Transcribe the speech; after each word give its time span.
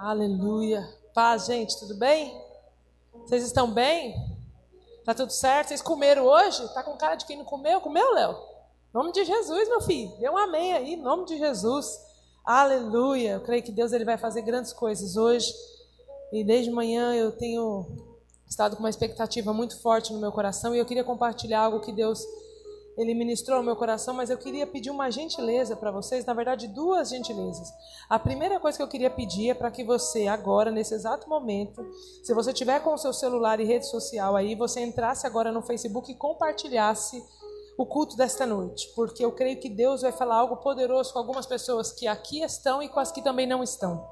Aleluia. 0.00 0.88
Paz, 1.12 1.46
gente, 1.46 1.76
tudo 1.76 1.96
bem? 1.96 2.40
Vocês 3.26 3.42
estão 3.42 3.68
bem? 3.68 4.14
Tá 5.04 5.12
tudo 5.12 5.32
certo? 5.32 5.68
Vocês 5.68 5.82
comeram 5.82 6.24
hoje? 6.24 6.72
Tá 6.72 6.84
com 6.84 6.96
cara 6.96 7.16
de 7.16 7.26
quem 7.26 7.36
não 7.36 7.44
comeu? 7.44 7.80
Comeu, 7.80 8.14
Léo? 8.14 8.36
Nome 8.94 9.10
de 9.10 9.24
Jesus, 9.24 9.68
meu 9.68 9.80
filho. 9.80 10.16
Dê 10.20 10.30
um 10.30 10.38
amém 10.38 10.72
aí, 10.72 10.96
nome 10.96 11.24
de 11.24 11.36
Jesus. 11.36 11.98
Aleluia. 12.44 13.32
Eu 13.32 13.40
creio 13.40 13.60
que 13.60 13.72
Deus 13.72 13.90
ele 13.90 14.04
vai 14.04 14.16
fazer 14.16 14.42
grandes 14.42 14.72
coisas 14.72 15.16
hoje. 15.16 15.52
E 16.32 16.44
desde 16.44 16.70
manhã 16.70 17.12
eu 17.16 17.32
tenho 17.32 17.84
estado 18.48 18.76
com 18.76 18.84
uma 18.84 18.90
expectativa 18.90 19.52
muito 19.52 19.80
forte 19.80 20.12
no 20.12 20.20
meu 20.20 20.30
coração 20.30 20.76
e 20.76 20.78
eu 20.78 20.86
queria 20.86 21.02
compartilhar 21.02 21.62
algo 21.62 21.80
que 21.80 21.90
Deus 21.90 22.24
ele 22.98 23.14
ministrou 23.14 23.58
ao 23.58 23.62
meu 23.62 23.76
coração, 23.76 24.12
mas 24.12 24.28
eu 24.28 24.36
queria 24.36 24.66
pedir 24.66 24.90
uma 24.90 25.08
gentileza 25.08 25.76
para 25.76 25.92
vocês, 25.92 26.24
na 26.24 26.34
verdade, 26.34 26.66
duas 26.66 27.10
gentilezas. 27.10 27.72
A 28.10 28.18
primeira 28.18 28.58
coisa 28.58 28.76
que 28.76 28.82
eu 28.82 28.88
queria 28.88 29.08
pedir 29.08 29.50
é 29.50 29.54
para 29.54 29.70
que 29.70 29.84
você, 29.84 30.26
agora, 30.26 30.72
nesse 30.72 30.94
exato 30.94 31.28
momento, 31.28 31.80
se 32.24 32.34
você 32.34 32.52
tiver 32.52 32.80
com 32.80 32.92
o 32.92 32.98
seu 32.98 33.12
celular 33.12 33.60
e 33.60 33.64
rede 33.64 33.86
social 33.86 34.34
aí, 34.34 34.56
você 34.56 34.80
entrasse 34.80 35.26
agora 35.28 35.52
no 35.52 35.62
Facebook 35.62 36.10
e 36.10 36.16
compartilhasse 36.16 37.22
o 37.78 37.86
culto 37.86 38.16
desta 38.16 38.44
noite, 38.44 38.92
porque 38.96 39.24
eu 39.24 39.30
creio 39.30 39.60
que 39.60 39.68
Deus 39.68 40.02
vai 40.02 40.10
falar 40.10 40.34
algo 40.34 40.56
poderoso 40.56 41.12
com 41.12 41.20
algumas 41.20 41.46
pessoas 41.46 41.92
que 41.92 42.08
aqui 42.08 42.42
estão 42.42 42.82
e 42.82 42.88
com 42.88 42.98
as 42.98 43.12
que 43.12 43.22
também 43.22 43.46
não 43.46 43.62
estão. 43.62 44.04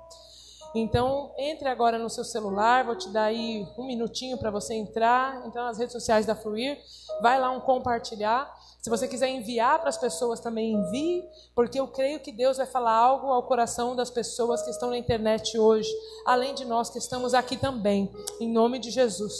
Então, 0.73 1.33
entre 1.37 1.69
agora 1.69 1.99
no 1.99 2.09
seu 2.09 2.23
celular, 2.23 2.85
vou 2.85 2.97
te 2.97 3.09
dar 3.09 3.25
aí 3.25 3.67
um 3.77 3.85
minutinho 3.85 4.39
para 4.39 4.53
você 4.53 4.75
entrar, 4.75 5.45
então 5.47 5.65
nas 5.65 5.79
redes 5.79 5.93
sociais 5.93 6.25
da 6.25 6.37
Fluir, 6.37 6.79
vai 7.21 7.41
lá 7.41 7.51
um 7.51 7.61
compartilhar 7.61 8.55
se 8.87 8.91
você 8.91 9.09
quiser 9.09 9.29
enviar 9.31 9.81
para 9.81 9.89
as 9.89 9.99
pessoas, 9.99 10.39
também 10.39 10.75
envie, 10.75 11.29
porque 11.57 11.81
eu 11.81 11.89
creio 11.89 12.21
que 12.21 12.31
Deus 12.31 12.57
vai 12.57 12.67
falar 12.67 12.93
algo 12.93 13.33
ao 13.33 13.43
coração 13.43 13.97
das 13.97 14.11
pessoas 14.11 14.63
que 14.63 14.71
estão 14.71 14.91
na 14.91 14.97
internet 14.97 15.59
hoje, 15.59 15.91
além 16.25 16.55
de 16.55 16.65
nós 16.65 16.89
que 16.89 16.99
estamos 16.99 17.35
aqui 17.35 17.57
também, 17.57 18.09
em 18.41 18.49
nome 18.49 18.79
de 18.79 18.93
Jesus. 18.93 19.35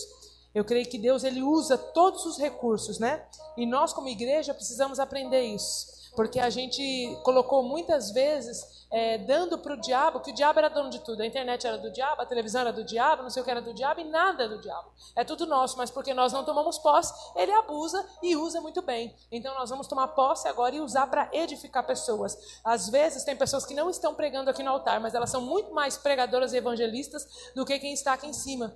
Eu 0.53 0.65
creio 0.65 0.85
que 0.89 0.99
Deus 0.99 1.23
ele 1.23 1.45
usa 1.45 1.79
todos 1.79 2.27
os 2.27 2.39
recursos, 2.39 2.99
né? 2.99 3.25
E 3.57 3.65
nós 3.65 3.93
como 3.93 4.09
igreja 4.09 4.53
precisamos 4.53 4.99
aprender 4.99 5.43
isso, 5.43 5.87
porque 6.17 6.41
a 6.41 6.49
gente 6.51 6.83
colocou 7.23 7.63
muitas 7.63 8.11
vezes 8.11 8.87
é, 8.91 9.19
dando 9.19 9.59
para 9.59 9.75
o 9.75 9.77
diabo, 9.77 10.21
que 10.21 10.31
o 10.31 10.35
diabo 10.35 10.59
era 10.59 10.69
dono 10.69 10.89
de 10.89 11.01
tudo. 11.01 11.21
A 11.21 11.27
internet 11.27 11.67
era 11.67 11.77
do 11.77 11.93
diabo, 11.93 12.23
a 12.23 12.27
televisão 12.27 12.63
era 12.63 12.73
do 12.73 12.83
diabo, 12.83 13.23
não 13.23 13.31
sei 13.31 13.43
o 13.43 13.45
que 13.45 13.51
era 13.51 13.61
do 13.61 13.75
diabo, 13.75 14.01
e 14.01 14.05
nada 14.05 14.45
é 14.45 14.49
do 14.49 14.59
diabo. 14.59 14.91
É 15.15 15.23
tudo 15.23 15.47
nosso, 15.47 15.77
mas 15.77 15.91
porque 15.91 16.15
nós 16.15 16.33
não 16.33 16.45
tomamos 16.45 16.79
posse, 16.79 17.13
ele 17.37 17.53
abusa 17.53 18.05
e 18.23 18.35
usa 18.35 18.61
muito 18.61 18.81
bem. 18.81 19.15
Então 19.31 19.55
nós 19.55 19.69
vamos 19.71 19.87
tomar 19.87 20.09
posse 20.09 20.49
agora 20.49 20.75
e 20.75 20.81
usar 20.81 21.07
para 21.09 21.29
edificar 21.33 21.87
pessoas. 21.87 22.61
Às 22.65 22.89
vezes 22.89 23.25
tem 23.25 23.37
pessoas 23.37 23.67
que 23.67 23.75
não 23.75 23.91
estão 23.91 24.15
pregando 24.15 24.49
aqui 24.49 24.63
no 24.63 24.71
altar, 24.71 25.01
mas 25.01 25.15
elas 25.15 25.31
são 25.31 25.43
muito 25.43 25.73
mais 25.75 25.99
pregadoras 25.99 26.53
e 26.53 26.57
evangelistas 26.57 27.53
do 27.55 27.65
que 27.67 27.79
quem 27.79 27.93
está 27.93 28.15
aqui 28.15 28.27
em 28.27 28.33
cima. 28.33 28.75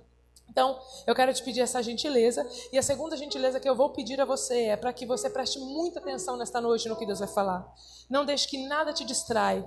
Então, 0.51 0.77
eu 1.07 1.15
quero 1.15 1.33
te 1.33 1.41
pedir 1.41 1.61
essa 1.61 1.81
gentileza. 1.81 2.45
E 2.73 2.77
a 2.77 2.83
segunda 2.83 3.15
gentileza 3.15 3.57
que 3.57 3.69
eu 3.69 3.73
vou 3.73 3.89
pedir 3.91 4.19
a 4.19 4.25
você 4.25 4.65
é 4.65 4.75
para 4.75 4.91
que 4.91 5.05
você 5.05 5.29
preste 5.29 5.57
muita 5.59 5.99
atenção 5.99 6.35
nesta 6.35 6.59
noite 6.59 6.89
no 6.89 6.95
que 6.97 7.05
Deus 7.05 7.19
vai 7.19 7.27
falar. 7.29 7.73
Não 8.09 8.25
deixe 8.25 8.49
que 8.49 8.67
nada 8.67 8.91
te 8.91 9.05
distrai. 9.05 9.65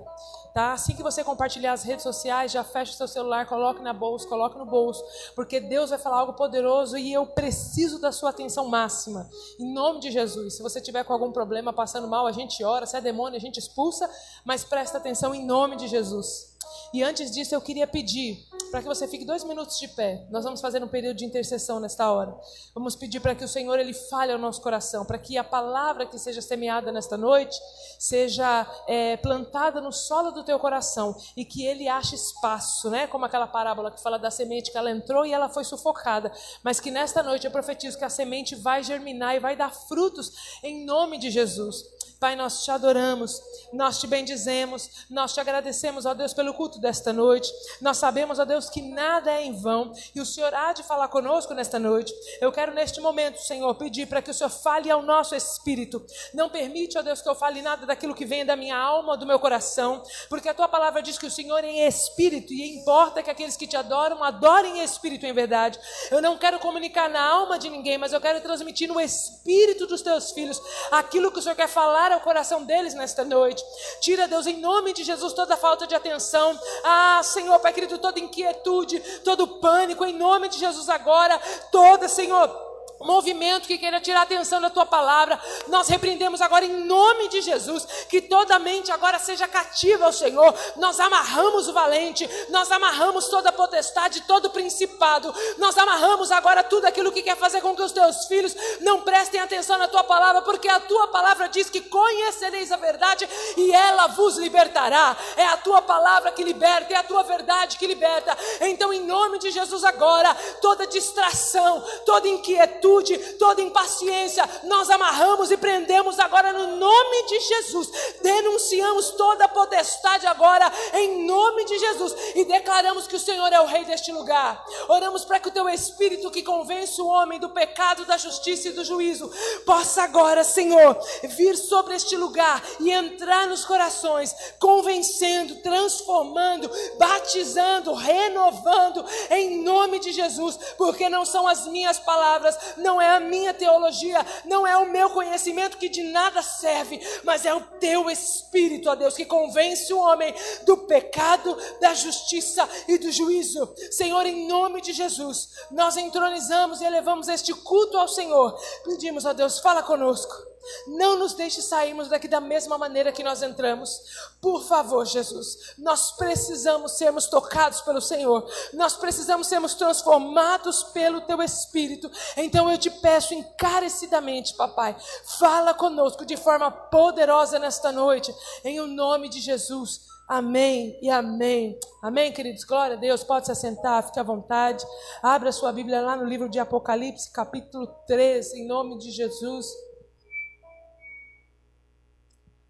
Tá? 0.53 0.73
Assim 0.73 0.95
que 0.95 1.01
você 1.01 1.23
compartilhar 1.23 1.73
as 1.73 1.81
redes 1.81 2.03
sociais, 2.03 2.51
já 2.51 2.63
feche 2.63 2.91
o 2.91 2.95
seu 2.95 3.07
celular, 3.07 3.47
coloque 3.47 3.81
na 3.81 3.93
bolsa, 3.93 4.27
coloque 4.27 4.59
no 4.59 4.65
bolso, 4.65 5.03
porque 5.35 5.59
Deus 5.59 5.89
vai 5.89 5.97
falar 5.97 6.19
algo 6.19 6.33
poderoso 6.33 6.97
e 6.97 7.11
eu 7.11 7.25
preciso 7.25 7.99
da 7.99 8.11
sua 8.11 8.29
atenção 8.29 8.67
máxima. 8.67 9.27
Em 9.59 9.73
nome 9.73 9.99
de 9.99 10.11
Jesus. 10.11 10.53
Se 10.53 10.61
você 10.61 10.79
tiver 10.79 11.03
com 11.03 11.13
algum 11.13 11.31
problema, 11.31 11.73
passando 11.73 12.07
mal, 12.07 12.27
a 12.27 12.31
gente 12.31 12.63
ora, 12.63 12.85
se 12.85 12.95
é 12.95 13.01
demônio, 13.01 13.37
a 13.37 13.41
gente 13.41 13.57
expulsa, 13.57 14.07
mas 14.45 14.63
presta 14.63 14.99
atenção 14.99 15.33
em 15.33 15.43
nome 15.43 15.77
de 15.77 15.87
Jesus. 15.87 16.55
E 16.93 17.03
antes 17.03 17.31
disso, 17.31 17.55
eu 17.55 17.61
queria 17.61 17.87
pedir 17.87 18.47
para 18.71 18.81
que 18.81 18.87
você 18.87 19.07
fique 19.07 19.25
dois 19.25 19.43
minutos 19.43 19.79
de 19.79 19.87
pé. 19.87 20.25
Nós 20.29 20.43
vamos 20.43 20.61
fazer 20.61 20.83
um 20.83 20.87
período 20.87 21.17
de 21.17 21.25
intercessão 21.25 21.79
nesta 21.79 22.11
hora. 22.11 22.35
Vamos 22.73 22.95
pedir 22.95 23.19
para 23.19 23.35
que 23.35 23.43
o 23.43 23.47
Senhor 23.47 23.79
ele 23.79 23.93
fale 23.93 24.31
ao 24.31 24.37
nosso 24.37 24.61
coração, 24.61 25.05
para 25.05 25.17
que 25.17 25.37
a 25.37 25.43
palavra 25.43 26.05
que 26.05 26.17
seja 26.17 26.41
semeada 26.41 26.91
nesta 26.91 27.17
noite 27.17 27.57
seja 27.99 28.67
é, 28.87 29.17
plantada 29.17 29.79
no 29.79 29.91
solo 29.91 30.31
do 30.31 30.43
teu 30.43 30.59
coração 30.59 31.15
e 31.35 31.45
que 31.45 31.65
ele 31.65 31.87
ache 31.87 32.15
espaço, 32.15 32.89
né? 32.89 33.07
Como 33.07 33.25
aquela 33.25 33.47
parábola 33.47 33.91
que 33.91 34.01
fala 34.01 34.19
da 34.19 34.29
semente 34.29 34.71
que 34.71 34.77
ela 34.77 34.91
entrou 34.91 35.25
e 35.25 35.33
ela 35.33 35.49
foi 35.49 35.63
sufocada, 35.63 36.31
mas 36.63 36.79
que 36.79 36.91
nesta 36.91 37.23
noite 37.23 37.45
eu 37.45 37.51
profetizo 37.51 37.97
que 37.97 38.03
a 38.03 38.09
semente 38.09 38.55
vai 38.55 38.83
germinar 38.83 39.35
e 39.35 39.39
vai 39.39 39.55
dar 39.55 39.73
frutos 39.73 40.59
em 40.63 40.85
nome 40.85 41.17
de 41.17 41.29
Jesus. 41.29 41.94
Pai, 42.25 42.35
nós 42.35 42.63
te 42.63 42.71
adoramos, 42.71 43.39
nós 43.71 43.99
te 43.99 44.07
bendizemos, 44.07 45.05
nós 45.11 45.31
te 45.31 45.39
agradecemos, 45.39 46.07
ó 46.07 46.13
Deus, 46.15 46.33
pelo 46.33 46.55
culto 46.55 46.79
desta 46.79 47.13
noite. 47.13 47.53
Nós 47.79 47.97
sabemos, 47.97 48.39
ó 48.39 48.45
Deus, 48.45 48.67
que 48.67 48.81
nada 48.81 49.31
é 49.31 49.43
em 49.43 49.53
vão 49.53 49.93
e 50.15 50.19
o 50.19 50.25
Senhor 50.25 50.51
há 50.51 50.73
de 50.73 50.81
falar 50.81 51.07
conosco 51.09 51.53
nesta 51.53 51.77
noite. 51.77 52.11
Eu 52.41 52.51
quero 52.51 52.73
neste 52.73 52.99
momento, 52.99 53.39
Senhor, 53.39 53.75
pedir 53.75 54.07
para 54.07 54.23
que 54.23 54.31
o 54.31 54.33
Senhor 54.33 54.49
fale 54.49 54.89
ao 54.89 55.03
nosso 55.03 55.35
espírito. 55.35 56.03
Não 56.33 56.49
permite, 56.49 56.97
ó 56.97 57.03
Deus, 57.03 57.21
que 57.21 57.29
eu 57.29 57.35
fale 57.35 57.61
nada 57.61 57.85
daquilo 57.85 58.15
que 58.15 58.25
vem 58.25 58.43
da 58.43 58.55
minha 58.55 58.75
alma, 58.75 59.15
do 59.15 59.27
meu 59.27 59.37
coração, 59.37 60.01
porque 60.27 60.49
a 60.49 60.53
tua 60.55 60.67
palavra 60.67 61.03
diz 61.03 61.19
que 61.19 61.27
o 61.27 61.31
Senhor 61.31 61.63
é 61.63 61.67
em 61.67 61.85
espírito 61.85 62.51
e 62.51 62.79
importa 62.79 63.21
que 63.21 63.29
aqueles 63.29 63.55
que 63.55 63.67
te 63.67 63.77
adoram 63.77 64.23
adorem 64.23 64.79
em 64.79 64.83
espírito 64.83 65.27
em 65.27 65.33
verdade. 65.33 65.77
Eu 66.09 66.23
não 66.23 66.39
quero 66.39 66.57
comunicar 66.57 67.07
na 67.07 67.23
alma 67.23 67.59
de 67.59 67.69
ninguém, 67.69 67.99
mas 67.99 68.13
eu 68.13 68.19
quero 68.19 68.41
transmitir 68.41 68.87
no 68.87 68.99
espírito 68.99 69.85
dos 69.85 70.01
teus 70.01 70.31
filhos 70.31 70.59
aquilo 70.89 71.31
que 71.31 71.37
o 71.37 71.41
Senhor 71.43 71.55
quer 71.55 71.69
falar 71.69 72.14
ao 72.15 72.21
coração 72.21 72.63
deles 72.63 72.93
nesta 72.93 73.23
noite. 73.23 73.63
Tira, 73.99 74.27
Deus, 74.27 74.47
em 74.47 74.59
nome 74.59 74.93
de 74.93 75.03
Jesus, 75.03 75.33
toda 75.33 75.55
falta 75.55 75.85
de 75.85 75.95
atenção. 75.95 76.59
Ah, 76.83 77.21
Senhor, 77.23 77.59
Pai 77.59 77.73
querido, 77.73 77.97
toda 77.97 78.19
inquietude, 78.19 78.99
todo 79.23 79.47
pânico, 79.47 80.03
em 80.03 80.13
nome 80.13 80.49
de 80.49 80.57
Jesus 80.57 80.89
agora, 80.89 81.39
toda, 81.71 82.07
Senhor 82.07 82.74
movimento 83.05 83.67
que 83.67 83.77
queira 83.77 84.01
tirar 84.01 84.21
a 84.21 84.23
atenção 84.23 84.59
da 84.59 84.69
tua 84.69 84.85
palavra, 84.85 85.39
nós 85.67 85.87
repreendemos 85.87 86.41
agora 86.41 86.65
em 86.65 86.85
nome 86.85 87.29
de 87.29 87.41
Jesus, 87.41 87.85
que 88.09 88.21
toda 88.21 88.59
mente 88.59 88.91
agora 88.91 89.19
seja 89.19 89.47
cativa 89.47 90.05
ao 90.05 90.13
Senhor. 90.13 90.53
Nós 90.75 90.99
amarramos 90.99 91.67
o 91.67 91.73
valente, 91.73 92.29
nós 92.49 92.71
amarramos 92.71 93.27
toda 93.27 93.49
a 93.49 93.53
potestade, 93.53 94.21
todo 94.21 94.45
o 94.45 94.49
principado, 94.49 95.33
nós 95.57 95.77
amarramos 95.77 96.31
agora 96.31 96.63
tudo 96.63 96.85
aquilo 96.85 97.11
que 97.11 97.21
quer 97.21 97.37
fazer 97.37 97.61
com 97.61 97.75
que 97.75 97.81
os 97.81 97.91
teus 97.91 98.25
filhos 98.25 98.55
não 98.81 99.01
prestem 99.01 99.39
atenção 99.39 99.77
na 99.77 99.87
tua 99.87 100.03
palavra, 100.03 100.41
porque 100.41 100.67
a 100.67 100.79
tua 100.79 101.07
palavra 101.07 101.47
diz 101.47 101.69
que 101.69 101.81
conhecereis 101.81 102.71
a 102.71 102.77
verdade 102.77 103.27
e 103.57 103.71
ela 103.71 104.07
vos 104.07 104.37
libertará. 104.37 105.15
É 105.37 105.45
a 105.45 105.57
tua 105.57 105.81
palavra 105.81 106.31
que 106.31 106.43
liberta, 106.43 106.93
é 106.93 106.97
a 106.97 107.03
tua 107.03 107.23
verdade 107.23 107.77
que 107.77 107.87
liberta. 107.87 108.35
Então, 108.61 108.91
em 108.91 109.01
nome 109.01 109.39
de 109.39 109.51
Jesus, 109.51 109.83
agora, 109.83 110.35
toda 110.61 110.87
distração, 110.87 111.83
toda 112.05 112.27
inquietude, 112.27 112.94
inquietude, 112.95 113.17
toda 113.37 113.61
impaciência, 113.61 114.47
nós 114.63 114.89
amarramos 114.89 115.51
e 115.51 115.57
prendemos 115.57 116.19
agora 116.19 116.53
no 116.53 116.77
nome 116.77 117.27
de 117.27 117.39
Jesus. 117.39 117.89
Denunciamos 118.21 119.11
toda 119.11 119.45
a 119.45 119.49
potestade 119.49 120.25
agora 120.27 120.71
em 120.93 121.25
nome 121.25 121.65
de 121.65 121.77
Jesus 121.77 122.15
e 122.35 122.45
declaramos 122.45 123.07
que 123.07 123.15
o 123.15 123.19
Senhor 123.19 123.51
é 123.51 123.59
o 123.59 123.65
rei 123.65 123.85
deste 123.85 124.11
lugar. 124.11 124.63
Oramos 124.87 125.25
para 125.25 125.39
que 125.39 125.49
o 125.49 125.51
teu 125.51 125.67
espírito 125.69 126.31
que 126.31 126.43
convence 126.43 127.01
o 127.01 127.07
homem 127.07 127.39
do 127.39 127.49
pecado, 127.49 128.05
da 128.05 128.17
justiça 128.17 128.69
e 128.69 128.71
do 128.71 128.83
juízo 128.83 129.31
possa 129.65 130.03
agora, 130.03 130.43
Senhor, 130.43 130.97
vir 131.23 131.55
sobre 131.55 131.95
este 131.95 132.15
lugar 132.15 132.63
e 132.79 132.91
entrar 132.91 133.47
nos 133.47 133.65
corações, 133.65 134.33
convencendo, 134.59 135.55
transformando, 135.57 136.69
batizando, 136.97 137.93
renovando 137.93 139.05
em 139.31 139.63
nome 139.63 139.99
de 139.99 140.11
Jesus, 140.11 140.57
porque 140.77 141.09
não 141.09 141.25
são 141.25 141.47
as 141.47 141.67
minhas 141.67 141.99
palavras, 141.99 142.57
não 142.77 143.01
é 143.01 143.15
a 143.15 143.19
minha 143.19 143.53
teologia, 143.53 144.25
não 144.45 144.65
é 144.65 144.77
o 144.77 144.89
meu 144.89 145.09
conhecimento 145.09 145.77
que 145.77 145.89
de 145.89 146.03
nada 146.03 146.41
serve, 146.41 146.99
mas 147.23 147.45
é 147.45 147.53
o 147.53 147.61
teu 147.61 148.09
Espírito, 148.09 148.89
ó 148.89 148.95
Deus, 148.95 149.15
que 149.15 149.25
convence 149.25 149.91
o 149.93 149.99
homem 149.99 150.33
do 150.65 150.77
pecado, 150.77 151.57
da 151.79 151.93
justiça 151.93 152.67
e 152.87 152.97
do 152.97 153.11
juízo. 153.11 153.73
Senhor, 153.91 154.25
em 154.25 154.47
nome 154.47 154.81
de 154.81 154.93
Jesus, 154.93 155.49
nós 155.71 155.97
entronizamos 155.97 156.81
e 156.81 156.85
elevamos 156.85 157.27
este 157.27 157.53
culto 157.53 157.97
ao 157.97 158.07
Senhor. 158.07 158.57
Pedimos, 158.83 159.25
ó 159.25 159.33
Deus, 159.33 159.59
fala 159.59 159.83
conosco. 159.83 160.54
Não 160.87 161.17
nos 161.17 161.33
deixe 161.33 161.61
sairmos 161.61 162.07
daqui 162.07 162.27
da 162.27 162.39
mesma 162.39 162.77
maneira 162.77 163.11
que 163.11 163.23
nós 163.23 163.41
entramos. 163.41 164.01
Por 164.41 164.63
favor, 164.63 165.05
Jesus. 165.05 165.73
Nós 165.77 166.11
precisamos 166.11 166.93
sermos 166.93 167.27
tocados 167.27 167.81
pelo 167.81 168.01
Senhor. 168.01 168.47
Nós 168.73 168.95
precisamos 168.95 169.47
sermos 169.47 169.73
transformados 169.73 170.83
pelo 170.83 171.21
Teu 171.21 171.41
Espírito. 171.41 172.09
Então 172.37 172.69
eu 172.69 172.77
te 172.77 172.89
peço 172.89 173.33
encarecidamente, 173.33 174.55
papai, 174.55 174.95
fala 175.39 175.73
conosco 175.73 176.25
de 176.25 176.37
forma 176.37 176.71
poderosa 176.71 177.59
nesta 177.59 177.91
noite. 177.91 178.33
Em 178.63 178.79
o 178.79 178.87
nome 178.87 179.29
de 179.29 179.39
Jesus. 179.39 180.15
Amém 180.27 180.97
e 181.03 181.09
amém. 181.09 181.77
Amém, 182.01 182.31
queridos? 182.31 182.63
Glória 182.63 182.95
a 182.95 182.99
Deus. 182.99 183.23
Pode 183.23 183.45
se 183.45 183.51
assentar, 183.51 184.03
fique 184.03 184.19
à 184.19 184.23
vontade. 184.23 184.83
Abra 185.21 185.51
sua 185.51 185.71
Bíblia 185.71 186.01
lá 186.01 186.15
no 186.15 186.25
livro 186.25 186.49
de 186.49 186.57
Apocalipse, 186.57 187.31
capítulo 187.31 187.85
3, 188.07 188.55
em 188.55 188.67
nome 188.67 188.97
de 188.97 189.11
Jesus. 189.11 189.67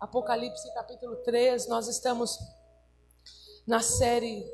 Apocalipse 0.05 0.71
capítulo 0.75 1.15
3, 1.23 1.67
nós 1.67 1.87
estamos 1.87 2.37
na 3.65 3.81
série 3.81 4.45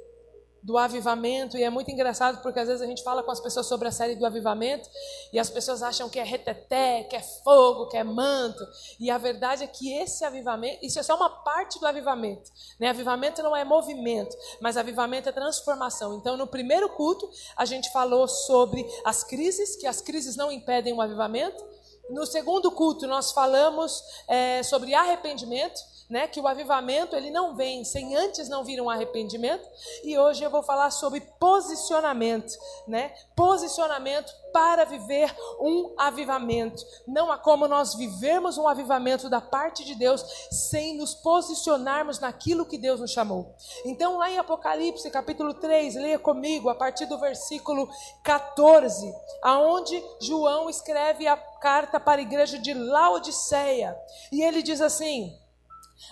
do 0.63 0.77
avivamento, 0.77 1.57
e 1.57 1.63
é 1.63 1.69
muito 1.69 1.91
engraçado 1.91 2.41
porque 2.41 2.59
às 2.59 2.67
vezes 2.69 2.81
a 2.81 2.85
gente 2.85 3.03
fala 3.03 3.21
com 3.21 3.31
as 3.31 3.41
pessoas 3.41 3.65
sobre 3.65 3.87
a 3.89 3.91
série 3.91 4.15
do 4.15 4.25
avivamento 4.25 4.87
e 5.33 5.39
as 5.39 5.49
pessoas 5.49 5.83
acham 5.83 6.07
que 6.07 6.19
é 6.19 6.23
reteté, 6.23 7.03
que 7.03 7.17
é 7.17 7.21
fogo, 7.43 7.87
que 7.87 7.97
é 7.97 8.03
manto, 8.03 8.65
e 8.97 9.11
a 9.11 9.17
verdade 9.17 9.65
é 9.65 9.67
que 9.67 9.91
esse 9.91 10.23
avivamento, 10.23 10.85
isso 10.85 10.99
é 10.99 11.03
só 11.03 11.17
uma 11.17 11.29
parte 11.43 11.79
do 11.81 11.85
avivamento, 11.85 12.49
né? 12.79 12.87
Avivamento 12.87 13.43
não 13.43 13.53
é 13.53 13.65
movimento, 13.65 14.33
mas 14.61 14.77
avivamento 14.77 15.27
é 15.27 15.33
transformação. 15.33 16.15
Então, 16.15 16.37
no 16.37 16.47
primeiro 16.47 16.87
culto, 16.87 17.29
a 17.57 17.65
gente 17.65 17.91
falou 17.91 18.25
sobre 18.25 18.87
as 19.03 19.21
crises, 19.21 19.75
que 19.75 19.85
as 19.85 19.99
crises 19.99 20.37
não 20.37 20.49
impedem 20.49 20.93
o 20.93 21.01
avivamento. 21.01 21.61
No 22.09 22.25
segundo 22.25 22.71
culto, 22.71 23.07
nós 23.07 23.31
falamos 23.31 24.03
é, 24.27 24.63
sobre 24.63 24.93
arrependimento 24.93 25.90
né, 26.11 26.27
que 26.27 26.41
o 26.41 26.47
avivamento 26.47 27.15
ele 27.15 27.31
não 27.31 27.55
vem 27.55 27.85
sem 27.85 28.17
antes 28.17 28.49
não 28.49 28.65
vir 28.65 28.81
um 28.81 28.89
arrependimento. 28.89 29.65
E 30.03 30.19
hoje 30.19 30.43
eu 30.43 30.51
vou 30.51 30.61
falar 30.61 30.91
sobre 30.91 31.21
posicionamento, 31.39 32.53
né? 32.85 33.13
Posicionamento 33.33 34.29
para 34.51 34.83
viver 34.83 35.33
um 35.61 35.95
avivamento. 35.97 36.83
Não 37.07 37.31
há 37.31 37.37
como 37.37 37.65
nós 37.65 37.95
vivermos 37.95 38.57
um 38.57 38.67
avivamento 38.67 39.29
da 39.29 39.39
parte 39.39 39.85
de 39.85 39.95
Deus 39.95 40.21
sem 40.51 40.97
nos 40.97 41.15
posicionarmos 41.15 42.19
naquilo 42.19 42.65
que 42.65 42.77
Deus 42.77 42.99
nos 42.99 43.11
chamou. 43.11 43.55
Então, 43.85 44.17
lá 44.17 44.29
em 44.29 44.37
Apocalipse, 44.37 45.09
capítulo 45.09 45.53
3, 45.53 45.95
leia 45.95 46.19
comigo 46.19 46.67
a 46.67 46.75
partir 46.75 47.05
do 47.05 47.17
versículo 47.17 47.89
14, 48.21 49.13
aonde 49.41 50.03
João 50.19 50.69
escreve 50.69 51.25
a 51.25 51.37
carta 51.37 52.01
para 52.01 52.19
a 52.19 52.23
igreja 52.23 52.59
de 52.59 52.73
Laodiceia. 52.73 53.97
E 54.29 54.41
ele 54.41 54.61
diz 54.61 54.81
assim: 54.81 55.39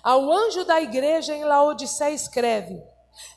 ao 0.03 0.31
anjo 0.31 0.65
da 0.65 0.81
igreja 0.81 1.35
em 1.35 1.43
Laodiceia 1.43 2.13
escreve: 2.13 2.81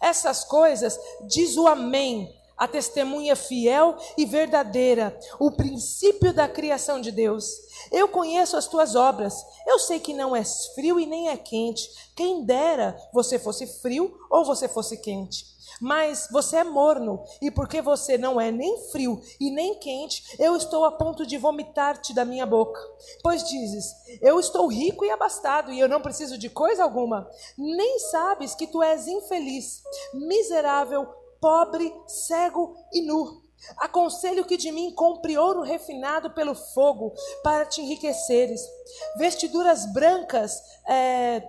Essas 0.00 0.44
coisas 0.44 0.98
diz 1.26 1.56
o 1.56 1.66
Amém, 1.66 2.32
a 2.56 2.68
testemunha 2.68 3.34
fiel 3.34 3.96
e 4.16 4.24
verdadeira, 4.24 5.18
o 5.38 5.50
princípio 5.50 6.32
da 6.32 6.46
criação 6.46 7.00
de 7.00 7.10
Deus. 7.10 7.50
Eu 7.90 8.06
conheço 8.08 8.56
as 8.56 8.68
tuas 8.68 8.94
obras. 8.94 9.34
Eu 9.66 9.78
sei 9.78 9.98
que 9.98 10.14
não 10.14 10.36
és 10.36 10.66
frio 10.74 11.00
e 11.00 11.06
nem 11.06 11.28
é 11.28 11.36
quente. 11.36 11.90
Quem 12.14 12.44
dera 12.44 12.96
você 13.12 13.38
fosse 13.38 13.66
frio 13.66 14.16
ou 14.30 14.44
você 14.44 14.68
fosse 14.68 14.96
quente. 14.98 15.44
Mas 15.82 16.28
você 16.30 16.58
é 16.58 16.64
morno, 16.64 17.24
e 17.40 17.50
porque 17.50 17.82
você 17.82 18.16
não 18.16 18.40
é 18.40 18.52
nem 18.52 18.88
frio 18.92 19.20
e 19.40 19.50
nem 19.50 19.74
quente, 19.80 20.36
eu 20.38 20.54
estou 20.54 20.84
a 20.84 20.92
ponto 20.92 21.26
de 21.26 21.36
vomitar-te 21.36 22.14
da 22.14 22.24
minha 22.24 22.46
boca. 22.46 22.80
Pois 23.20 23.42
dizes: 23.42 23.92
Eu 24.20 24.38
estou 24.38 24.68
rico 24.68 25.04
e 25.04 25.10
abastado, 25.10 25.72
e 25.72 25.80
eu 25.80 25.88
não 25.88 26.00
preciso 26.00 26.38
de 26.38 26.48
coisa 26.48 26.84
alguma. 26.84 27.28
Nem 27.58 27.98
sabes 27.98 28.54
que 28.54 28.68
tu 28.68 28.80
és 28.80 29.08
infeliz, 29.08 29.82
miserável, 30.14 31.04
pobre, 31.40 31.92
cego 32.06 32.76
e 32.92 33.02
nu. 33.02 33.42
Aconselho 33.76 34.44
que 34.44 34.56
de 34.56 34.70
mim 34.70 34.92
compre 34.94 35.36
ouro 35.36 35.62
refinado 35.62 36.30
pelo 36.30 36.54
fogo, 36.54 37.12
para 37.42 37.66
te 37.66 37.80
enriqueceres, 37.80 38.60
vestiduras 39.16 39.84
brancas, 39.92 40.62
é, 40.88 41.42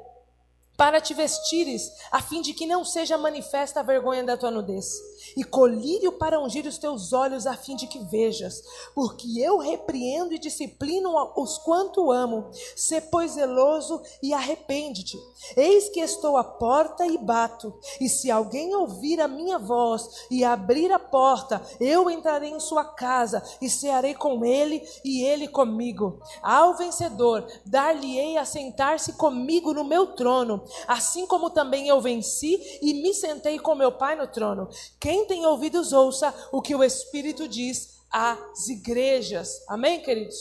para 0.84 1.00
te 1.00 1.14
vestires, 1.14 1.94
a 2.12 2.22
fim 2.22 2.42
de 2.42 2.54
que 2.54 2.68
não 2.68 2.84
seja 2.84 3.18
manifesta 3.18 3.80
a 3.80 3.84
vergonha 3.84 4.22
da 4.22 4.36
tua 4.36 4.52
nudez, 4.52 5.02
e 5.38 5.42
colírio 5.42 6.12
para 6.12 6.42
ungir 6.42 6.68
os 6.68 6.78
teus 6.78 7.14
olhos, 7.14 7.48
a 7.48 7.56
fim 7.56 7.78
de 7.78 7.88
que 7.88 8.00
vejas, 8.00 8.62
porque 8.94 9.40
eu 9.40 9.60
repreendo 9.60 10.34
e 10.34 10.38
disciplino 10.38 11.14
os 11.38 11.58
quanto 11.60 12.12
amo. 12.12 12.50
Sê, 12.76 13.00
pois, 13.00 13.32
zeloso 13.32 14.02
e 14.22 14.34
arrepende-te. 14.34 15.18
Eis 15.56 15.88
que 15.88 16.02
estou 16.02 16.36
à 16.36 16.44
porta 16.44 17.08
e 17.08 17.18
bato, 17.18 17.74
e 18.02 18.10
se 18.10 18.30
alguém 18.30 18.76
ouvir 18.76 19.22
a 19.22 19.28
minha 19.28 19.58
voz 19.58 20.26
e 20.30 20.44
abrir 20.44 20.92
a 20.92 21.00
porta, 21.00 21.62
eu 21.80 22.10
entrarei 22.10 22.50
em 22.50 22.60
sua 22.60 22.84
casa 22.84 23.42
e 23.62 23.70
cearei 23.70 24.16
com 24.16 24.44
ele 24.44 24.86
e 25.06 25.24
ele 25.24 25.48
comigo. 25.48 26.20
Ao 26.42 26.76
vencedor, 26.76 27.48
dar-lhe-ei 27.66 28.38
a 28.38 28.44
sentar-se 28.44 29.14
comigo 29.14 29.74
no 29.74 29.86
meu 29.86 30.08
trono 30.08 30.62
assim 30.88 31.25
como 31.25 31.50
também 31.50 31.88
eu 31.88 32.00
venci 32.02 32.80
e 32.81 32.94
me 32.94 33.14
sentei 33.14 33.60
com 33.60 33.75
meu 33.75 33.92
Pai 33.92 34.16
no 34.16 34.28
trono. 34.28 34.70
Quem 35.00 35.25
tem 35.25 35.46
ouvidos, 35.46 35.94
ouça 35.94 36.34
o 36.52 36.62
que 36.62 36.75
o 36.75 36.84
Espírito 36.84 37.48
diz 37.48 38.02
às 38.12 38.68
igrejas. 38.68 39.64
Amém, 39.68 40.02
queridos? 40.02 40.38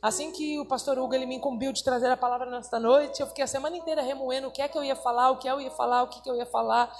Assim 0.00 0.30
que 0.30 0.58
o 0.60 0.66
pastor 0.66 0.98
Hugo 0.98 1.14
ele 1.14 1.26
me 1.26 1.34
incumbiu 1.34 1.72
de 1.72 1.82
trazer 1.82 2.10
a 2.10 2.16
palavra 2.16 2.48
nesta 2.50 2.78
noite, 2.78 3.20
eu 3.20 3.26
fiquei 3.26 3.42
a 3.42 3.46
semana 3.46 3.76
inteira 3.76 4.02
remoendo 4.02 4.48
o 4.48 4.50
que 4.52 4.62
é 4.62 4.68
que 4.68 4.78
eu 4.78 4.84
ia 4.84 4.94
falar, 4.94 5.30
o 5.30 5.38
que 5.38 5.48
eu 5.48 5.60
ia 5.60 5.70
falar, 5.70 6.02
o 6.04 6.08
que, 6.08 6.22
que 6.22 6.30
eu 6.30 6.36
ia 6.36 6.46
falar, 6.46 6.94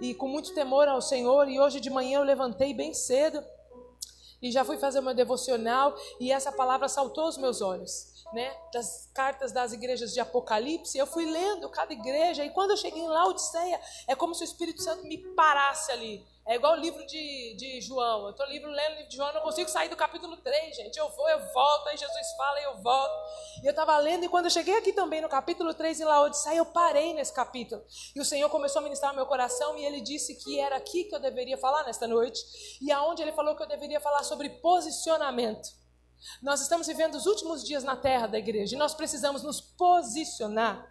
e 0.00 0.12
com 0.12 0.28
muito 0.28 0.52
temor 0.52 0.88
ao 0.88 1.00
Senhor. 1.00 1.48
E 1.48 1.58
hoje 1.58 1.80
de 1.80 1.88
manhã 1.88 2.18
eu 2.18 2.24
levantei 2.24 2.74
bem 2.74 2.92
cedo 2.92 3.42
e 4.42 4.50
já 4.50 4.64
fui 4.64 4.78
fazer 4.78 4.98
uma 4.98 5.14
devocional 5.14 5.94
e 6.18 6.32
essa 6.32 6.50
palavra 6.50 6.88
saltou 6.88 7.24
aos 7.24 7.38
meus 7.38 7.60
olhos 7.60 8.09
né, 8.32 8.54
das 8.72 9.10
cartas 9.14 9.52
das 9.52 9.72
igrejas 9.72 10.12
de 10.12 10.20
Apocalipse, 10.20 10.96
eu 10.96 11.06
fui 11.06 11.24
lendo 11.24 11.68
cada 11.68 11.92
igreja, 11.92 12.44
e 12.44 12.50
quando 12.50 12.70
eu 12.70 12.76
cheguei 12.76 13.02
em 13.02 13.08
Laodiceia, 13.08 13.80
é 14.06 14.14
como 14.14 14.34
se 14.34 14.42
o 14.42 14.44
Espírito 14.44 14.82
Santo 14.82 15.04
me 15.04 15.18
parasse 15.34 15.90
ali. 15.92 16.24
É 16.46 16.56
igual 16.56 16.72
o 16.72 16.80
livro 16.80 17.06
de, 17.06 17.54
de 17.56 17.80
João. 17.80 18.24
Eu 18.24 18.30
estou 18.30 18.46
livro, 18.46 18.70
lendo 18.70 18.92
o 18.92 18.94
livro 18.96 19.08
de 19.08 19.16
João, 19.16 19.32
não 19.32 19.42
consigo 19.42 19.68
sair 19.68 19.88
do 19.88 19.94
capítulo 19.94 20.36
3, 20.38 20.74
gente. 20.74 20.98
Eu 20.98 21.08
vou, 21.10 21.28
eu 21.28 21.38
volto, 21.52 21.88
aí 21.88 21.96
Jesus 21.96 22.32
fala 22.36 22.60
e 22.60 22.64
eu 22.64 22.78
volto. 22.78 23.14
E 23.62 23.66
eu 23.66 23.70
estava 23.70 23.96
lendo, 23.98 24.24
e 24.24 24.28
quando 24.28 24.46
eu 24.46 24.50
cheguei 24.50 24.76
aqui 24.76 24.92
também 24.92 25.20
no 25.20 25.28
capítulo 25.28 25.72
3 25.74 26.00
em 26.00 26.04
Laodiceia, 26.04 26.56
eu 26.56 26.66
parei 26.66 27.12
nesse 27.12 27.32
capítulo. 27.32 27.84
E 28.16 28.20
o 28.20 28.24
Senhor 28.24 28.48
começou 28.48 28.80
a 28.80 28.82
ministrar 28.82 29.14
meu 29.14 29.26
coração, 29.26 29.78
e 29.78 29.84
ele 29.84 30.00
disse 30.00 30.34
que 30.42 30.58
era 30.58 30.76
aqui 30.76 31.04
que 31.04 31.14
eu 31.14 31.20
deveria 31.20 31.56
falar 31.56 31.84
nesta 31.84 32.08
noite, 32.08 32.40
e 32.80 32.90
aonde 32.90 33.22
ele 33.22 33.32
falou 33.32 33.54
que 33.54 33.62
eu 33.62 33.68
deveria 33.68 34.00
falar 34.00 34.24
sobre 34.24 34.48
posicionamento. 34.48 35.79
Nós 36.42 36.60
estamos 36.60 36.86
vivendo 36.86 37.14
os 37.14 37.26
últimos 37.26 37.64
dias 37.64 37.84
na 37.84 37.96
terra 37.96 38.26
da 38.26 38.38
igreja 38.38 38.74
e 38.74 38.78
nós 38.78 38.94
precisamos 38.94 39.42
nos 39.42 39.60
posicionar. 39.60 40.88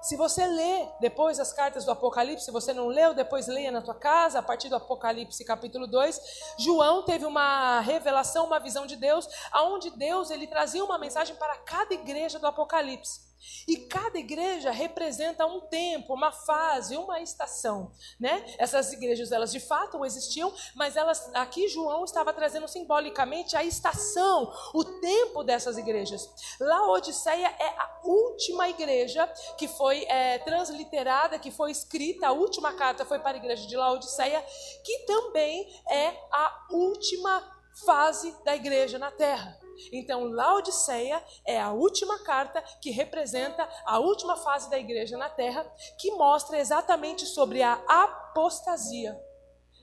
Se 0.00 0.16
você 0.16 0.46
lê 0.46 0.88
depois 1.00 1.40
as 1.40 1.52
cartas 1.52 1.84
do 1.84 1.90
Apocalipse, 1.90 2.44
se 2.44 2.52
você 2.52 2.72
não 2.72 2.86
leu, 2.86 3.14
depois 3.14 3.48
leia 3.48 3.72
na 3.72 3.82
tua 3.82 3.94
casa, 3.94 4.38
a 4.38 4.42
partir 4.42 4.68
do 4.68 4.76
Apocalipse 4.76 5.44
capítulo 5.44 5.88
2, 5.88 6.20
João 6.58 7.02
teve 7.02 7.26
uma 7.26 7.80
revelação, 7.80 8.46
uma 8.46 8.60
visão 8.60 8.86
de 8.86 8.94
Deus, 8.94 9.28
aonde 9.50 9.90
Deus 9.90 10.30
ele 10.30 10.46
trazia 10.46 10.84
uma 10.84 10.98
mensagem 10.98 11.34
para 11.34 11.56
cada 11.56 11.94
igreja 11.94 12.38
do 12.38 12.46
Apocalipse. 12.46 13.27
E 13.66 13.76
cada 13.76 14.18
igreja 14.18 14.70
representa 14.70 15.46
um 15.46 15.60
tempo, 15.60 16.14
uma 16.14 16.32
fase, 16.32 16.96
uma 16.96 17.20
estação, 17.20 17.92
né? 18.18 18.44
Essas 18.58 18.92
igrejas 18.92 19.32
elas 19.32 19.52
de 19.52 19.60
fato 19.60 20.04
existiam, 20.04 20.52
mas 20.74 20.96
elas 20.96 21.30
aqui 21.34 21.68
João 21.68 22.04
estava 22.04 22.32
trazendo 22.32 22.66
simbolicamente 22.66 23.56
a 23.56 23.62
estação, 23.62 24.52
o 24.74 24.84
tempo 24.84 25.42
dessas 25.44 25.78
igrejas. 25.78 26.28
Laodiceia 26.60 27.48
é 27.58 27.68
a 27.68 28.00
última 28.04 28.68
igreja 28.68 29.26
que 29.56 29.68
foi 29.68 30.04
é, 30.04 30.38
transliterada, 30.38 31.38
que 31.38 31.50
foi 31.50 31.70
escrita, 31.70 32.28
a 32.28 32.32
última 32.32 32.72
carta 32.72 33.04
foi 33.04 33.18
para 33.18 33.36
a 33.36 33.40
igreja 33.40 33.66
de 33.66 33.76
Laodiceia, 33.76 34.44
que 34.84 34.98
também 35.00 35.68
é 35.88 36.08
a 36.32 36.66
última 36.70 37.58
fase 37.84 38.34
da 38.44 38.56
igreja 38.56 38.98
na 38.98 39.10
terra. 39.10 39.67
Então, 39.92 40.24
Laodiceia 40.24 41.22
é 41.44 41.60
a 41.60 41.72
última 41.72 42.18
carta 42.24 42.62
que 42.80 42.90
representa 42.90 43.68
a 43.84 43.98
última 43.98 44.36
fase 44.36 44.70
da 44.70 44.78
igreja 44.78 45.16
na 45.16 45.30
terra, 45.30 45.64
que 45.98 46.10
mostra 46.12 46.58
exatamente 46.58 47.26
sobre 47.26 47.62
a 47.62 47.74
apostasia. 47.88 49.18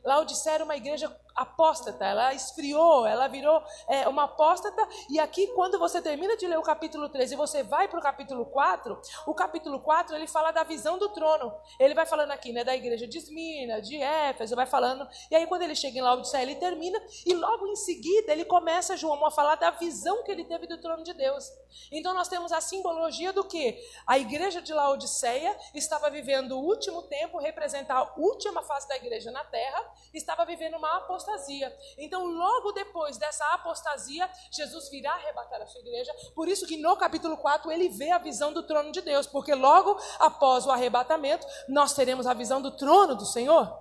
Laodiceia 0.03 0.55
era 0.55 0.63
uma 0.63 0.75
igreja 0.75 1.09
apóstata, 1.35 2.05
ela 2.05 2.33
esfriou, 2.33 3.05
ela 3.05 3.27
virou 3.27 3.61
é, 3.89 4.07
uma 4.07 4.23
apóstata. 4.23 4.87
E 5.09 5.19
aqui, 5.19 5.47
quando 5.47 5.77
você 5.77 6.01
termina 6.01 6.37
de 6.37 6.47
ler 6.47 6.57
o 6.57 6.61
capítulo 6.61 7.09
13 7.09 7.33
e 7.33 7.37
você 7.37 7.61
vai 7.61 7.87
para 7.89 7.99
o 7.99 8.01
capítulo 8.01 8.45
4, 8.45 8.99
o 9.27 9.33
capítulo 9.33 9.81
4 9.81 10.15
ele 10.15 10.27
fala 10.27 10.51
da 10.51 10.63
visão 10.63 10.97
do 10.97 11.09
trono. 11.09 11.53
Ele 11.77 11.93
vai 11.93 12.05
falando 12.05 12.31
aqui, 12.31 12.53
né, 12.53 12.63
da 12.63 12.73
igreja 12.73 13.05
de 13.05 13.17
Esmina, 13.17 13.81
de 13.81 14.01
Éfeso, 14.01 14.55
vai 14.55 14.65
falando. 14.65 15.05
E 15.29 15.35
aí, 15.35 15.45
quando 15.45 15.63
ele 15.63 15.75
chega 15.75 15.99
em 15.99 16.01
Laodiceia, 16.01 16.43
ele 16.43 16.55
termina. 16.55 17.01
E 17.25 17.33
logo 17.33 17.67
em 17.67 17.75
seguida, 17.75 18.31
ele 18.31 18.45
começa, 18.45 18.95
João, 18.95 19.25
a 19.25 19.31
falar 19.31 19.55
da 19.55 19.71
visão 19.71 20.23
que 20.23 20.31
ele 20.31 20.45
teve 20.45 20.67
do 20.67 20.79
trono 20.79 21.03
de 21.03 21.13
Deus. 21.13 21.51
Então, 21.91 22.13
nós 22.13 22.29
temos 22.29 22.53
a 22.53 22.61
simbologia 22.61 23.33
do 23.33 23.43
que? 23.43 23.77
A 24.07 24.17
igreja 24.17 24.61
de 24.61 24.73
Laodiceia 24.73 25.57
estava 25.73 26.09
vivendo 26.09 26.53
o 26.53 26.63
último 26.63 27.03
tempo, 27.03 27.39
representa 27.39 27.93
a 27.93 28.13
última 28.17 28.61
fase 28.61 28.87
da 28.87 28.95
igreja 28.95 29.31
na 29.31 29.43
terra, 29.43 29.93
estava 30.13 30.45
vivendo 30.45 30.77
uma 30.77 30.97
apostasia 30.97 31.24
apostasia. 31.25 31.75
Então, 31.97 32.25
logo 32.25 32.71
depois 32.71 33.17
dessa 33.17 33.43
apostasia, 33.53 34.29
Jesus 34.51 34.89
virá 34.89 35.11
arrebatar 35.13 35.61
a 35.61 35.65
sua 35.65 35.81
igreja. 35.81 36.13
Por 36.35 36.47
isso 36.47 36.67
que 36.67 36.77
no 36.77 36.95
capítulo 36.95 37.35
4 37.37 37.71
ele 37.71 37.89
vê 37.89 38.11
a 38.11 38.19
visão 38.19 38.53
do 38.53 38.63
trono 38.63 38.91
de 38.91 39.01
Deus, 39.01 39.25
porque 39.25 39.53
logo 39.53 39.97
após 40.19 40.65
o 40.65 40.71
arrebatamento, 40.71 41.45
nós 41.67 41.93
teremos 41.93 42.27
a 42.27 42.33
visão 42.33 42.61
do 42.61 42.71
trono 42.71 43.15
do 43.15 43.25
Senhor. 43.25 43.75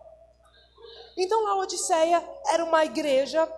Então, 1.16 1.46
a 1.46 1.56
Odisseia 1.56 2.26
era 2.48 2.64
uma 2.64 2.84
igreja 2.84 3.48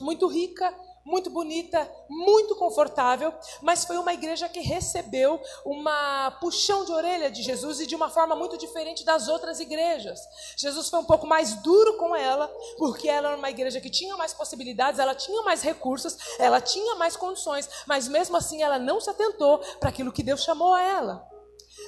muito 0.00 0.26
rica, 0.26 0.74
muito 1.04 1.30
bonita, 1.30 1.90
muito 2.08 2.54
confortável, 2.56 3.32
mas 3.60 3.84
foi 3.84 3.96
uma 3.96 4.12
igreja 4.12 4.48
que 4.48 4.60
recebeu 4.60 5.40
uma 5.64 6.30
puxão 6.40 6.84
de 6.84 6.92
orelha 6.92 7.30
de 7.30 7.42
Jesus 7.42 7.80
e 7.80 7.86
de 7.86 7.94
uma 7.94 8.08
forma 8.08 8.36
muito 8.36 8.56
diferente 8.56 9.04
das 9.04 9.28
outras 9.28 9.60
igrejas. 9.60 10.20
Jesus 10.56 10.88
foi 10.88 11.00
um 11.00 11.04
pouco 11.04 11.26
mais 11.26 11.54
duro 11.56 11.96
com 11.96 12.14
ela, 12.14 12.48
porque 12.78 13.08
ela 13.08 13.28
era 13.28 13.36
uma 13.36 13.50
igreja 13.50 13.80
que 13.80 13.90
tinha 13.90 14.16
mais 14.16 14.32
possibilidades, 14.32 15.00
ela 15.00 15.14
tinha 15.14 15.42
mais 15.42 15.62
recursos, 15.62 16.16
ela 16.38 16.60
tinha 16.60 16.94
mais 16.96 17.16
condições, 17.16 17.68
mas 17.86 18.08
mesmo 18.08 18.36
assim 18.36 18.62
ela 18.62 18.78
não 18.78 19.00
se 19.00 19.10
atentou 19.10 19.58
para 19.80 19.88
aquilo 19.88 20.12
que 20.12 20.22
Deus 20.22 20.42
chamou 20.42 20.72
a 20.72 20.82
ela. 20.82 21.32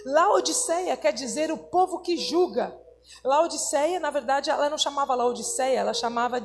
Laodiceia 0.04 0.96
quer 0.96 1.12
dizer 1.12 1.50
o 1.52 1.56
povo 1.56 2.00
que 2.00 2.16
julga. 2.16 2.83
Laodiceia, 3.22 4.00
na 4.00 4.10
verdade, 4.10 4.50
ela 4.50 4.68
não 4.68 4.78
chamava 4.78 5.14
Laodiceia, 5.14 5.80
ela 5.80 5.94
chamava 5.94 6.40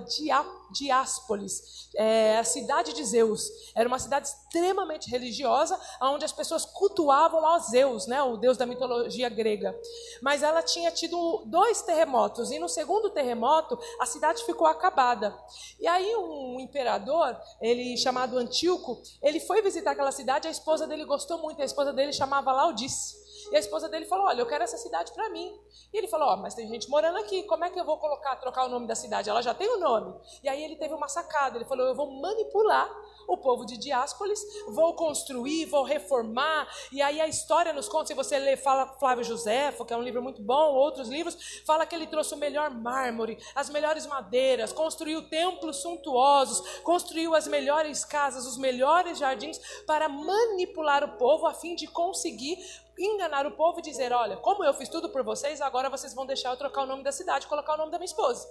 Diápolis, 0.71 1.89
é, 1.95 2.37
a 2.37 2.43
cidade 2.43 2.93
de 2.93 3.03
Zeus. 3.03 3.49
Era 3.75 3.87
uma 3.87 3.99
cidade 3.99 4.27
extremamente 4.27 5.09
religiosa, 5.09 5.79
onde 6.01 6.25
as 6.25 6.31
pessoas 6.31 6.65
cultuavam 6.65 7.45
a 7.45 7.59
Zeus, 7.59 8.07
né, 8.07 8.21
o 8.23 8.37
deus 8.37 8.57
da 8.57 8.65
mitologia 8.65 9.29
grega. 9.29 9.77
Mas 10.21 10.43
ela 10.43 10.61
tinha 10.61 10.91
tido 10.91 11.43
dois 11.45 11.81
terremotos, 11.81 12.51
e 12.51 12.59
no 12.59 12.69
segundo 12.69 13.09
terremoto, 13.09 13.77
a 13.99 14.05
cidade 14.05 14.43
ficou 14.45 14.67
acabada. 14.67 15.37
E 15.79 15.87
aí 15.87 16.15
um 16.15 16.59
imperador, 16.59 17.37
ele 17.61 17.97
chamado 17.97 18.37
Antíoco, 18.37 19.01
ele 19.21 19.39
foi 19.39 19.61
visitar 19.61 19.91
aquela 19.91 20.11
cidade, 20.11 20.47
a 20.47 20.51
esposa 20.51 20.87
dele 20.87 21.05
gostou 21.05 21.39
muito, 21.39 21.61
a 21.61 21.65
esposa 21.65 21.91
dele 21.91 22.13
chamava 22.13 22.51
Laudice. 22.51 23.28
E 23.51 23.56
a 23.56 23.60
esposa 23.60 23.89
dele 23.89 24.06
falou: 24.06 24.25
Olha, 24.25 24.41
eu 24.41 24.46
quero 24.46 24.63
essa 24.63 24.77
cidade 24.77 25.12
para 25.13 25.29
mim. 25.29 25.60
E 25.94 25.98
ele 25.98 26.08
falou: 26.08 26.34
oh, 26.34 26.38
mas 26.38 26.53
tem 26.53 26.68
gente 26.68 26.89
morando 26.89 27.18
aqui, 27.18 27.44
como 27.44 27.65
é 27.65 27.70
que 27.70 27.79
eu 27.79 27.86
vou 27.86 27.98
colocar, 27.98 28.36
trocar 28.36 28.65
o 28.65 28.70
nome 28.70 28.88
da 28.88 28.96
cidade? 28.96 29.29
Ela 29.29 29.41
já 29.41 29.53
tem 29.53 29.68
o 29.68 29.79
nome. 29.79 30.20
E 30.44 30.50
aí 30.50 30.63
ele 30.63 30.75
teve 30.75 30.94
uma 30.94 31.08
sacada: 31.08 31.58
ele 31.58 31.65
falou: 31.65 31.88
Eu 31.88 31.96
vou 31.96 32.12
manipular 32.22 32.89
o 33.29 33.38
povo 33.38 33.65
de 33.65 33.77
Diápolis, 33.77 34.41
vou 34.67 34.93
construir, 34.93 35.65
vou 35.65 35.83
reformar. 35.83 36.67
E 36.91 37.01
aí 37.01 37.21
a 37.21 37.27
história 37.27 37.71
nos 37.71 37.88
conta, 37.88 38.07
se 38.07 38.13
você 38.13 38.39
ler 38.39 38.57
fala 38.57 38.88
Flávio 39.00 39.24
Josefo, 39.24 39.86
que 39.86 39.93
é 39.93 39.98
um 39.98 40.01
livro 40.01 40.21
muito 40.21 40.41
bom, 40.41 40.74
outros 40.74 41.07
livros, 41.07 41.62
fala 41.65 41.86
que 41.86 41.95
ele 41.95 42.07
trouxe 42.07 42.33
o 42.33 42.38
melhor 42.38 42.71
mármore, 42.71 43.38
as 43.53 43.69
melhores 43.69 44.05
madeiras, 44.07 44.74
construiu 44.74 45.29
templos 45.29 45.77
suntuosos, 45.77 46.81
construiu 46.81 47.36
as 47.36 47.48
melhores 47.48 48.03
casas, 48.03 48.45
os 48.45 48.57
melhores 48.57 49.19
jardins 49.19 49.59
para 49.86 50.09
manipular 50.09 51.03
o 51.03 51.17
povo 51.17 51.45
a 51.45 51.53
fim 51.53 51.75
de 51.75 51.88
conseguir 51.88 52.57
enganar 52.98 53.45
o 53.45 53.51
povo 53.51 53.79
e 53.79 53.81
dizer: 53.81 54.12
olha, 54.12 54.38
como 54.38 54.63
eu 54.63 54.74
fiz 54.74 54.89
tudo 54.89 55.09
por 55.09 55.24
vocês, 55.24 55.62
agora 55.62 55.89
vocês 55.89 56.13
vão 56.13 56.25
deixar 56.25 56.50
eu 56.50 56.57
trocar 56.57 56.83
o 56.83 56.88
nome 56.88 57.03
da 57.03 57.12
cidade, 57.12 57.48
colocar 57.48 57.75
o 57.75 57.77
nome 57.77 57.91
da 57.91 57.98
minha 57.98 58.05
esposa. 58.05 58.48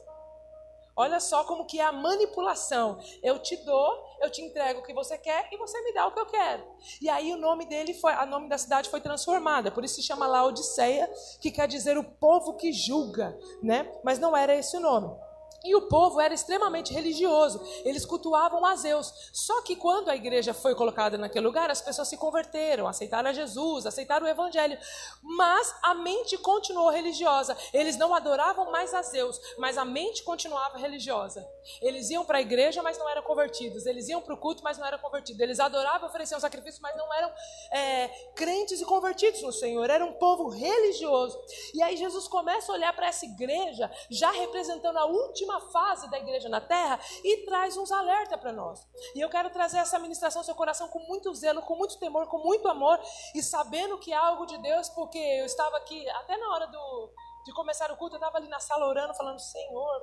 Olha 0.99 1.21
só 1.21 1.45
como 1.45 1.65
que 1.65 1.79
é 1.79 1.85
a 1.85 1.93
manipulação. 1.93 2.99
Eu 3.23 3.39
te 3.39 3.57
dou, 3.65 4.05
eu 4.21 4.29
te 4.29 4.43
entrego 4.43 4.81
o 4.81 4.83
que 4.83 4.93
você 4.93 5.17
quer 5.17 5.49
e 5.53 5.57
você 5.57 5.81
me 5.83 5.95
dá 5.95 6.09
o 6.09 6.13
que 6.13 6.19
eu 6.19 6.27
quero. 6.27 6.65
E 7.01 7.09
aí 7.09 7.33
o 7.33 7.37
nome 7.37 7.67
dele 7.67 7.95
foi, 7.95 8.13
a 8.15 8.27
nome 8.27 8.49
da 8.49 8.59
cidade 8.59 8.91
foi 8.91 9.01
transformada. 9.01 9.71
Por 9.71 9.85
isso 9.85 9.95
se 9.95 10.03
chama 10.03 10.27
lá 10.27 10.45
Odisseia, 10.45 11.09
que 11.41 11.53
quer 11.53 11.69
dizer 11.69 11.97
o 11.97 12.03
povo 12.03 12.57
que 12.57 12.73
julga, 12.73 13.39
né? 13.63 13.89
Mas 14.03 14.19
não 14.19 14.37
era 14.37 14.57
esse 14.57 14.77
o 14.77 14.81
nome. 14.81 15.17
E 15.65 15.75
o 15.75 15.83
povo 15.83 16.21
era 16.21 16.33
extremamente 16.33 16.95
religioso, 16.95 17.61
eles 17.85 18.07
cultuavam 18.07 18.65
a 18.65 18.77
Zeus. 18.77 19.13
Só 19.33 19.61
que 19.63 19.75
quando 19.75 20.09
a 20.09 20.15
igreja 20.15 20.55
foi 20.55 20.73
colocada 20.75 21.19
naquele 21.19 21.45
lugar, 21.45 21.69
as 21.69 21.83
pessoas 21.83 22.07
se 22.07 22.17
converteram, 22.17 22.87
aceitaram 22.87 23.31
a 23.31 23.33
Jesus, 23.33 23.85
aceitaram 23.85 24.25
o 24.25 24.29
evangelho. 24.29 24.79
Mas 25.21 25.75
a 25.83 25.95
mente 25.95 26.39
continuou 26.39 26.91
religiosa. 26.91 27.57
Eles 27.73 27.97
não 27.97 28.15
adoravam 28.15 28.71
mais 28.71 28.95
a 28.95 29.03
Zeus, 29.03 29.41
mas 29.59 29.77
a 29.77 29.85
mente 29.85 30.23
continuava 30.23 30.79
religiosa. 30.79 31.45
Eles 31.83 32.09
iam 32.11 32.25
para 32.25 32.39
a 32.39 32.41
igreja, 32.41 32.81
mas 32.81 32.97
não 32.97 33.09
eram 33.09 33.23
convertidos. 33.23 33.85
Eles 33.85 34.09
iam 34.09 34.23
para 34.23 34.35
o 34.35 34.39
culto, 34.39 34.63
mas 34.63 34.79
não 34.79 34.87
eram 34.87 34.99
convertidos. 34.99 35.41
Eles 35.41 35.59
adoravam, 35.59 36.09
ofereciam 36.09 36.39
sacrifícios, 36.39 36.81
mas 36.81 36.97
não 36.97 37.13
eram 37.13 37.33
é, 37.73 38.09
crentes 38.37 38.81
e 38.81 38.85
convertidos 38.85 39.43
no 39.43 39.53
Senhor. 39.53 39.91
Era 39.91 40.05
um 40.05 40.13
povo 40.13 40.49
religioso. 40.49 41.37
E 41.75 41.83
aí 41.83 41.97
Jesus 41.97 42.29
começa 42.29 42.71
a 42.71 42.75
olhar 42.75 42.93
para 42.95 43.09
essa 43.09 43.27
igreja, 43.27 43.91
já 44.09 44.31
representando 44.31 44.99
a 44.99 45.07
última 45.07 45.48
última 45.49 45.61
fase 45.71 46.09
da 46.11 46.19
igreja 46.19 46.49
na 46.49 46.61
terra 46.61 47.01
e 47.25 47.45
traz 47.45 47.77
uns 47.77 47.91
alertas 47.91 48.39
para 48.39 48.53
nós. 48.53 48.87
E 49.15 49.21
eu 49.21 49.31
quero 49.31 49.51
trazer 49.51 49.79
essa 49.79 49.99
ministração 49.99 50.41
ao 50.41 50.45
seu 50.45 50.55
coração 50.55 50.89
com 50.89 50.99
muito 51.01 51.35
zelo, 51.35 51.63
com 51.63 51.75
muito 51.75 51.99
temor, 51.99 52.27
com 52.27 52.39
muito 52.39 52.69
amor 52.69 53.01
e 53.35 53.43
sabendo 53.43 53.99
que 53.99 54.13
é 54.13 54.17
algo 54.17 54.45
de 54.47 54.59
Deus, 54.59 54.89
porque 54.91 55.19
eu 55.19 55.47
estava 55.47 55.77
aqui 55.79 56.09
até 56.11 56.37
na 56.37 56.49
hora 56.51 56.67
do, 56.67 57.13
de 57.47 57.53
começar 57.53 57.91
o 57.91 57.97
culto, 57.97 58.17
eu 58.17 58.19
estava 58.19 58.37
ali 58.37 58.49
na 58.49 58.61
sala 58.61 58.87
orando, 58.87 59.15
falando, 59.15 59.39
Senhor, 59.39 60.03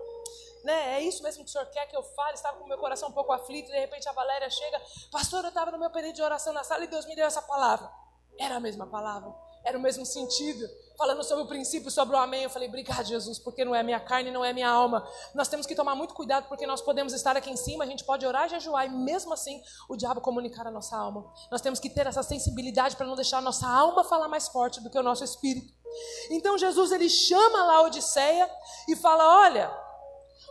né, 0.63 0.95
é 0.95 1.01
isso 1.01 1.21
mesmo 1.21 1.43
que 1.43 1.49
o 1.49 1.51
Senhor 1.51 1.67
quer 1.67 1.85
que 1.85 1.95
eu 1.95 2.03
fale? 2.03 2.33
Estava 2.33 2.57
com 2.57 2.67
meu 2.67 2.77
coração 2.77 3.09
um 3.09 3.13
pouco 3.13 3.31
aflito, 3.31 3.71
de 3.71 3.79
repente 3.79 4.09
a 4.09 4.13
Valéria 4.13 4.49
chega, 4.49 4.81
pastor, 5.11 5.43
eu 5.43 5.49
estava 5.49 5.71
no 5.71 5.77
meu 5.77 5.91
período 5.91 6.15
de 6.15 6.23
oração 6.23 6.53
na 6.53 6.63
sala 6.63 6.83
e 6.83 6.87
Deus 6.87 7.05
me 7.05 7.15
deu 7.15 7.25
essa 7.25 7.41
palavra. 7.41 7.91
Era 8.37 8.55
a 8.57 8.59
mesma 8.59 8.85
palavra, 8.87 9.33
era 9.65 9.77
o 9.77 9.81
mesmo 9.81 10.05
sentido 10.05 10.65
falando 10.97 11.23
sobre 11.23 11.43
o 11.43 11.47
princípio, 11.47 11.91
sobre 11.91 12.15
o 12.15 12.19
amém. 12.19 12.43
Eu 12.43 12.49
falei, 12.49 12.67
obrigado, 12.67 13.05
Jesus, 13.05 13.39
porque 13.39 13.65
não 13.65 13.75
é 13.75 13.83
minha 13.83 13.99
carne, 13.99 14.31
não 14.31 14.43
é 14.43 14.53
minha 14.53 14.69
alma. 14.69 15.07
Nós 15.33 15.47
temos 15.47 15.65
que 15.65 15.75
tomar 15.75 15.95
muito 15.95 16.13
cuidado, 16.13 16.47
porque 16.47 16.65
nós 16.65 16.81
podemos 16.81 17.13
estar 17.13 17.35
aqui 17.35 17.49
em 17.49 17.57
cima, 17.57 17.83
a 17.83 17.87
gente 17.87 18.03
pode 18.03 18.25
orar 18.25 18.45
e 18.45 18.49
jejuar, 18.49 18.85
e 18.85 18.89
mesmo 18.89 19.33
assim 19.33 19.61
o 19.89 19.95
diabo 19.95 20.21
comunicar 20.21 20.65
a 20.67 20.71
nossa 20.71 20.97
alma. 20.97 21.25
Nós 21.51 21.61
temos 21.61 21.79
que 21.79 21.89
ter 21.89 22.07
essa 22.07 22.23
sensibilidade 22.23 22.95
para 22.95 23.05
não 23.05 23.15
deixar 23.15 23.39
a 23.39 23.41
nossa 23.41 23.67
alma 23.67 24.03
falar 24.03 24.27
mais 24.27 24.47
forte 24.47 24.81
do 24.81 24.89
que 24.89 24.97
o 24.97 25.03
nosso 25.03 25.23
espírito. 25.23 25.73
Então 26.29 26.57
Jesus 26.57 26.91
ele 26.91 27.09
chama 27.09 27.63
Laodiceia 27.63 28.49
e 28.87 28.95
fala: 28.95 29.41
Olha, 29.41 29.71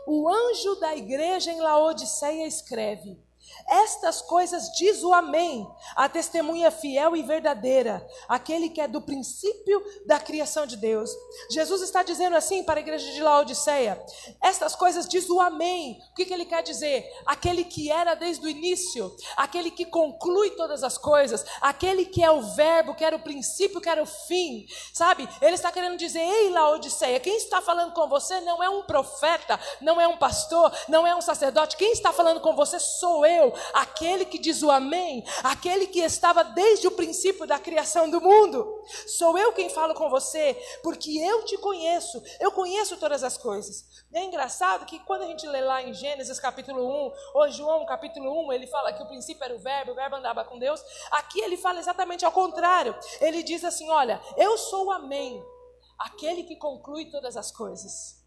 o 0.07 0.29
anjo 0.29 0.77
da 0.77 0.95
igreja 0.95 1.51
em 1.51 1.61
Laodiceia 1.61 2.47
escreve: 2.47 3.24
estas 3.69 4.21
coisas 4.21 4.71
diz 4.73 5.03
o 5.03 5.13
Amém, 5.13 5.67
a 5.97 6.09
testemunha 6.09 6.71
fiel 6.71 7.17
e 7.17 7.23
verdadeira, 7.23 8.07
aquele 8.29 8.69
que 8.69 8.81
é 8.81 8.87
do 8.87 9.01
princípio 9.01 9.83
da 10.07 10.19
criação 10.19 10.67
de 10.67 10.77
Deus. 10.77 11.11
Jesus 11.51 11.81
está 11.83 12.03
dizendo 12.03 12.37
assim 12.37 12.63
para 12.63 12.81
a 12.81 12.83
igreja 12.83 13.11
de 13.13 13.23
Laodiceia: 13.23 14.03
Estas 14.43 14.75
coisas 14.75 15.09
diz 15.09 15.29
o 15.31 15.41
Amém. 15.41 15.99
O 16.11 16.15
que, 16.15 16.25
que 16.25 16.35
ele 16.35 16.45
quer 16.45 16.63
dizer? 16.63 17.11
Aquele 17.25 17.65
que 17.65 17.91
era 17.91 18.15
desde 18.15 18.45
o 18.45 18.49
início, 18.49 19.15
aquele 19.37 19.71
que 19.71 19.87
conclui 19.87 20.51
todas 20.51 20.85
as 20.85 20.99
coisas, 20.99 21.45
aquele 21.61 22.05
que 22.05 22.23
é 22.23 22.31
o 22.31 22.43
Verbo, 22.43 22.95
que 22.95 23.05
era 23.05 23.17
o 23.17 23.23
princípio, 23.23 23.81
que 23.81 23.89
era 23.89 24.03
o 24.03 24.07
fim. 24.07 24.67
Sabe? 24.93 25.29
Ele 25.41 25.55
está 25.55 25.73
querendo 25.73 25.97
dizer: 25.97 26.21
Ei, 26.21 26.51
Laodiceia, 26.51 27.19
quem 27.21 27.37
está 27.37 27.63
falando 27.63 27.95
com 27.95 28.09
você 28.09 28.41
não 28.43 28.63
é 28.63 28.69
um 28.69 28.83
profeta, 28.83 29.59
não 29.81 30.01
é 30.01 30.07
um 30.07 30.19
pastor, 30.19 30.71
não 30.89 31.07
é 31.07 31.15
um 31.15 31.23
sacerdote. 31.23 31.77
Quem 31.77 31.93
está 31.93 32.13
falando 32.13 32.41
com 32.41 32.55
você 32.55 32.79
sou 32.79 33.25
eu 33.25 33.54
aquele 33.73 34.25
que 34.25 34.39
diz 34.39 34.63
o 34.63 34.71
Amém, 34.71 35.25
aquele 35.43 35.87
que 35.87 36.01
estava 36.01 36.43
desde 36.43 36.87
o 36.87 36.93
princípio 36.93 37.47
da 37.47 37.59
criação 37.59 38.11
do 38.11 38.21
mundo. 38.21 38.83
Sou 39.07 39.37
eu 39.39 39.53
quem 39.53 39.69
falo 39.69 39.95
com 39.95 40.11
você, 40.11 40.55
porque 40.83 41.19
eu 41.19 41.45
te 41.45 41.57
conheço, 41.59 42.23
eu 42.41 42.53
conheço 42.53 42.97
todas 42.97 43.23
as 43.23 43.37
coisas. 43.37 43.85
E 44.13 44.19
é 44.19 44.25
engraçado 44.25 44.87
que 44.87 44.99
quando 45.01 45.23
a 45.23 45.27
gente 45.27 45.47
lê 45.47 45.61
lá 45.61 45.83
em 45.83 45.93
Gênesis 45.93 46.39
capítulo 46.39 46.87
1, 47.09 47.13
ou 47.35 47.51
João 47.51 47.85
capítulo 47.85 48.47
1, 48.47 48.53
ele 48.53 48.67
fala 48.67 48.93
que 48.93 49.03
o 49.03 49.07
princípio 49.07 49.45
era 49.45 49.55
o 49.55 49.59
verbo, 49.59 49.93
o 49.93 49.95
verbo 49.95 50.17
andava 50.17 50.45
com 50.45 50.59
Deus. 50.59 50.83
Aqui 51.11 51.41
ele 51.41 51.57
fala 51.57 51.81
exatamente 51.81 52.25
ao 52.25 52.33
contrário. 52.33 52.95
Ele 53.21 53.43
diz 53.43 53.65
assim: 53.65 53.91
Olha, 53.91 54.21
eu 54.37 54.57
sou 54.57 54.87
o 54.87 54.93
Amém, 54.93 55.43
aquele 55.99 56.45
que 56.45 56.57
conclui 56.57 57.11
todas 57.11 57.37
as 57.37 57.51
coisas. 57.51 58.23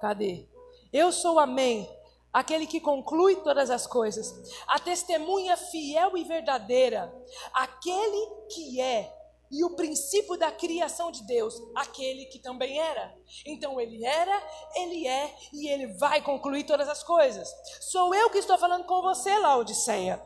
Cadê? 0.00 0.46
Eu 0.92 1.10
sou 1.10 1.36
o 1.36 1.38
Amém, 1.40 1.88
aquele 2.34 2.66
que 2.66 2.80
conclui 2.80 3.36
todas 3.36 3.70
as 3.70 3.86
coisas, 3.86 4.34
a 4.66 4.80
testemunha 4.80 5.56
fiel 5.56 6.16
e 6.16 6.24
verdadeira, 6.24 7.14
aquele 7.52 8.26
que 8.52 8.80
é 8.80 9.14
e 9.52 9.62
o 9.62 9.76
princípio 9.76 10.36
da 10.36 10.50
criação 10.50 11.12
de 11.12 11.22
Deus, 11.22 11.54
aquele 11.76 12.24
que 12.26 12.40
também 12.40 12.80
era. 12.80 13.16
Então 13.46 13.80
ele 13.80 14.04
era, 14.04 14.42
ele 14.74 15.06
é 15.06 15.32
e 15.52 15.68
ele 15.68 15.86
vai 15.94 16.20
concluir 16.20 16.64
todas 16.64 16.88
as 16.88 17.04
coisas. 17.04 17.48
Sou 17.80 18.12
eu 18.12 18.30
que 18.30 18.38
estou 18.38 18.58
falando 18.58 18.84
com 18.84 19.00
você, 19.00 19.38
Laodiceia. 19.38 20.20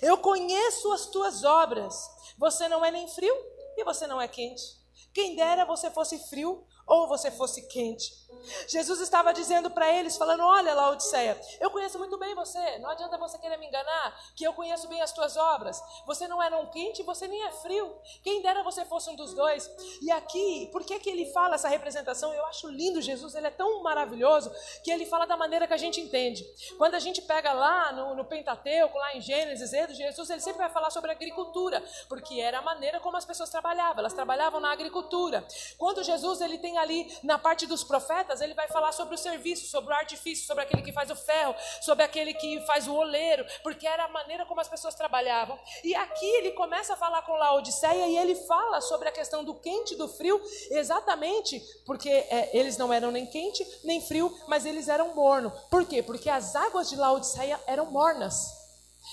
Eu 0.00 0.18
conheço 0.18 0.92
as 0.92 1.06
tuas 1.06 1.42
obras. 1.42 2.08
Você 2.38 2.68
não 2.68 2.84
é 2.84 2.92
nem 2.92 3.08
frio 3.08 3.34
e 3.76 3.82
você 3.82 4.06
não 4.06 4.20
é 4.20 4.28
quente. 4.28 4.62
Quem 5.12 5.34
dera 5.34 5.64
você 5.64 5.90
fosse 5.90 6.18
frio 6.28 6.64
ou 6.86 7.08
você 7.08 7.32
fosse 7.32 7.66
quente. 7.66 8.12
Jesus 8.66 9.00
estava 9.00 9.32
dizendo 9.32 9.70
para 9.70 9.90
eles, 9.92 10.16
falando: 10.16 10.42
Olha, 10.42 10.74
Laodiceia, 10.74 11.40
eu 11.60 11.70
conheço 11.70 11.98
muito 11.98 12.18
bem 12.18 12.34
você, 12.34 12.78
não 12.78 12.90
adianta 12.90 13.18
você 13.18 13.38
querer 13.38 13.56
me 13.58 13.66
enganar, 13.66 14.18
que 14.34 14.44
eu 14.44 14.52
conheço 14.52 14.88
bem 14.88 15.00
as 15.00 15.12
tuas 15.12 15.36
obras. 15.36 15.82
Você 16.06 16.26
não 16.26 16.42
é 16.42 16.50
não 16.50 16.66
quente, 16.66 17.02
você 17.02 17.26
nem 17.28 17.42
é 17.44 17.52
frio. 17.52 17.94
Quem 18.22 18.42
dera 18.42 18.62
você 18.62 18.84
fosse 18.84 19.10
um 19.10 19.16
dos 19.16 19.34
dois. 19.34 19.70
E 20.00 20.10
aqui, 20.10 20.68
por 20.72 20.84
que, 20.84 20.98
que 20.98 21.10
ele 21.10 21.26
fala 21.32 21.54
essa 21.54 21.68
representação? 21.68 22.32
Eu 22.32 22.44
acho 22.46 22.68
lindo, 22.68 23.00
Jesus, 23.00 23.34
ele 23.34 23.46
é 23.46 23.50
tão 23.50 23.82
maravilhoso 23.82 24.52
que 24.82 24.90
ele 24.90 25.06
fala 25.06 25.26
da 25.26 25.36
maneira 25.36 25.66
que 25.66 25.74
a 25.74 25.78
gente 25.78 26.00
entende. 26.00 26.44
Quando 26.78 26.94
a 26.94 26.98
gente 26.98 27.22
pega 27.22 27.52
lá 27.52 27.92
no, 27.92 28.14
no 28.14 28.24
Pentateuco, 28.24 28.98
lá 28.98 29.16
em 29.16 29.20
Gênesis, 29.20 29.70
Jesus, 29.94 30.30
ele 30.30 30.40
sempre 30.40 30.58
vai 30.58 30.70
falar 30.70 30.90
sobre 30.90 31.10
agricultura, 31.10 31.82
porque 32.08 32.40
era 32.40 32.58
a 32.58 32.62
maneira 32.62 33.00
como 33.00 33.16
as 33.16 33.24
pessoas 33.24 33.50
trabalhavam, 33.50 33.98
elas 33.98 34.12
trabalhavam 34.12 34.60
na 34.60 34.72
agricultura. 34.72 35.46
Quando 35.78 36.02
Jesus 36.02 36.40
ele 36.40 36.58
tem 36.58 36.78
ali 36.78 37.12
na 37.22 37.38
parte 37.38 37.66
dos 37.66 37.84
profetas, 37.84 38.21
profetas, 38.22 38.40
ele 38.40 38.54
vai 38.54 38.68
falar 38.68 38.92
sobre 38.92 39.14
o 39.14 39.18
serviço, 39.18 39.68
sobre 39.68 39.92
o 39.92 39.96
artifício, 39.96 40.46
sobre 40.46 40.62
aquele 40.62 40.82
que 40.82 40.92
faz 40.92 41.10
o 41.10 41.16
ferro, 41.16 41.54
sobre 41.80 42.04
aquele 42.04 42.34
que 42.34 42.60
faz 42.66 42.86
o 42.86 42.94
oleiro, 42.94 43.44
porque 43.62 43.86
era 43.86 44.04
a 44.04 44.08
maneira 44.08 44.46
como 44.46 44.60
as 44.60 44.68
pessoas 44.68 44.94
trabalhavam. 44.94 45.58
E 45.84 45.94
aqui 45.94 46.26
ele 46.26 46.52
começa 46.52 46.94
a 46.94 46.96
falar 46.96 47.22
com 47.22 47.32
Laodiceia 47.32 48.06
e 48.06 48.16
ele 48.16 48.34
fala 48.34 48.80
sobre 48.80 49.08
a 49.08 49.12
questão 49.12 49.44
do 49.44 49.54
quente 49.54 49.94
e 49.94 49.96
do 49.96 50.08
frio, 50.08 50.40
exatamente 50.70 51.60
porque 51.84 52.08
é, 52.08 52.50
eles 52.56 52.76
não 52.76 52.92
eram 52.92 53.10
nem 53.10 53.26
quente 53.26 53.66
nem 53.84 54.00
frio, 54.00 54.34
mas 54.46 54.64
eles 54.64 54.88
eram 54.88 55.14
morno. 55.14 55.52
Por 55.70 55.84
quê? 55.84 56.02
Porque 56.02 56.30
as 56.30 56.54
águas 56.54 56.88
de 56.88 56.96
Laodiceia 56.96 57.60
eram 57.66 57.86
mornas 57.86 58.61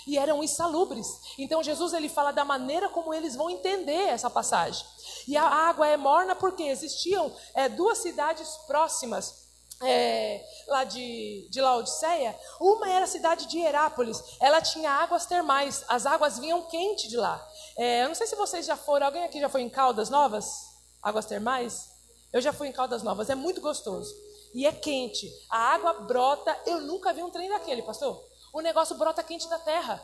e 0.05 0.17
eram 0.17 0.43
insalubres. 0.43 1.07
Então 1.37 1.63
Jesus 1.63 1.93
ele 1.93 2.09
fala 2.09 2.31
da 2.31 2.45
maneira 2.45 2.89
como 2.89 3.13
eles 3.13 3.35
vão 3.35 3.49
entender 3.49 4.07
essa 4.09 4.29
passagem. 4.29 4.85
E 5.27 5.37
a 5.37 5.43
água 5.43 5.87
é 5.87 5.97
morna 5.97 6.35
porque 6.35 6.63
existiam 6.63 7.33
é, 7.53 7.69
duas 7.69 7.99
cidades 7.99 8.49
próximas. 8.67 9.47
É, 9.81 10.45
lá 10.67 10.83
de, 10.83 11.47
de 11.49 11.61
Laodiceia, 11.61 12.37
uma 12.59 12.91
era 12.91 13.05
a 13.05 13.07
cidade 13.07 13.45
de 13.45 13.59
Herápolis, 13.59 14.21
ela 14.41 14.59
tinha 14.59 14.91
águas 14.91 15.25
termais, 15.25 15.85
as 15.87 16.05
águas 16.05 16.37
vinham 16.37 16.63
quente 16.63 17.07
de 17.07 17.15
lá. 17.15 17.41
É, 17.77 18.03
eu 18.03 18.09
não 18.09 18.15
sei 18.15 18.27
se 18.27 18.35
vocês 18.35 18.65
já 18.65 18.75
foram, 18.75 19.05
alguém 19.05 19.23
aqui 19.23 19.39
já 19.39 19.47
foi 19.47 19.61
em 19.61 19.69
Caldas 19.69 20.09
Novas? 20.09 20.65
Águas 21.01 21.25
termais? 21.25 21.91
Eu 22.33 22.41
já 22.41 22.51
fui 22.51 22.67
em 22.67 22.73
Caldas 22.73 23.03
Novas, 23.03 23.29
é 23.29 23.35
muito 23.35 23.61
gostoso. 23.61 24.13
E 24.53 24.67
é 24.67 24.71
quente, 24.73 25.31
a 25.49 25.73
água 25.75 25.93
brota, 25.93 26.59
eu 26.65 26.81
nunca 26.81 27.13
vi 27.13 27.23
um 27.23 27.29
trem 27.29 27.47
daquele, 27.47 27.81
pastor 27.81 28.28
o 28.53 28.61
negócio 28.61 28.95
brota 28.95 29.23
quente 29.23 29.47
da 29.49 29.59
terra. 29.59 30.01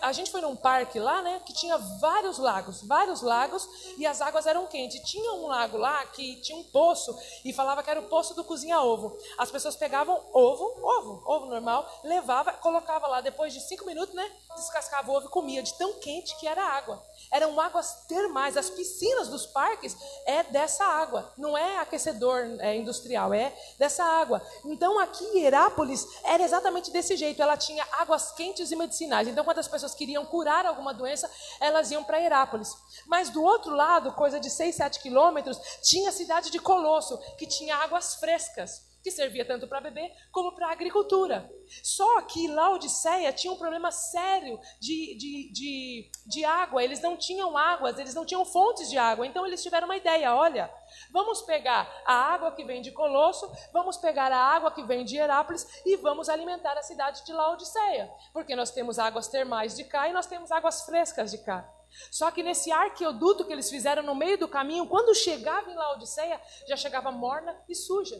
a 0.00 0.12
gente 0.12 0.30
foi 0.30 0.40
num 0.40 0.56
parque 0.56 0.98
lá, 0.98 1.22
né, 1.22 1.40
que 1.44 1.52
tinha 1.52 1.76
vários 1.76 2.38
lagos, 2.38 2.82
vários 2.82 3.22
lagos, 3.22 3.68
e 3.98 4.06
as 4.06 4.20
águas 4.20 4.46
eram 4.46 4.66
quentes. 4.66 5.02
Tinha 5.08 5.32
um 5.32 5.46
lago 5.46 5.76
lá 5.76 6.04
que 6.06 6.36
tinha 6.36 6.56
um 6.58 6.64
poço 6.64 7.16
e 7.44 7.52
falava 7.52 7.82
que 7.82 7.90
era 7.90 8.00
o 8.00 8.08
poço 8.08 8.34
do 8.34 8.44
cozinha 8.44 8.80
ovo. 8.80 9.16
As 9.38 9.50
pessoas 9.50 9.76
pegavam 9.76 10.20
ovo, 10.32 10.80
ovo, 10.82 11.22
ovo 11.26 11.46
normal, 11.46 11.88
levava, 12.04 12.52
colocava 12.52 13.06
lá. 13.06 13.20
Depois 13.20 13.52
de 13.52 13.60
cinco 13.60 13.84
minutos, 13.84 14.14
né, 14.14 14.30
descascava 14.54 15.10
ovo 15.12 15.26
e 15.26 15.30
comia 15.30 15.62
de 15.62 15.74
tão 15.74 15.94
quente 15.94 16.36
que 16.36 16.46
era 16.46 16.62
água 16.62 17.02
eram 17.34 17.60
águas 17.60 18.04
termais. 18.06 18.56
As 18.56 18.70
piscinas 18.70 19.28
dos 19.28 19.44
parques 19.44 19.96
é 20.24 20.44
dessa 20.44 20.84
água, 20.84 21.32
não 21.36 21.58
é 21.58 21.78
aquecedor 21.78 22.56
é, 22.60 22.76
industrial, 22.76 23.34
é 23.34 23.52
dessa 23.78 24.04
água. 24.04 24.40
Então 24.64 24.98
aqui 25.00 25.24
em 25.24 25.44
Herápolis 25.44 26.06
era 26.22 26.42
exatamente 26.42 26.92
desse 26.92 27.16
jeito. 27.16 27.42
Ela 27.42 27.56
tinha 27.56 27.84
águas 27.98 28.30
quentes 28.32 28.70
e 28.70 28.76
medicinais. 28.76 29.26
Então 29.26 29.44
quando 29.44 29.58
as 29.58 29.68
pessoas 29.68 29.94
queriam 29.94 30.24
curar 30.24 30.64
alguma 30.64 30.94
doença, 30.94 31.28
elas 31.60 31.90
iam 31.90 32.04
para 32.04 32.20
Herápolis. 32.20 32.72
Mas 33.06 33.30
do 33.30 33.42
outro 33.42 33.74
lado, 33.74 34.12
coisa 34.12 34.38
de 34.38 34.48
6, 34.48 34.76
7 34.76 35.00
quilômetros, 35.00 35.58
tinha 35.82 36.10
a 36.10 36.12
cidade 36.12 36.50
de 36.50 36.58
Colosso, 36.58 37.18
que 37.36 37.46
tinha 37.46 37.76
águas 37.76 38.14
frescas 38.14 38.93
que 39.04 39.10
servia 39.10 39.44
tanto 39.44 39.68
para 39.68 39.82
beber 39.82 40.10
como 40.32 40.52
para 40.52 40.68
a 40.68 40.72
agricultura. 40.72 41.52
Só 41.82 42.22
que 42.22 42.48
Laodiceia 42.48 43.30
tinha 43.34 43.52
um 43.52 43.56
problema 43.56 43.92
sério 43.92 44.58
de, 44.80 45.14
de, 45.18 45.52
de, 45.52 46.10
de 46.26 46.44
água, 46.44 46.82
eles 46.82 47.02
não 47.02 47.14
tinham 47.14 47.54
águas, 47.54 47.98
eles 47.98 48.14
não 48.14 48.24
tinham 48.24 48.46
fontes 48.46 48.88
de 48.88 48.96
água, 48.96 49.26
então 49.26 49.46
eles 49.46 49.62
tiveram 49.62 49.86
uma 49.86 49.96
ideia: 49.96 50.34
olha, 50.34 50.72
vamos 51.12 51.42
pegar 51.42 51.86
a 52.06 52.14
água 52.14 52.52
que 52.52 52.64
vem 52.64 52.80
de 52.80 52.92
Colosso, 52.92 53.52
vamos 53.74 53.98
pegar 53.98 54.32
a 54.32 54.38
água 54.38 54.70
que 54.70 54.82
vem 54.82 55.04
de 55.04 55.18
Herápolis 55.18 55.82
e 55.84 55.96
vamos 55.96 56.30
alimentar 56.30 56.72
a 56.72 56.82
cidade 56.82 57.26
de 57.26 57.32
Laodiceia, 57.34 58.10
porque 58.32 58.56
nós 58.56 58.70
temos 58.70 58.98
águas 58.98 59.28
termais 59.28 59.76
de 59.76 59.84
cá 59.84 60.08
e 60.08 60.14
nós 60.14 60.26
temos 60.26 60.50
águas 60.50 60.86
frescas 60.86 61.30
de 61.30 61.38
cá. 61.38 61.70
Só 62.10 62.30
que 62.30 62.42
nesse 62.42 62.72
arqueoduto 62.72 63.44
que 63.44 63.52
eles 63.52 63.68
fizeram 63.68 64.02
no 64.02 64.14
meio 64.14 64.38
do 64.38 64.48
caminho, 64.48 64.86
quando 64.86 65.14
chegava 65.14 65.70
em 65.70 65.74
Laodiceia, 65.74 66.40
já 66.66 66.76
chegava 66.76 67.12
morna 67.12 67.54
e 67.68 67.74
suja. 67.74 68.18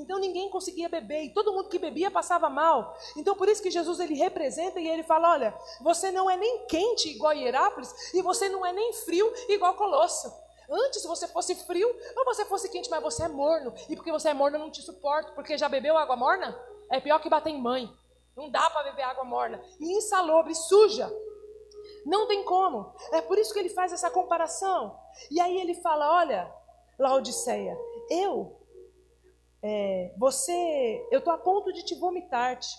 Então 0.00 0.18
ninguém 0.18 0.48
conseguia 0.48 0.88
beber 0.88 1.24
e 1.24 1.30
todo 1.34 1.52
mundo 1.52 1.68
que 1.68 1.78
bebia 1.78 2.10
passava 2.10 2.48
mal. 2.48 2.96
Então 3.16 3.36
por 3.36 3.48
isso 3.48 3.62
que 3.62 3.70
Jesus 3.70 4.00
ele 4.00 4.14
representa 4.14 4.80
e 4.80 4.88
ele 4.88 5.02
fala: 5.02 5.32
olha, 5.32 5.54
você 5.82 6.10
não 6.10 6.28
é 6.28 6.36
nem 6.38 6.66
quente 6.66 7.10
igual 7.10 7.34
Hierápolis 7.34 8.14
e 8.14 8.22
você 8.22 8.48
não 8.48 8.64
é 8.64 8.72
nem 8.72 8.94
frio 8.94 9.30
igual 9.48 9.74
Colosso. 9.74 10.32
Antes 10.70 11.04
você 11.04 11.28
fosse 11.28 11.54
frio 11.66 11.88
ou 12.16 12.24
você 12.24 12.44
fosse 12.46 12.68
quente, 12.70 12.88
mas 12.88 13.02
você 13.02 13.24
é 13.24 13.28
morno. 13.28 13.74
E 13.88 13.96
porque 13.96 14.10
você 14.10 14.30
é 14.30 14.34
morno 14.34 14.56
eu 14.56 14.60
não 14.60 14.70
te 14.70 14.80
suporto, 14.80 15.32
porque 15.34 15.58
já 15.58 15.68
bebeu 15.68 15.98
água 15.98 16.16
morna? 16.16 16.58
É 16.90 17.00
pior 17.00 17.18
que 17.18 17.28
bater 17.28 17.50
em 17.50 17.60
mãe. 17.60 17.92
Não 18.34 18.48
dá 18.48 18.70
para 18.70 18.84
beber 18.84 19.02
água 19.02 19.24
morna. 19.24 19.60
E 19.78 19.92
insalubre, 19.98 20.54
suja. 20.54 21.12
Não 22.06 22.26
tem 22.26 22.44
como. 22.44 22.94
É 23.12 23.20
por 23.20 23.36
isso 23.36 23.52
que 23.52 23.58
ele 23.58 23.68
faz 23.68 23.92
essa 23.92 24.10
comparação. 24.10 24.96
E 25.30 25.40
aí 25.40 25.60
ele 25.60 25.74
fala: 25.74 26.18
olha, 26.18 26.50
Laodiceia, 26.98 27.76
eu 28.08 28.59
é, 29.62 30.12
você, 30.16 31.06
eu 31.10 31.18
estou 31.18 31.32
a 31.32 31.38
ponto 31.38 31.72
de 31.72 31.84
te 31.84 31.94
vomitar-te. 31.94 32.76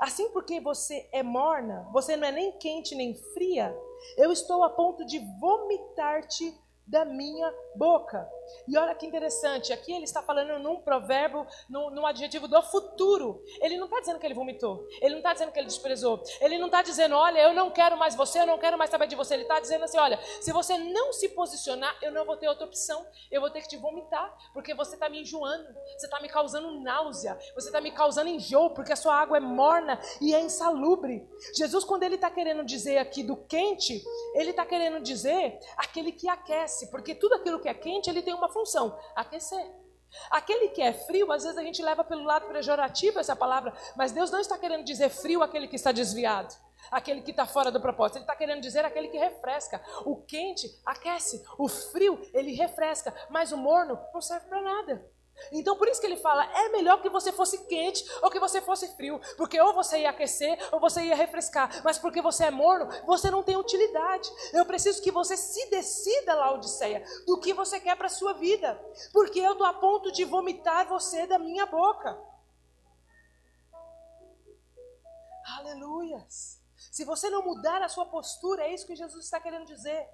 Assim 0.00 0.30
porque 0.30 0.60
você 0.60 1.08
é 1.12 1.22
morna, 1.22 1.88
você 1.92 2.16
não 2.16 2.26
é 2.26 2.32
nem 2.32 2.58
quente 2.58 2.94
nem 2.94 3.14
fria, 3.34 3.74
eu 4.16 4.32
estou 4.32 4.64
a 4.64 4.70
ponto 4.70 5.04
de 5.06 5.20
vomitar-te 5.40 6.52
da 6.86 7.04
minha 7.04 7.52
boca. 7.76 8.28
E 8.68 8.76
olha 8.76 8.94
que 8.94 9.06
interessante, 9.06 9.72
aqui 9.72 9.92
ele 9.92 10.04
está 10.04 10.22
falando 10.22 10.58
num 10.58 10.76
provérbio, 10.80 11.46
num, 11.68 11.90
num 11.90 12.06
adjetivo 12.06 12.48
do 12.48 12.60
futuro. 12.62 13.42
Ele 13.60 13.76
não 13.76 13.86
está 13.86 14.00
dizendo 14.00 14.18
que 14.18 14.26
ele 14.26 14.34
vomitou, 14.34 14.86
ele 15.00 15.10
não 15.10 15.18
está 15.18 15.32
dizendo 15.32 15.52
que 15.52 15.58
ele 15.58 15.66
desprezou, 15.66 16.22
ele 16.40 16.58
não 16.58 16.66
está 16.66 16.82
dizendo, 16.82 17.16
olha, 17.16 17.40
eu 17.40 17.54
não 17.54 17.70
quero 17.70 17.96
mais 17.96 18.14
você, 18.14 18.40
eu 18.40 18.46
não 18.46 18.58
quero 18.58 18.78
mais 18.78 18.90
saber 18.90 19.06
de 19.06 19.16
você. 19.16 19.34
Ele 19.34 19.42
está 19.42 19.60
dizendo 19.60 19.84
assim: 19.84 19.98
olha, 19.98 20.18
se 20.40 20.52
você 20.52 20.78
não 20.78 21.12
se 21.12 21.28
posicionar, 21.30 21.96
eu 22.02 22.12
não 22.12 22.24
vou 22.24 22.36
ter 22.36 22.48
outra 22.48 22.66
opção, 22.66 23.06
eu 23.30 23.40
vou 23.40 23.50
ter 23.50 23.62
que 23.62 23.68
te 23.68 23.76
vomitar, 23.76 24.34
porque 24.52 24.74
você 24.74 24.94
está 24.94 25.08
me 25.08 25.20
enjoando, 25.20 25.66
você 25.96 26.06
está 26.06 26.20
me 26.20 26.28
causando 26.28 26.80
náusea, 26.80 27.38
você 27.54 27.68
está 27.68 27.80
me 27.80 27.90
causando 27.90 28.28
enjoo, 28.28 28.70
porque 28.70 28.92
a 28.92 28.96
sua 28.96 29.14
água 29.14 29.36
é 29.36 29.40
morna 29.40 30.00
e 30.20 30.34
é 30.34 30.40
insalubre. 30.40 31.28
Jesus, 31.56 31.84
quando 31.84 32.02
ele 32.02 32.16
está 32.16 32.30
querendo 32.30 32.64
dizer 32.64 32.98
aqui 32.98 33.22
do 33.22 33.36
quente, 33.36 34.02
ele 34.34 34.50
está 34.50 34.64
querendo 34.64 35.00
dizer 35.00 35.58
aquele 35.76 36.12
que 36.12 36.28
aquece, 36.28 36.90
porque 36.90 37.14
tudo 37.14 37.34
aquilo 37.34 37.60
que 37.60 37.68
é 37.68 37.74
quente, 37.74 38.08
ele 38.10 38.22
tem 38.22 38.34
uma 38.36 38.48
função: 38.48 38.98
aquecer. 39.14 39.74
Aquele 40.30 40.68
que 40.68 40.80
é 40.80 40.92
frio, 40.92 41.30
às 41.32 41.42
vezes 41.42 41.58
a 41.58 41.62
gente 41.62 41.82
leva 41.82 42.04
pelo 42.04 42.24
lado 42.24 42.46
pejorativo 42.46 43.18
essa 43.18 43.34
palavra, 43.34 43.72
mas 43.96 44.12
Deus 44.12 44.30
não 44.30 44.40
está 44.40 44.56
querendo 44.56 44.84
dizer 44.84 45.10
frio 45.10 45.42
aquele 45.42 45.68
que 45.68 45.76
está 45.76 45.92
desviado, 45.92 46.54
aquele 46.90 47.22
que 47.22 47.32
está 47.32 47.44
fora 47.44 47.70
do 47.70 47.80
propósito. 47.80 48.16
Ele 48.18 48.24
está 48.24 48.36
querendo 48.36 48.60
dizer 48.60 48.84
aquele 48.84 49.08
que 49.08 49.18
refresca. 49.18 49.82
O 50.04 50.16
quente 50.22 50.68
aquece, 50.86 51.44
o 51.58 51.68
frio 51.68 52.20
ele 52.32 52.52
refresca, 52.52 53.14
mas 53.28 53.52
o 53.52 53.56
morno 53.56 53.98
não 54.14 54.20
serve 54.20 54.46
para 54.46 54.62
nada. 54.62 55.15
Então 55.52 55.76
por 55.76 55.88
isso 55.88 56.00
que 56.00 56.06
ele 56.06 56.16
fala: 56.16 56.44
é 56.44 56.68
melhor 56.70 57.00
que 57.00 57.08
você 57.08 57.32
fosse 57.32 57.66
quente 57.66 58.04
ou 58.22 58.30
que 58.30 58.40
você 58.40 58.60
fosse 58.60 58.88
frio, 58.96 59.20
porque 59.36 59.60
ou 59.60 59.72
você 59.72 60.00
ia 60.00 60.10
aquecer 60.10 60.58
ou 60.72 60.80
você 60.80 61.02
ia 61.02 61.14
refrescar, 61.14 61.82
mas 61.84 61.98
porque 61.98 62.20
você 62.22 62.44
é 62.44 62.50
morno, 62.50 62.88
você 63.06 63.30
não 63.30 63.42
tem 63.42 63.56
utilidade. 63.56 64.30
Eu 64.52 64.64
preciso 64.64 65.02
que 65.02 65.10
você 65.10 65.36
se 65.36 65.70
decida, 65.70 66.34
Laodiceia, 66.34 67.04
do 67.26 67.38
que 67.40 67.52
você 67.52 67.78
quer 67.80 67.96
para 67.96 68.06
a 68.06 68.10
sua 68.10 68.32
vida, 68.34 68.80
porque 69.12 69.40
eu 69.40 69.52
estou 69.52 69.66
a 69.66 69.74
ponto 69.74 70.10
de 70.12 70.24
vomitar 70.24 70.86
você 70.86 71.26
da 71.26 71.38
minha 71.38 71.66
boca. 71.66 72.18
Aleluias. 75.58 76.60
Se 76.90 77.04
você 77.04 77.30
não 77.30 77.42
mudar 77.42 77.82
a 77.82 77.88
sua 77.88 78.06
postura, 78.06 78.64
é 78.64 78.74
isso 78.74 78.86
que 78.86 78.96
Jesus 78.96 79.24
está 79.24 79.38
querendo 79.38 79.66
dizer. 79.66 80.08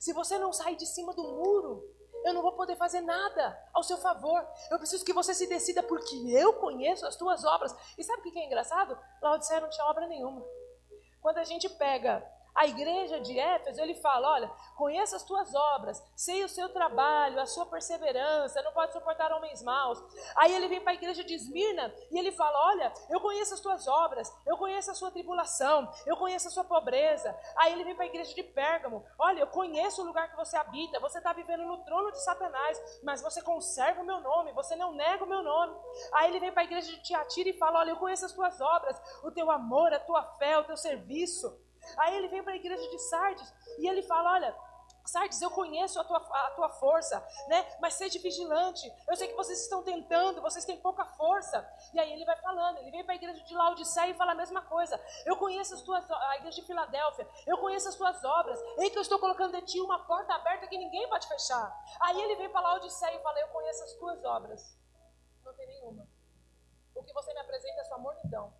Se 0.00 0.12
você 0.12 0.38
não 0.38 0.52
sair 0.52 0.76
de 0.76 0.86
cima 0.86 1.14
do 1.14 1.22
muro, 1.22 1.82
eu 2.24 2.34
não 2.34 2.42
vou 2.42 2.52
poder 2.52 2.76
fazer 2.76 3.00
nada 3.00 3.56
ao 3.72 3.82
seu 3.82 3.96
favor. 3.98 4.46
Eu 4.70 4.78
preciso 4.78 5.04
que 5.04 5.12
você 5.12 5.32
se 5.32 5.46
decida 5.46 5.82
porque 5.82 6.16
eu 6.32 6.54
conheço 6.54 7.06
as 7.06 7.16
tuas 7.16 7.44
obras. 7.44 7.74
E 7.96 8.02
sabe 8.02 8.20
o 8.20 8.32
que 8.32 8.38
é 8.38 8.44
engraçado? 8.44 8.98
Laodiceia 9.22 9.60
não 9.60 9.70
tinha 9.70 9.86
obra 9.86 10.06
nenhuma. 10.08 10.44
Quando 11.20 11.38
a 11.38 11.44
gente 11.44 11.68
pega 11.68 12.24
a 12.56 12.66
igreja 12.66 13.20
de 13.20 13.38
Éfeso, 13.38 13.80
ele 13.80 13.94
fala: 13.96 14.32
olha, 14.32 14.48
conheça 14.74 15.16
as 15.16 15.22
tuas 15.22 15.54
obras, 15.54 16.02
sei 16.16 16.42
o 16.42 16.48
seu 16.48 16.70
trabalho, 16.70 17.38
a 17.38 17.46
sua 17.46 17.66
perseverança, 17.66 18.62
não 18.62 18.72
pode 18.72 18.92
suportar 18.92 19.30
homens 19.32 19.62
maus. 19.62 20.02
Aí 20.36 20.54
ele 20.54 20.66
vem 20.66 20.80
para 20.80 20.92
a 20.92 20.94
igreja 20.94 21.22
de 21.22 21.34
Esmirna 21.34 21.94
e 22.10 22.18
ele 22.18 22.32
fala: 22.32 22.58
olha, 22.68 22.92
eu 23.10 23.20
conheço 23.20 23.52
as 23.52 23.60
tuas 23.60 23.86
obras, 23.86 24.34
eu 24.46 24.56
conheço 24.56 24.90
a 24.90 24.94
sua 24.94 25.10
tribulação, 25.10 25.88
eu 26.06 26.16
conheço 26.16 26.48
a 26.48 26.50
sua 26.50 26.64
pobreza. 26.64 27.38
Aí 27.58 27.72
ele 27.72 27.84
vem 27.84 27.94
para 27.94 28.04
a 28.04 28.08
igreja 28.08 28.34
de 28.34 28.42
Pérgamo: 28.42 29.04
olha, 29.18 29.40
eu 29.40 29.46
conheço 29.48 30.02
o 30.02 30.06
lugar 30.06 30.30
que 30.30 30.36
você 30.36 30.56
habita, 30.56 30.98
você 30.98 31.18
está 31.18 31.34
vivendo 31.34 31.64
no 31.64 31.84
trono 31.84 32.10
de 32.10 32.22
Satanás, 32.22 33.00
mas 33.02 33.20
você 33.20 33.42
conserva 33.42 34.00
o 34.00 34.06
meu 34.06 34.20
nome, 34.20 34.52
você 34.52 34.74
não 34.74 34.92
nega 34.92 35.24
o 35.24 35.28
meu 35.28 35.42
nome. 35.42 35.76
Aí 36.14 36.30
ele 36.30 36.40
vem 36.40 36.52
para 36.52 36.62
a 36.62 36.64
igreja 36.64 36.90
de 36.90 37.02
Tiatira 37.02 37.50
e 37.50 37.58
fala: 37.58 37.80
olha, 37.80 37.90
eu 37.90 37.96
conheço 37.96 38.24
as 38.24 38.32
tuas 38.32 38.58
obras, 38.62 38.98
o 39.22 39.30
teu 39.30 39.50
amor, 39.50 39.92
a 39.92 40.00
tua 40.00 40.22
fé, 40.38 40.58
o 40.58 40.64
teu 40.64 40.76
serviço. 40.76 41.65
Aí 41.98 42.16
ele 42.16 42.28
vem 42.28 42.42
para 42.42 42.52
a 42.52 42.56
igreja 42.56 42.88
de 42.90 42.98
Sardes 42.98 43.54
e 43.78 43.88
ele 43.88 44.02
fala: 44.02 44.32
Olha, 44.32 44.56
Sardes, 45.06 45.40
eu 45.40 45.50
conheço 45.50 46.00
a 46.00 46.04
tua, 46.04 46.18
a 46.18 46.50
tua 46.50 46.68
força, 46.68 47.24
né? 47.46 47.64
Mas 47.80 47.94
seja 47.94 48.18
vigilante. 48.18 48.92
Eu 49.08 49.16
sei 49.16 49.28
que 49.28 49.34
vocês 49.34 49.60
estão 49.60 49.82
tentando, 49.82 50.42
vocês 50.42 50.64
têm 50.64 50.76
pouca 50.76 51.04
força. 51.04 51.66
E 51.94 52.00
aí 52.00 52.12
ele 52.12 52.24
vai 52.24 52.36
falando, 52.36 52.78
ele 52.78 52.90
vem 52.90 53.04
para 53.04 53.14
a 53.14 53.16
igreja 53.16 53.42
de 53.42 53.54
Laodiceia 53.54 54.10
e 54.10 54.14
fala 54.14 54.32
a 54.32 54.34
mesma 54.34 54.62
coisa. 54.62 55.00
Eu 55.24 55.36
conheço 55.36 55.74
as 55.74 55.82
tuas, 55.82 56.10
a 56.10 56.36
igreja 56.36 56.60
de 56.60 56.66
Filadélfia, 56.66 57.28
eu 57.46 57.58
conheço 57.58 57.88
as 57.88 57.94
tuas 57.94 58.22
obras. 58.24 58.60
Ei, 58.78 58.90
que 58.90 58.98
eu 58.98 59.02
estou 59.02 59.18
colocando 59.18 59.52
de 59.52 59.62
ti 59.62 59.80
uma 59.80 60.04
porta 60.06 60.34
aberta 60.34 60.66
que 60.66 60.76
ninguém 60.76 61.08
pode 61.08 61.28
fechar. 61.28 61.72
Aí 62.00 62.20
ele 62.20 62.34
vem 62.36 62.50
para 62.50 62.60
Laodiceia 62.60 63.16
e 63.16 63.22
fala: 63.22 63.38
Eu 63.40 63.48
conheço 63.48 63.84
as 63.84 63.92
tuas 63.94 64.24
obras. 64.24 64.76
tem 65.56 65.66
nenhuma. 65.68 66.06
O 66.94 67.02
que 67.04 67.12
você 67.12 67.32
me 67.32 67.40
apresenta 67.40 67.80
é 67.80 67.84
sua 67.84 67.98
mornidão. 67.98 68.52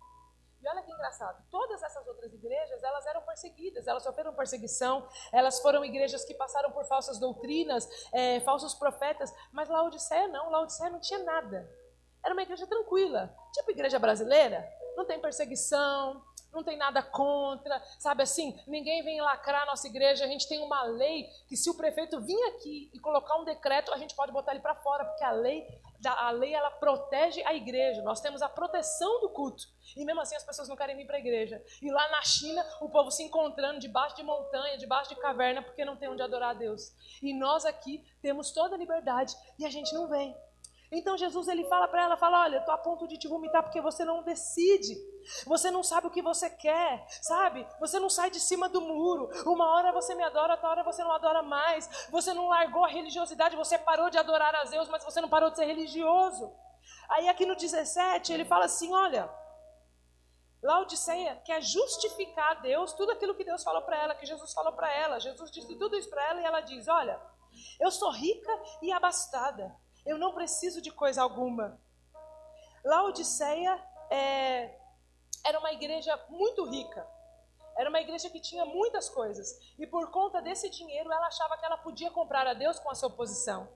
Olha 0.69 0.83
que 0.83 0.91
engraçado, 0.91 1.43
todas 1.49 1.81
essas 1.81 2.05
outras 2.07 2.33
igrejas, 2.33 2.83
elas 2.83 3.05
eram 3.05 3.21
perseguidas, 3.21 3.87
elas 3.87 4.03
sofreram 4.03 4.33
perseguição, 4.33 5.07
elas 5.31 5.59
foram 5.59 5.83
igrejas 5.83 6.25
que 6.25 6.33
passaram 6.33 6.71
por 6.71 6.85
falsas 6.85 7.17
doutrinas, 7.19 7.87
é, 8.13 8.39
falsos 8.41 8.73
profetas, 8.73 9.33
mas 9.51 9.69
Laodiceia 9.69 10.27
não, 10.27 10.49
Laodiceia 10.49 10.89
não 10.89 10.99
tinha 10.99 11.23
nada. 11.23 11.69
Era 12.23 12.33
uma 12.33 12.41
igreja 12.41 12.67
tranquila, 12.67 13.33
tipo 13.53 13.71
igreja 13.71 13.97
brasileira, 13.99 14.67
não 14.95 15.05
tem 15.05 15.19
perseguição, 15.19 16.21
não 16.57 16.63
tem 16.63 16.77
nada 16.77 17.01
contra, 17.01 17.81
sabe 17.99 18.23
assim? 18.23 18.59
Ninguém 18.67 19.03
vem 19.03 19.21
lacrar 19.21 19.63
a 19.63 19.65
nossa 19.67 19.87
igreja. 19.87 20.25
A 20.25 20.27
gente 20.27 20.47
tem 20.47 20.59
uma 20.59 20.83
lei 20.83 21.29
que, 21.47 21.55
se 21.55 21.69
o 21.69 21.77
prefeito 21.77 22.19
vir 22.19 22.41
aqui 22.49 22.89
e 22.93 22.99
colocar 22.99 23.37
um 23.37 23.45
decreto, 23.45 23.93
a 23.93 23.97
gente 23.97 24.15
pode 24.15 24.31
botar 24.31 24.51
ele 24.51 24.61
para 24.61 24.75
fora, 24.75 25.05
porque 25.05 25.23
a 25.23 25.31
lei, 25.31 25.65
a 26.05 26.31
lei 26.31 26.53
ela 26.53 26.71
protege 26.71 27.43
a 27.43 27.53
igreja. 27.53 28.01
Nós 28.01 28.19
temos 28.19 28.41
a 28.41 28.49
proteção 28.49 29.21
do 29.21 29.29
culto. 29.29 29.63
E 29.95 30.03
mesmo 30.03 30.21
assim 30.21 30.35
as 30.35 30.43
pessoas 30.43 30.67
não 30.67 30.75
querem 30.75 30.95
vir 30.95 31.05
para 31.05 31.17
a 31.17 31.19
igreja. 31.19 31.63
E 31.81 31.91
lá 31.91 32.09
na 32.09 32.21
China, 32.23 32.65
o 32.81 32.89
povo 32.89 33.11
se 33.11 33.23
encontrando 33.23 33.79
debaixo 33.79 34.15
de 34.15 34.23
montanha, 34.23 34.77
debaixo 34.77 35.09
de 35.09 35.21
caverna, 35.21 35.61
porque 35.61 35.85
não 35.85 35.95
tem 35.95 36.09
onde 36.09 36.21
adorar 36.21 36.51
a 36.51 36.53
Deus. 36.53 36.91
E 37.21 37.33
nós 37.33 37.65
aqui 37.65 38.03
temos 38.21 38.51
toda 38.51 38.75
a 38.75 38.77
liberdade 38.77 39.35
e 39.57 39.65
a 39.65 39.69
gente 39.69 39.93
não 39.93 40.07
vem. 40.07 40.35
Então 40.91 41.17
Jesus 41.17 41.47
ele 41.47 41.65
fala 41.65 41.87
para 41.87 42.03
ela, 42.03 42.17
fala, 42.17 42.43
olha, 42.43 42.57
estou 42.57 42.73
a 42.73 42.77
ponto 42.77 43.07
de 43.07 43.17
te 43.17 43.27
vomitar 43.27 43.61
porque 43.61 43.81
você 43.81 44.05
não 44.05 44.23
decide. 44.23 44.95
Você 45.45 45.69
não 45.69 45.83
sabe 45.83 46.07
o 46.07 46.11
que 46.11 46.21
você 46.21 46.49
quer, 46.49 47.05
sabe? 47.21 47.67
Você 47.79 47.99
não 47.99 48.09
sai 48.09 48.31
de 48.31 48.39
cima 48.39 48.69
do 48.69 48.79
muro. 48.79 49.29
Uma 49.45 49.75
hora 49.75 49.91
você 49.91 50.15
me 50.15 50.23
adora, 50.23 50.53
outra 50.53 50.69
hora 50.69 50.83
você 50.83 51.03
não 51.03 51.11
adora 51.11 51.43
mais. 51.43 52.07
Você 52.09 52.33
não 52.33 52.47
largou 52.47 52.85
a 52.85 52.89
religiosidade, 52.89 53.55
você 53.55 53.77
parou 53.77 54.09
de 54.09 54.17
adorar 54.17 54.55
a 54.55 54.63
Deus, 54.63 54.87
mas 54.87 55.03
você 55.03 55.19
não 55.19 55.29
parou 55.29 55.49
de 55.49 55.57
ser 55.57 55.65
religioso. 55.65 56.53
Aí 57.09 57.27
aqui 57.27 57.45
no 57.45 57.55
17 57.55 58.31
ele 58.31 58.45
fala 58.45 58.65
assim, 58.65 58.93
olha, 58.93 59.29
Laodiceia 60.63 61.35
quer 61.45 61.61
justificar 61.61 62.51
a 62.51 62.59
Deus 62.61 62.93
tudo 62.93 63.11
aquilo 63.11 63.35
que 63.35 63.43
Deus 63.43 63.63
falou 63.63 63.81
para 63.81 63.97
ela, 63.97 64.15
que 64.15 64.25
Jesus 64.25 64.53
falou 64.53 64.73
para 64.73 64.91
ela. 64.91 65.19
Jesus 65.19 65.51
disse 65.51 65.75
tudo 65.75 65.95
isso 65.97 66.09
para 66.09 66.23
ela 66.29 66.41
e 66.41 66.45
ela 66.45 66.61
diz, 66.61 66.87
olha, 66.87 67.21
eu 67.79 67.91
sou 67.91 68.11
rica 68.11 68.51
e 68.81 68.91
abastada. 68.91 69.75
Eu 70.07 70.17
não 70.17 70.33
preciso 70.33 70.81
de 70.81 70.89
coisa 70.89 71.21
alguma. 71.21 71.77
Laodiceia 72.83 73.77
é, 74.09 74.73
era 75.45 75.59
uma 75.59 75.73
igreja 75.73 76.17
muito 76.29 76.63
rica. 76.63 77.05
Era 77.77 77.89
uma 77.89 77.99
igreja 77.99 78.29
que 78.29 78.39
tinha 78.39 78.65
muitas 78.65 79.09
coisas. 79.09 79.59
E 79.77 79.85
por 79.85 80.09
conta 80.09 80.41
desse 80.41 80.69
dinheiro, 80.69 81.11
ela 81.11 81.27
achava 81.27 81.57
que 81.57 81.65
ela 81.65 81.77
podia 81.77 82.09
comprar 82.09 82.47
a 82.47 82.53
Deus 82.53 82.79
com 82.79 82.89
a 82.89 82.95
sua 82.95 83.09
posição. 83.09 83.67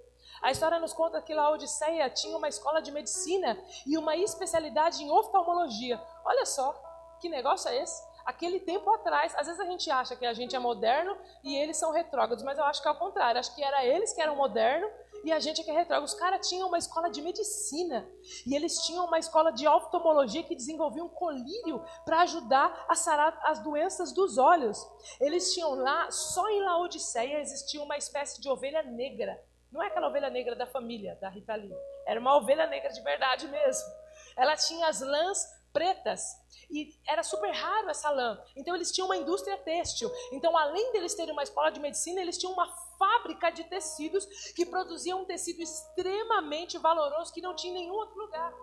A 0.42 0.52
história 0.52 0.80
nos 0.80 0.94
conta 0.94 1.22
que 1.22 1.34
Laodiceia 1.34 2.10
tinha 2.10 2.38
uma 2.38 2.48
escola 2.48 2.82
de 2.82 2.94
medicina 2.94 3.62
e 3.86 3.98
uma 3.98 4.16
especialidade 4.16 5.04
em 5.04 5.12
oftalmologia. 5.12 6.02
Olha 6.24 6.46
só, 6.46 6.74
que 7.20 7.28
negócio 7.28 7.70
é 7.70 7.84
esse? 7.84 8.02
Aquele 8.26 8.62
tempo 8.62 8.90
atrás, 8.94 9.36
às 9.36 9.48
vezes 9.48 9.60
a 9.60 9.66
gente 9.66 9.92
acha 9.92 10.16
que 10.16 10.26
a 10.26 10.34
gente 10.34 10.56
é 10.56 10.60
moderno 10.60 11.18
e 11.44 11.58
eles 11.58 11.76
são 11.76 11.92
retrógrados, 11.92 12.44
mas 12.44 12.58
eu 12.58 12.64
acho 12.64 12.82
que 12.82 12.88
é 12.88 12.92
o 12.92 12.96
contrário. 12.96 13.38
Acho 13.38 13.54
que 13.54 13.62
era 13.62 13.84
eles 13.86 14.14
que 14.14 14.22
eram 14.22 14.36
modernos 14.36 14.90
e 15.24 15.32
a 15.32 15.40
gente 15.40 15.64
que 15.64 15.70
é 15.70 15.74
retrógrado. 15.74 16.04
Os 16.04 16.14
caras 16.14 16.48
tinham 16.48 16.68
uma 16.68 16.78
escola 16.78 17.10
de 17.10 17.22
medicina 17.22 18.10
e 18.46 18.56
eles 18.56 18.78
tinham 18.80 19.06
uma 19.06 19.20
escola 19.20 19.52
de 19.52 19.68
oftalmologia 19.68 20.44
que 20.44 20.56
desenvolvia 20.56 21.04
um 21.04 21.10
colírio 21.10 21.84
para 22.06 22.22
ajudar 22.22 22.86
a 22.88 22.96
sarar 22.96 23.40
as 23.44 23.60
doenças 23.60 24.12
dos 24.12 24.38
olhos. 24.38 24.78
Eles 25.20 25.54
tinham 25.54 25.76
lá, 25.76 26.10
só 26.12 26.50
em 26.50 26.62
Laodiceia 26.62 27.40
existia 27.40 27.82
uma 27.82 27.98
espécie 27.98 28.42
de 28.42 28.50
ovelha 28.50 28.84
negra. 28.84 29.42
Não 29.72 29.82
é 29.82 29.88
aquela 29.88 30.08
ovelha 30.08 30.30
negra 30.30 30.56
da 30.56 30.66
família, 30.66 31.18
da 31.22 31.30
Rita 31.30 31.56
Lee. 31.56 31.74
Era 32.06 32.20
uma 32.20 32.36
ovelha 32.36 32.68
negra 32.68 32.92
de 32.92 33.02
verdade 33.02 33.48
mesmo. 33.48 33.90
Ela 34.36 34.56
tinha 34.56 34.88
as 34.88 35.00
lãs 35.02 35.61
pretas 35.74 36.22
e 36.70 36.96
era 37.08 37.22
super 37.22 37.52
raro 37.52 37.90
essa 37.90 38.10
lã. 38.10 38.42
Então 38.56 38.76
eles 38.76 38.92
tinham 38.92 39.08
uma 39.08 39.18
indústria 39.18 39.58
têxtil. 39.58 40.10
Então 40.32 40.58
além 40.58 40.92
deles 40.94 41.14
terem 41.14 41.34
uma 41.34 41.44
escola 41.44 41.70
de 41.70 41.80
medicina, 41.80 42.22
eles 42.22 42.38
tinham 42.38 42.54
uma 42.54 42.68
fábrica 42.98 43.50
de 43.52 43.64
tecidos 43.66 44.26
que 44.56 44.66
produzia 44.66 45.16
um 45.16 45.26
tecido 45.26 45.62
extremamente 45.62 46.78
valoroso 46.78 47.34
que 47.34 47.42
não 47.42 47.56
tinha 47.56 47.74
em 47.74 47.84
nenhum 47.84 47.94
outro 47.94 48.18
lugar. 48.18 48.54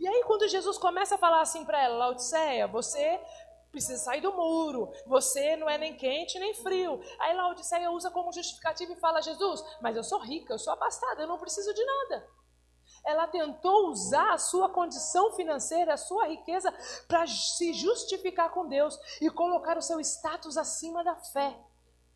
E 0.00 0.08
aí, 0.08 0.24
quando 0.24 0.48
Jesus 0.48 0.78
começa 0.78 1.14
a 1.14 1.18
falar 1.18 1.42
assim 1.42 1.64
para 1.64 1.80
ela, 1.80 1.96
Laodiceia, 1.96 2.66
você 2.66 3.20
precisa 3.70 4.02
sair 4.02 4.20
do 4.20 4.32
muro, 4.32 4.92
você 5.06 5.56
não 5.56 5.70
é 5.70 5.78
nem 5.78 5.96
quente 5.96 6.38
nem 6.40 6.54
frio. 6.54 7.00
Aí 7.20 7.34
Laodiceia 7.34 7.90
usa 7.90 8.10
como 8.10 8.32
justificativa 8.32 8.92
e 8.92 8.96
fala: 8.96 9.22
Jesus, 9.22 9.64
mas 9.80 9.96
eu 9.96 10.02
sou 10.02 10.18
rica, 10.18 10.52
eu 10.52 10.58
sou 10.58 10.72
abastada, 10.72 11.22
eu 11.22 11.28
não 11.28 11.38
preciso 11.38 11.72
de 11.72 11.84
nada. 11.84 12.28
Ela 13.04 13.26
tentou 13.26 13.90
usar 13.90 14.32
a 14.32 14.38
sua 14.38 14.68
condição 14.68 15.32
financeira, 15.32 15.94
a 15.94 15.98
sua 15.98 16.26
riqueza, 16.26 16.72
para 17.08 17.26
se 17.26 17.72
justificar 17.72 18.50
com 18.50 18.68
Deus 18.68 18.98
e 19.20 19.28
colocar 19.30 19.76
o 19.76 19.82
seu 19.82 20.00
status 20.00 20.56
acima 20.56 21.02
da 21.02 21.16
fé. 21.16 21.58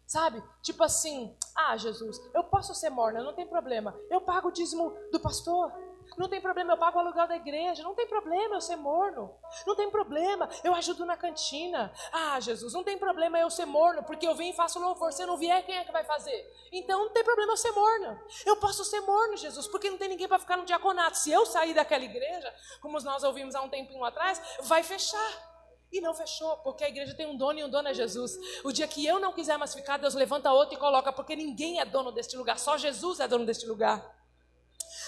Sabe? 0.06 0.42
Tipo 0.62 0.84
assim, 0.84 1.36
ah, 1.54 1.76
Jesus, 1.76 2.20
eu 2.32 2.44
posso 2.44 2.72
ser 2.74 2.90
morna, 2.90 3.24
não 3.24 3.34
tem 3.34 3.46
problema. 3.46 3.92
Eu 4.08 4.20
pago 4.20 4.48
o 4.48 4.52
dízimo 4.52 4.96
do 5.10 5.18
pastor. 5.18 5.72
Não 6.16 6.28
tem 6.28 6.40
problema, 6.40 6.72
eu 6.72 6.78
pago 6.78 6.96
o 6.96 7.00
aluguel 7.00 7.26
da 7.26 7.36
igreja. 7.36 7.82
Não 7.82 7.94
tem 7.94 8.06
problema 8.06 8.56
eu 8.56 8.60
ser 8.60 8.76
morno. 8.76 9.34
Não 9.66 9.74
tem 9.74 9.90
problema, 9.90 10.48
eu 10.64 10.74
ajudo 10.74 11.04
na 11.04 11.16
cantina. 11.16 11.92
Ah, 12.12 12.40
Jesus, 12.40 12.72
não 12.72 12.82
tem 12.82 12.96
problema 12.96 13.38
eu 13.38 13.50
ser 13.50 13.66
morno, 13.66 14.02
porque 14.02 14.26
eu 14.26 14.34
venho 14.34 14.52
e 14.52 14.56
faço 14.56 14.78
louvor. 14.78 15.12
Se 15.12 15.22
eu 15.22 15.26
não 15.26 15.36
vier, 15.36 15.64
quem 15.64 15.76
é 15.76 15.84
que 15.84 15.92
vai 15.92 16.04
fazer? 16.04 16.46
Então 16.72 17.04
não 17.04 17.12
tem 17.12 17.24
problema 17.24 17.52
eu 17.52 17.56
ser 17.56 17.72
morno. 17.72 18.18
Eu 18.44 18.56
posso 18.56 18.84
ser 18.84 19.00
morno, 19.00 19.36
Jesus, 19.36 19.66
porque 19.66 19.90
não 19.90 19.98
tem 19.98 20.08
ninguém 20.08 20.28
para 20.28 20.38
ficar 20.38 20.56
no 20.56 20.64
diaconato. 20.64 21.18
Se 21.18 21.30
eu 21.30 21.44
sair 21.44 21.74
daquela 21.74 22.04
igreja, 22.04 22.54
como 22.80 22.98
nós 23.00 23.22
ouvimos 23.22 23.54
há 23.54 23.62
um 23.62 23.68
tempinho 23.68 24.04
atrás, 24.04 24.40
vai 24.62 24.82
fechar. 24.82 25.56
E 25.92 26.00
não 26.00 26.14
fechou, 26.14 26.56
porque 26.58 26.82
a 26.82 26.88
igreja 26.88 27.14
tem 27.14 27.26
um 27.26 27.36
dono 27.36 27.58
e 27.60 27.64
um 27.64 27.68
dono 27.70 27.88
é 27.88 27.94
Jesus. 27.94 28.36
O 28.64 28.72
dia 28.72 28.88
que 28.88 29.06
eu 29.06 29.20
não 29.20 29.32
quiser 29.32 29.56
mais 29.56 29.72
ficar, 29.72 29.96
Deus 29.98 30.14
levanta 30.14 30.52
outro 30.52 30.74
e 30.74 30.78
coloca, 30.78 31.12
porque 31.12 31.36
ninguém 31.36 31.80
é 31.80 31.84
dono 31.84 32.10
deste 32.10 32.36
lugar, 32.36 32.58
só 32.58 32.76
Jesus 32.76 33.20
é 33.20 33.28
dono 33.28 33.46
deste 33.46 33.66
lugar. 33.66 34.15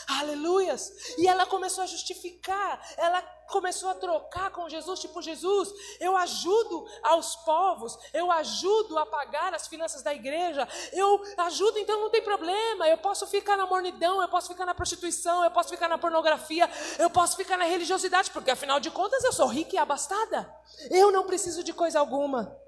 Aleluias! 0.08 0.90
E 1.18 1.28
ela 1.28 1.44
começou 1.44 1.84
a 1.84 1.86
justificar, 1.86 2.80
ela 2.96 3.20
começou 3.50 3.90
a 3.90 3.94
trocar 3.94 4.50
com 4.50 4.66
Jesus, 4.66 5.00
tipo, 5.00 5.20
Jesus, 5.20 5.70
eu 6.00 6.16
ajudo 6.16 6.86
aos 7.02 7.36
povos, 7.36 7.98
eu 8.14 8.32
ajudo 8.32 8.98
a 8.98 9.04
pagar 9.04 9.52
as 9.52 9.68
finanças 9.68 10.02
da 10.02 10.14
igreja, 10.14 10.66
eu 10.94 11.22
ajudo, 11.36 11.78
então 11.78 12.00
não 12.00 12.08
tem 12.08 12.22
problema, 12.22 12.88
eu 12.88 12.96
posso 12.96 13.26
ficar 13.26 13.54
na 13.54 13.66
mornidão, 13.66 14.22
eu 14.22 14.28
posso 14.28 14.48
ficar 14.48 14.64
na 14.64 14.74
prostituição, 14.74 15.44
eu 15.44 15.50
posso 15.50 15.68
ficar 15.68 15.88
na 15.88 15.98
pornografia, 15.98 16.70
eu 16.98 17.10
posso 17.10 17.36
ficar 17.36 17.58
na 17.58 17.64
religiosidade, 17.64 18.30
porque 18.30 18.50
afinal 18.50 18.80
de 18.80 18.90
contas 18.90 19.22
eu 19.24 19.32
sou 19.32 19.46
rica 19.46 19.76
e 19.76 19.78
abastada, 19.78 20.50
eu 20.90 21.12
não 21.12 21.26
preciso 21.26 21.62
de 21.62 21.74
coisa 21.74 22.00
alguma. 22.00 22.58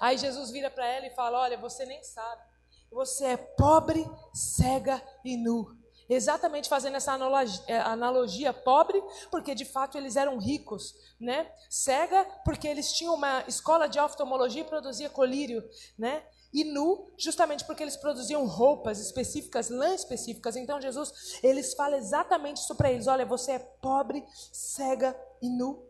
Aí 0.00 0.16
Jesus 0.16 0.50
vira 0.50 0.70
para 0.70 0.86
ela 0.86 1.06
e 1.06 1.14
fala: 1.14 1.40
Olha, 1.40 1.58
você 1.58 1.84
nem 1.84 2.02
sabe, 2.02 2.42
você 2.90 3.26
é 3.26 3.36
pobre, 3.36 4.06
cega 4.32 5.02
e 5.22 5.36
nu. 5.36 5.81
Exatamente 6.12 6.68
fazendo 6.68 6.96
essa 6.96 7.12
analogia, 7.12 7.62
é, 7.66 7.78
analogia, 7.78 8.52
pobre, 8.52 9.02
porque 9.30 9.54
de 9.54 9.64
fato 9.64 9.96
eles 9.96 10.16
eram 10.16 10.38
ricos, 10.38 10.94
né? 11.20 11.50
Cega, 11.70 12.24
porque 12.44 12.68
eles 12.68 12.92
tinham 12.92 13.14
uma 13.14 13.44
escola 13.48 13.88
de 13.88 13.98
oftalmologia 13.98 14.62
e 14.62 14.66
produzia 14.66 15.08
colírio, 15.08 15.62
né? 15.98 16.22
E 16.52 16.64
nu, 16.64 17.10
justamente 17.16 17.64
porque 17.64 17.82
eles 17.82 17.96
produziam 17.96 18.46
roupas 18.46 19.00
específicas, 19.00 19.70
lãs 19.70 20.00
específicas. 20.00 20.54
Então 20.54 20.80
Jesus, 20.80 21.38
eles 21.42 21.72
falam 21.72 21.98
exatamente 21.98 22.58
isso 22.58 22.74
para 22.74 22.92
eles: 22.92 23.06
olha, 23.06 23.24
você 23.24 23.52
é 23.52 23.58
pobre, 23.58 24.22
cega 24.52 25.16
e 25.40 25.48
nu. 25.48 25.82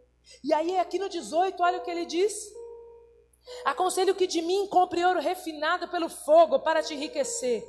E 0.45 0.53
aí 0.53 0.79
aqui 0.79 0.99
no 0.99 1.09
18, 1.09 1.61
olha 1.61 1.79
o 1.79 1.83
que 1.83 1.91
ele 1.91 2.07
diz. 2.07 2.33
Aconselho 3.65 4.15
que 4.15 4.27
de 4.27 4.41
mim 4.43 4.67
compre 4.69 5.05
ouro 5.05 5.21
refinado 5.21 5.89
pelo 5.89 6.09
fogo 6.09 6.61
para 6.61 6.83
te 6.83 6.95
enriquecer 6.95 7.63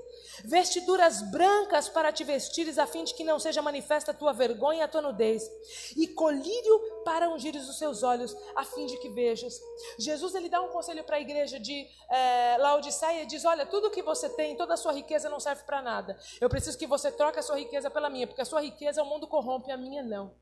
vestiduras 0.43 1.21
brancas 1.21 1.89
para 1.89 2.11
te 2.11 2.23
vestires, 2.23 2.77
a 2.77 2.87
fim 2.87 3.03
de 3.03 3.13
que 3.13 3.23
não 3.23 3.39
seja 3.39 3.61
manifesta 3.61 4.11
a 4.11 4.13
tua 4.13 4.33
vergonha 4.33 4.79
e 4.79 4.81
a 4.81 4.87
tua 4.87 5.01
nudez, 5.01 5.49
e 5.95 6.07
colírio 6.07 6.79
para 7.03 7.29
ungires 7.29 7.67
os 7.69 7.77
seus 7.77 8.01
olhos, 8.03 8.35
a 8.55 8.63
fim 8.63 8.85
de 8.85 8.97
que 8.97 9.09
vejas. 9.09 9.59
Jesus 9.97 10.33
ele 10.33 10.49
dá 10.49 10.61
um 10.61 10.69
conselho 10.69 11.03
para 11.03 11.17
a 11.17 11.19
igreja 11.19 11.59
de 11.59 11.87
é, 12.09 12.57
Laodiceia 12.57 13.23
e 13.23 13.25
diz: 13.25 13.45
Olha, 13.45 13.65
tudo 13.65 13.91
que 13.91 14.01
você 14.01 14.29
tem, 14.29 14.55
toda 14.55 14.73
a 14.73 14.77
sua 14.77 14.93
riqueza 14.93 15.29
não 15.29 15.39
serve 15.39 15.63
para 15.63 15.81
nada. 15.81 16.17
Eu 16.39 16.49
preciso 16.49 16.77
que 16.77 16.87
você 16.87 17.11
troque 17.11 17.39
a 17.39 17.43
sua 17.43 17.57
riqueza 17.57 17.89
pela 17.89 18.09
minha, 18.09 18.27
porque 18.27 18.41
a 18.41 18.45
sua 18.45 18.61
riqueza 18.61 19.03
o 19.03 19.05
mundo 19.05 19.27
corrompe, 19.27 19.71
a 19.71 19.77
minha 19.77 20.01
não. 20.01 20.33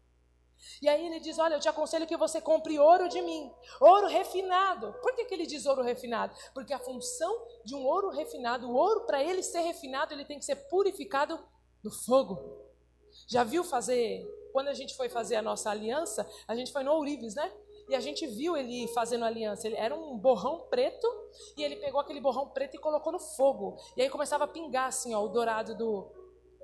E 0.82 0.90
aí 0.90 1.06
ele 1.06 1.20
diz: 1.20 1.38
Olha, 1.40 1.56
eu 1.56 1.60
te 1.60 1.70
aconselho 1.70 2.08
que 2.08 2.18
você 2.18 2.42
compre 2.42 2.80
ouro 2.80 3.08
de 3.08 3.22
mim, 3.22 3.52
ouro 3.80 4.08
refinado. 4.08 4.94
Por 5.02 5.16
que, 5.16 5.26
que 5.26 5.34
ele 5.34 5.46
diz 5.46 5.66
ouro 5.66 5.82
refinado? 5.82 6.36
Porque 6.54 6.74
a 6.74 6.80
função 6.80 7.46
de 7.64 7.76
um 7.76 7.84
ouro 7.86 8.10
refinado, 8.10 8.70
o 8.70 8.76
ouro, 8.76 9.06
para 9.06 9.24
ele 9.24 9.44
ser 9.44 9.62
refinado, 9.62 10.14
ele 10.14 10.26
tem 10.26 10.40
que 10.40 10.46
ser 10.46 10.56
purificado 10.70 11.40
no 11.84 11.92
fogo. 11.92 12.72
Já 13.28 13.44
viu 13.44 13.64
fazer, 13.64 14.26
quando 14.54 14.70
a 14.70 14.74
gente 14.74 14.96
foi 14.96 15.10
fazer 15.10 15.36
a 15.36 15.42
nossa 15.42 15.70
aliança, 15.70 16.28
a 16.48 16.56
gente 16.56 16.72
foi 16.72 16.84
no 16.84 16.94
Ourives, 16.94 17.36
né? 17.36 17.52
E 17.90 17.96
a 17.96 18.00
gente 18.00 18.26
viu 18.26 18.56
ele 18.56 18.88
fazendo 18.90 19.26
aliança. 19.26 19.68
Ele 19.68 19.76
era 19.76 19.94
um 19.94 20.18
borrão 20.18 20.68
preto 20.70 21.08
e 21.58 21.64
ele 21.64 21.76
pegou 21.76 22.00
aquele 22.00 22.22
borrão 22.22 22.48
preto 22.50 22.76
e 22.76 22.80
colocou 22.80 23.12
no 23.12 23.20
fogo. 23.20 23.76
E 23.98 24.02
aí 24.02 24.10
começava 24.10 24.46
a 24.46 24.48
pingar 24.48 24.88
assim, 24.88 25.14
ó, 25.14 25.22
o 25.22 25.28
dourado 25.28 25.76
do, 25.76 26.10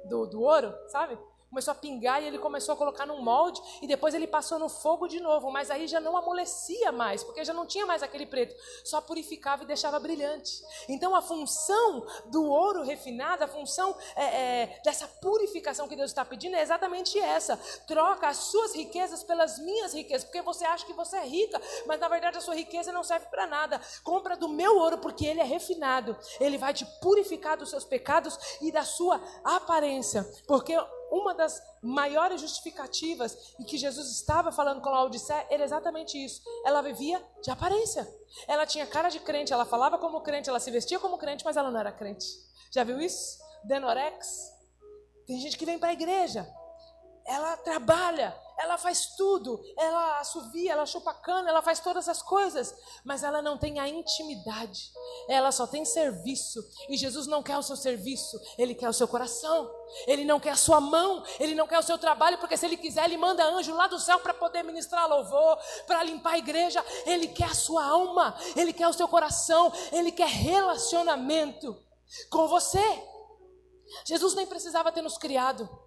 do, 0.06 0.26
do 0.28 0.42
ouro, 0.42 0.74
sabe? 0.88 1.18
Começou 1.50 1.72
a 1.72 1.76
pingar 1.76 2.22
e 2.22 2.28
ele 2.28 2.38
começou 2.38 2.74
a 2.74 2.78
colocar 2.78 3.06
num 3.06 3.22
molde 3.22 3.62
e 3.82 3.88
depois 3.88 4.14
ele 4.14 4.28
passou 4.28 4.60
no 4.60 4.70
fogo 4.70 5.08
de 5.08 5.20
novo, 5.20 5.50
mas 5.52 5.72
aí 5.72 5.88
já 5.88 6.00
não 6.00 6.18
amolecia 6.18 6.92
mais, 6.92 7.24
porque 7.24 7.44
já 7.44 7.54
não 7.54 7.66
tinha 7.66 7.86
mais 7.86 8.04
aquele 8.04 8.26
preto, 8.26 8.56
só 8.84 9.00
purificava 9.02 9.64
e 9.64 9.66
deixava 9.66 10.00
brilhante. 10.00 10.62
Então 10.90 11.16
a 11.16 11.22
função 11.22 12.06
do 12.26 12.46
ouro 12.46 12.84
refinado, 12.84 13.44
a 13.44 13.48
função 13.48 13.96
é, 14.16 14.24
é, 14.24 14.82
dessa 14.84 15.08
purificação 15.08 15.88
que 15.88 15.96
Deus 15.96 16.12
está 16.12 16.26
pedindo 16.26 16.56
é 16.56 16.62
exatamente 16.62 17.18
essa: 17.18 17.58
troca 17.88 18.28
as 18.28 18.38
suas 18.38 18.76
riquezas 18.76 19.24
pelas 19.24 19.58
minhas 19.60 19.94
riquezas, 19.94 20.26
porque 20.26 20.42
você 20.42 20.66
acha 20.66 20.86
que 20.86 20.94
você 20.94 21.18
é 21.18 21.26
rica, 21.26 21.62
mas 21.86 22.00
na 22.00 22.08
verdade 22.08 22.38
a 22.38 22.42
sua 22.42 22.56
riqueza 22.56 22.92
não 22.92 23.04
serve 23.04 23.28
para 23.28 23.48
nada. 23.48 23.80
Compra 24.04 24.36
do 24.36 24.50
meu 24.50 24.78
ouro 24.78 24.98
porque 24.98 25.26
ele 25.26 25.40
é 25.40 25.46
refinado, 25.46 26.18
ele 26.40 26.58
vai 26.58 26.74
te 26.74 26.86
purificar 27.02 27.58
dos 27.58 27.70
seus 27.70 27.86
pecados 27.86 28.38
e 28.62 28.72
da 28.72 28.84
sua 28.84 29.22
aparência, 29.44 30.24
porque 30.46 30.76
uma 31.12 31.34
das 31.34 31.62
maiores 31.82 32.42
justificativas 32.42 33.56
em 33.60 33.64
que 33.64 33.78
Jesus 33.78 34.10
estava 34.12 34.52
falando 34.52 34.82
com 34.82 34.90
Laodicea 34.90 35.46
era 35.50 35.64
exatamente 35.64 36.18
isso. 36.24 36.42
Ela 36.66 36.82
vivia 36.82 37.24
de 37.42 37.50
aparência. 37.50 38.08
Ela 38.48 38.66
tinha 38.66 38.86
cara 38.86 39.10
de 39.10 39.20
crente, 39.20 39.54
ela 39.54 39.66
falava 39.66 39.98
como 39.98 40.22
crente, 40.22 40.50
ela 40.50 40.60
se 40.60 40.72
vestia 40.72 41.00
como 41.00 41.18
crente, 41.18 41.46
mas 41.46 41.58
ela 41.58 41.72
não 41.72 41.80
era 41.80 41.92
crente. 41.92 42.28
Já 42.72 42.84
viu 42.84 43.00
isso? 43.00 43.40
Denorex. 43.64 44.54
Tem 45.26 45.40
gente 45.40 45.58
que 45.58 45.66
vem 45.66 45.78
para 45.78 45.90
a 45.90 45.94
igreja, 45.94 46.48
ela 47.26 47.58
trabalha, 47.58 48.34
ela 48.58 48.78
faz 48.78 49.16
tudo, 49.16 49.62
ela 49.78 50.20
assovia, 50.20 50.72
ela 50.72 50.86
chupa 50.86 51.14
cana, 51.14 51.50
ela 51.50 51.62
faz 51.62 51.80
todas 51.80 52.10
as 52.10 52.22
coisas, 52.22 52.74
mas 53.04 53.24
ela 53.24 53.42
não 53.42 53.58
tem 53.58 53.80
a 53.80 53.88
intimidade, 53.88 54.92
ela 55.30 55.52
só 55.52 55.68
tem 55.68 55.86
serviço, 55.86 56.60
e 56.90 56.98
Jesus 56.98 57.28
não 57.28 57.44
quer 57.44 57.58
o 57.58 57.64
seu 57.64 57.76
serviço, 57.76 58.40
ele 58.58 58.74
quer 58.74 58.90
o 58.90 58.94
seu 58.94 59.08
coração, 59.08 59.70
ele 60.08 60.26
não 60.26 60.40
quer 60.40 60.52
a 60.52 60.56
sua 60.56 60.82
mão, 60.82 61.24
ele 61.40 61.54
não 61.54 61.68
quer 61.68 61.78
o 61.78 61.84
seu 61.84 61.98
trabalho, 61.98 62.40
porque 62.40 62.58
se 62.58 62.66
ele 62.66 62.78
quiser, 62.78 63.06
ele 63.06 63.18
manda 63.18 63.46
anjo 63.46 63.76
lá 63.76 63.88
do 63.88 64.00
céu 64.00 64.20
para 64.20 64.34
poder 64.34 64.64
ministrar 64.64 65.08
louvor, 65.08 65.58
para 65.86 66.04
limpar 66.04 66.34
a 66.34 66.38
igreja, 66.40 66.84
ele 67.06 67.28
quer 67.28 67.52
a 67.52 67.56
sua 67.56 67.86
alma, 67.86 68.36
ele 68.56 68.74
quer 68.74 68.88
o 68.88 68.94
seu 68.94 69.08
coração, 69.08 69.72
ele 69.92 70.12
quer 70.12 70.28
relacionamento 70.28 71.78
com 72.30 72.48
você. 72.48 72.84
Jesus 74.06 74.34
nem 74.34 74.46
precisava 74.46 74.92
ter 74.92 75.02
nos 75.02 75.18
criado. 75.18 75.87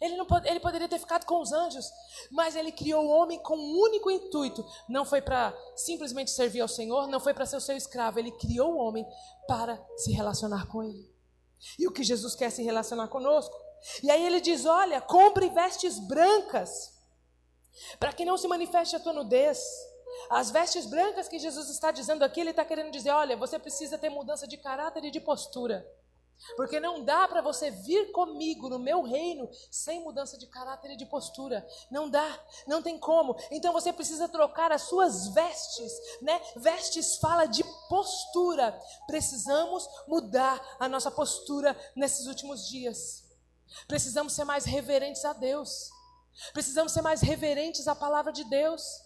Ele, 0.00 0.16
não, 0.16 0.26
ele 0.44 0.60
poderia 0.60 0.88
ter 0.88 0.98
ficado 0.98 1.24
com 1.24 1.40
os 1.40 1.52
anjos, 1.52 1.90
mas 2.30 2.54
ele 2.54 2.70
criou 2.70 3.04
o 3.04 3.10
homem 3.10 3.38
com 3.42 3.56
um 3.56 3.80
único 3.80 4.10
intuito. 4.10 4.64
Não 4.88 5.04
foi 5.04 5.22
para 5.22 5.56
simplesmente 5.74 6.30
servir 6.30 6.60
ao 6.60 6.68
Senhor, 6.68 7.06
não 7.08 7.20
foi 7.20 7.32
para 7.32 7.46
ser 7.46 7.56
o 7.56 7.60
seu 7.60 7.76
escravo. 7.76 8.18
Ele 8.18 8.32
criou 8.32 8.74
o 8.74 8.78
homem 8.78 9.06
para 9.46 9.82
se 9.96 10.12
relacionar 10.12 10.66
com 10.66 10.82
ele. 10.82 11.10
E 11.78 11.86
o 11.86 11.92
que 11.92 12.02
Jesus 12.02 12.34
quer 12.34 12.50
se 12.50 12.62
relacionar 12.62 13.08
conosco. 13.08 13.54
E 14.02 14.10
aí 14.10 14.24
ele 14.24 14.40
diz: 14.40 14.66
Olha, 14.66 15.00
compre 15.00 15.48
vestes 15.48 15.98
brancas, 15.98 16.92
para 17.98 18.12
que 18.12 18.24
não 18.24 18.36
se 18.36 18.48
manifeste 18.48 18.96
a 18.96 19.00
tua 19.00 19.12
nudez. 19.12 19.58
As 20.30 20.50
vestes 20.50 20.86
brancas 20.86 21.28
que 21.28 21.38
Jesus 21.38 21.68
está 21.68 21.90
dizendo 21.90 22.24
aqui, 22.24 22.40
ele 22.40 22.50
está 22.50 22.64
querendo 22.64 22.90
dizer: 22.90 23.10
olha, 23.10 23.36
você 23.36 23.58
precisa 23.58 23.98
ter 23.98 24.08
mudança 24.08 24.46
de 24.46 24.56
caráter 24.56 25.04
e 25.04 25.10
de 25.10 25.20
postura. 25.20 25.86
Porque 26.56 26.78
não 26.78 27.02
dá 27.02 27.26
para 27.26 27.40
você 27.40 27.70
vir 27.70 28.12
comigo 28.12 28.68
no 28.68 28.78
meu 28.78 29.02
reino 29.02 29.48
sem 29.70 30.02
mudança 30.02 30.38
de 30.38 30.46
caráter 30.46 30.92
e 30.92 30.96
de 30.96 31.06
postura. 31.06 31.66
Não 31.90 32.08
dá, 32.08 32.40
não 32.66 32.82
tem 32.82 32.98
como. 32.98 33.36
Então 33.50 33.72
você 33.72 33.92
precisa 33.92 34.28
trocar 34.28 34.70
as 34.70 34.82
suas 34.82 35.28
vestes, 35.28 35.92
né? 36.20 36.40
Vestes 36.56 37.16
fala 37.16 37.46
de 37.46 37.64
postura. 37.88 38.78
Precisamos 39.06 39.88
mudar 40.06 40.60
a 40.78 40.88
nossa 40.88 41.10
postura 41.10 41.76
nesses 41.94 42.26
últimos 42.26 42.68
dias. 42.68 43.24
Precisamos 43.88 44.32
ser 44.32 44.44
mais 44.44 44.64
reverentes 44.64 45.24
a 45.24 45.32
Deus. 45.32 45.90
Precisamos 46.52 46.92
ser 46.92 47.02
mais 47.02 47.20
reverentes 47.20 47.88
à 47.88 47.94
palavra 47.94 48.32
de 48.32 48.44
Deus. 48.44 49.05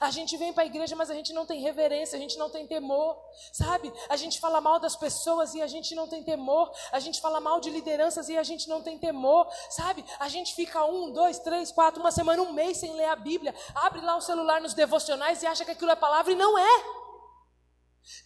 A 0.00 0.10
gente 0.10 0.36
vem 0.36 0.52
para 0.52 0.62
a 0.62 0.66
igreja, 0.66 0.94
mas 0.94 1.10
a 1.10 1.14
gente 1.14 1.32
não 1.32 1.44
tem 1.44 1.60
reverência, 1.60 2.16
a 2.16 2.20
gente 2.20 2.38
não 2.38 2.48
tem 2.48 2.66
temor, 2.66 3.18
sabe? 3.52 3.92
A 4.08 4.16
gente 4.16 4.38
fala 4.40 4.60
mal 4.60 4.78
das 4.78 4.96
pessoas 4.96 5.54
e 5.54 5.62
a 5.62 5.66
gente 5.66 5.94
não 5.94 6.08
tem 6.08 6.22
temor. 6.22 6.72
A 6.92 7.00
gente 7.00 7.20
fala 7.20 7.40
mal 7.40 7.60
de 7.60 7.70
lideranças 7.70 8.28
e 8.28 8.36
a 8.36 8.42
gente 8.42 8.68
não 8.68 8.82
tem 8.82 8.98
temor, 8.98 9.48
sabe? 9.70 10.04
A 10.18 10.28
gente 10.28 10.54
fica 10.54 10.84
um, 10.84 11.12
dois, 11.12 11.38
três, 11.40 11.72
quatro, 11.72 12.00
uma 12.00 12.12
semana, 12.12 12.42
um 12.42 12.52
mês 12.52 12.78
sem 12.78 12.92
ler 12.94 13.06
a 13.06 13.16
Bíblia. 13.16 13.54
Abre 13.74 14.00
lá 14.00 14.16
o 14.16 14.20
celular 14.20 14.60
nos 14.60 14.74
devocionais 14.74 15.42
e 15.42 15.46
acha 15.46 15.64
que 15.64 15.70
aquilo 15.72 15.90
é 15.90 15.96
palavra 15.96 16.32
e 16.32 16.36
não 16.36 16.58
é. 16.58 16.84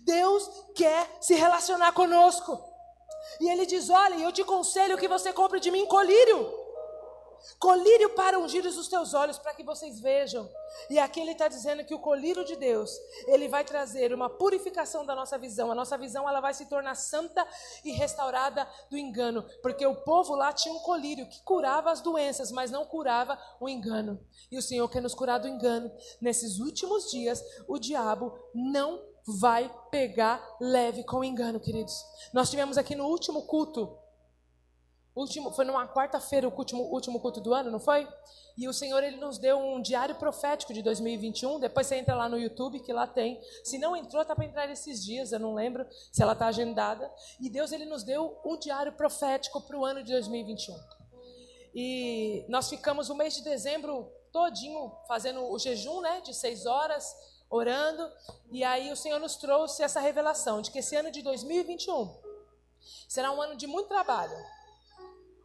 Deus 0.01 0.49
quer 0.75 1.09
se 1.21 1.35
relacionar 1.35 1.93
conosco. 1.93 2.63
E 3.41 3.49
Ele 3.49 3.67
diz: 3.67 3.91
Olha, 3.91 4.17
eu 4.17 4.33
te 4.33 4.45
conselho 4.45 4.99
que 4.99 5.09
você 5.09 5.33
compre 5.33 5.61
de 5.61 5.71
mim 5.71 5.87
colírio. 5.87 6.66
Colírio 7.59 8.11
para 8.11 8.39
ungir 8.39 8.65
os 8.65 8.89
teus 8.89 9.15
olhos, 9.15 9.39
para 9.39 9.55
que 9.55 9.63
vocês 9.63 10.01
vejam. 10.01 10.49
E 10.91 10.99
aqui 10.99 11.21
ele 11.21 11.33
está 11.33 11.49
dizendo 11.49 11.85
que 11.85 11.95
o 11.95 11.99
colírio 11.99 12.45
de 12.45 12.57
Deus, 12.57 12.91
ele 13.27 13.49
vai 13.49 13.65
trazer 13.65 14.13
uma 14.13 14.29
purificação 14.29 15.05
da 15.05 15.15
nossa 15.15 15.39
visão. 15.39 15.71
A 15.71 15.75
nossa 15.75 15.97
visão 15.97 16.29
ela 16.29 16.41
vai 16.41 16.55
se 16.55 16.67
tornar 16.67 16.95
santa 16.95 17.47
e 17.85 17.93
restaurada 17.93 18.69
do 18.91 18.97
engano. 18.97 19.45
Porque 19.63 19.87
o 19.87 19.97
povo 19.97 20.35
lá 20.35 20.53
tinha 20.53 20.75
um 20.75 20.81
colírio 20.81 21.29
que 21.29 21.43
curava 21.43 21.91
as 21.91 22.01
doenças, 22.01 22.51
mas 22.53 22.71
não 22.71 22.85
curava 22.85 23.39
o 23.61 23.69
engano. 23.69 24.21
E 24.51 24.59
o 24.59 24.63
Senhor 24.63 24.89
quer 24.89 25.03
nos 25.03 25.15
curar 25.15 25.39
do 25.39 25.49
engano. 25.49 25.91
Nesses 26.21 26.59
últimos 26.59 27.11
dias, 27.11 27.43
o 27.67 27.79
diabo 27.79 28.39
não 28.55 29.03
vai 29.27 29.69
pegar 29.91 30.41
leve 30.61 31.03
com 31.03 31.19
o 31.19 31.25
engano, 31.25 31.59
queridos. 31.59 32.05
Nós 32.33 32.49
tivemos 32.49 32.79
aqui 32.79 32.95
no 32.95 33.07
último 33.07 33.43
culto 33.43 33.99
Último, 35.17 35.51
foi 35.51 35.65
numa 35.65 35.89
quarta-feira 35.89 36.47
o 36.47 36.53
último, 36.55 36.83
último 36.93 37.19
culto 37.19 37.41
do 37.41 37.55
ano, 37.55 37.71
não 37.71 37.81
foi? 37.81 38.07
E 38.55 38.69
o 38.69 38.73
Senhor 38.73 39.03
ele 39.03 39.17
nos 39.17 39.39
deu 39.39 39.59
um 39.59 39.81
diário 39.81 40.15
profético 40.17 40.75
de 40.75 40.83
2021. 40.83 41.59
Depois 41.59 41.87
você 41.87 41.97
entra 41.97 42.15
lá 42.15 42.29
no 42.29 42.39
YouTube, 42.39 42.81
que 42.81 42.93
lá 42.93 43.07
tem. 43.07 43.41
Se 43.65 43.79
não 43.79 43.97
entrou, 43.97 44.23
tá 44.27 44.37
para 44.37 44.45
entrar 44.45 44.71
esses 44.71 45.03
dias, 45.03 45.33
eu 45.33 45.41
não 45.41 45.55
lembro 45.55 45.87
se 46.13 46.23
ela 46.23 46.35
está 46.35 46.49
agendada. 46.49 47.11
E 47.41 47.49
Deus 47.49 47.73
ele 47.73 47.87
nos 47.87 48.03
deu 48.03 48.39
um 48.45 48.59
diário 48.59 48.93
profético 48.93 49.59
para 49.63 49.79
o 49.79 49.87
ano 49.87 50.03
de 50.03 50.13
2021. 50.13 50.77
E 51.75 52.45
nós 52.47 52.69
ficamos 52.69 53.09
o 53.09 53.15
mês 53.15 53.35
de 53.35 53.43
dezembro 53.43 54.13
todinho 54.31 54.93
fazendo 55.09 55.51
o 55.51 55.59
jejum, 55.59 56.03
né, 56.03 56.21
de 56.21 56.35
seis 56.35 56.67
horas, 56.67 57.17
orando. 57.49 58.07
E 58.51 58.63
aí 58.63 58.93
o 58.93 58.97
Senhor 58.97 59.19
nos 59.19 59.37
trouxe 59.37 59.83
essa 59.83 59.99
revelação 59.99 60.61
de 60.61 60.71
que 60.71 60.81
esse 60.81 60.95
ano 60.95 61.11
de 61.11 61.23
2021 61.23 62.15
será 63.09 63.33
um 63.33 63.41
ano 63.41 63.57
de 63.57 63.67
muito 63.67 63.89
trabalho 63.89 64.56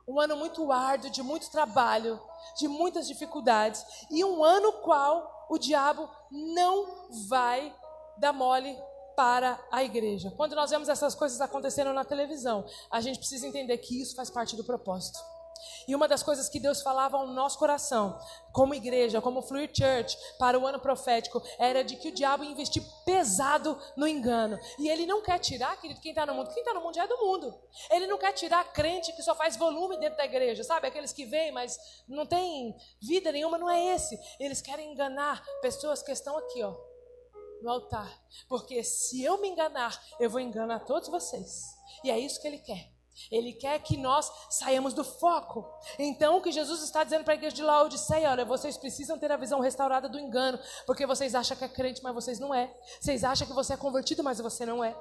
um 0.08 0.20
ano 0.20 0.36
muito 0.36 0.72
árduo, 0.72 1.10
de 1.10 1.24
muito 1.24 1.50
trabalho, 1.50 2.20
de 2.58 2.68
muitas 2.68 3.08
dificuldades. 3.08 3.86
E 4.10 4.24
um 4.24 4.44
ano 4.44 4.74
qual 4.84 5.48
o 5.50 5.58
diabo 5.58 6.10
não 6.30 7.10
vai 7.28 7.74
dar 8.18 8.34
mole 8.34 8.78
para 9.16 9.60
a 9.72 9.84
igreja. 9.84 10.32
Quando 10.38 10.56
nós 10.56 10.72
vemos 10.72 10.90
essas 10.90 11.14
coisas 11.14 11.40
acontecendo 11.42 11.94
na 11.94 12.04
televisão, 12.04 12.66
a 12.90 13.02
gente 13.02 13.20
precisa 13.20 13.48
entender 13.48 13.78
que 13.78 14.02
isso 14.02 14.16
faz 14.16 14.30
parte 14.30 14.56
do 14.56 14.64
propósito. 14.64 15.20
E 15.88 15.96
uma 15.96 16.08
das 16.08 16.24
coisas 16.24 16.50
que 16.50 16.60
Deus 16.60 16.82
falava 16.82 17.18
ao 17.18 17.28
nosso 17.28 17.58
coração, 17.58 18.20
como 18.52 18.74
igreja, 18.74 19.22
como 19.22 19.42
Fluir 19.42 19.70
Church, 19.74 20.18
para 20.38 20.60
o 20.60 20.66
ano 20.68 20.80
profético, 20.80 21.42
era 21.58 21.84
de 21.84 21.96
que 21.96 22.10
o 22.10 22.12
diabo 22.14 22.44
ia 22.44 22.52
investir 22.52 22.84
pesado 23.06 23.80
no 23.96 24.08
engano. 24.08 24.60
E 24.78 24.90
ele 24.90 25.06
não 25.06 25.22
quer 25.22 25.40
tirar, 25.40 25.80
querido, 25.80 26.02
quem 26.02 26.12
está 26.12 26.26
no 26.26 26.34
mundo. 26.34 26.50
Quem 26.54 26.62
está 26.62 26.74
no 26.74 26.82
mundo 26.82 26.96
já 26.96 27.04
é 27.04 27.08
do 27.08 27.18
mundo. 27.18 27.58
Ele 27.90 28.08
não 28.08 28.18
quer 28.18 28.34
tirar 28.34 28.64
crente 28.72 29.14
que 29.14 29.24
só 29.24 29.36
faz 29.36 29.56
volume 29.56 29.98
dentro 29.98 30.18
da 30.18 30.26
igreja, 30.26 30.64
sabe? 30.64 30.88
Aqueles 30.88 31.14
que 31.14 31.26
vêm, 31.26 31.52
mas 31.52 31.80
não 32.08 32.26
tem 32.26 32.76
vida 33.02 33.32
nenhuma, 33.32 33.58
não 33.58 33.70
é 33.70 33.96
esse. 33.96 34.20
Eles 34.40 34.62
querem 34.62 34.92
enganar 34.92 35.44
pessoas 35.62 36.02
que 36.02 36.12
estão 36.12 36.38
aqui, 36.38 36.62
ó, 36.64 36.76
no 37.62 37.70
altar. 37.70 38.12
Porque 38.48 38.84
se 38.84 39.24
eu 39.24 39.40
me 39.40 39.48
enganar, 39.48 40.00
eu 40.20 40.30
vou 40.30 40.40
enganar 40.40 40.82
todos 40.82 41.10
vocês. 41.10 41.76
E 42.04 42.10
é 42.12 42.20
isso 42.20 42.42
que 42.42 42.48
ele 42.48 42.60
quer. 42.60 43.01
Ele 43.30 43.54
quer 43.54 43.80
que 43.80 43.98
nós 43.98 44.32
saiamos 44.50 44.94
do 44.94 45.04
foco. 45.04 45.66
Então, 46.00 46.38
o 46.38 46.42
que 46.42 46.52
Jesus 46.52 46.82
está 46.82 47.04
dizendo 47.04 47.24
para 47.24 47.34
a 47.34 47.38
igreja 47.38 47.56
de 47.56 47.64
Laodiceia, 47.64 48.32
olha, 48.32 48.46
vocês 48.46 48.78
precisam 48.78 49.20
ter 49.20 49.32
a 49.32 49.38
visão 49.38 49.60
restaurada 49.60 50.08
do 50.08 50.20
engano, 50.20 50.60
porque 50.86 51.06
vocês 51.06 51.36
acham 51.36 51.58
que 51.58 51.64
é 51.64 51.70
crente, 51.70 52.02
mas 52.02 52.14
vocês 52.14 52.40
não 52.40 52.54
é. 52.54 52.74
Vocês 53.00 53.24
acham 53.24 53.46
que 53.46 53.54
você 53.54 53.74
é 53.74 53.78
convertido, 53.78 54.24
mas 54.24 54.40
você 54.40 54.66
não 54.66 54.84
é. 54.84 54.96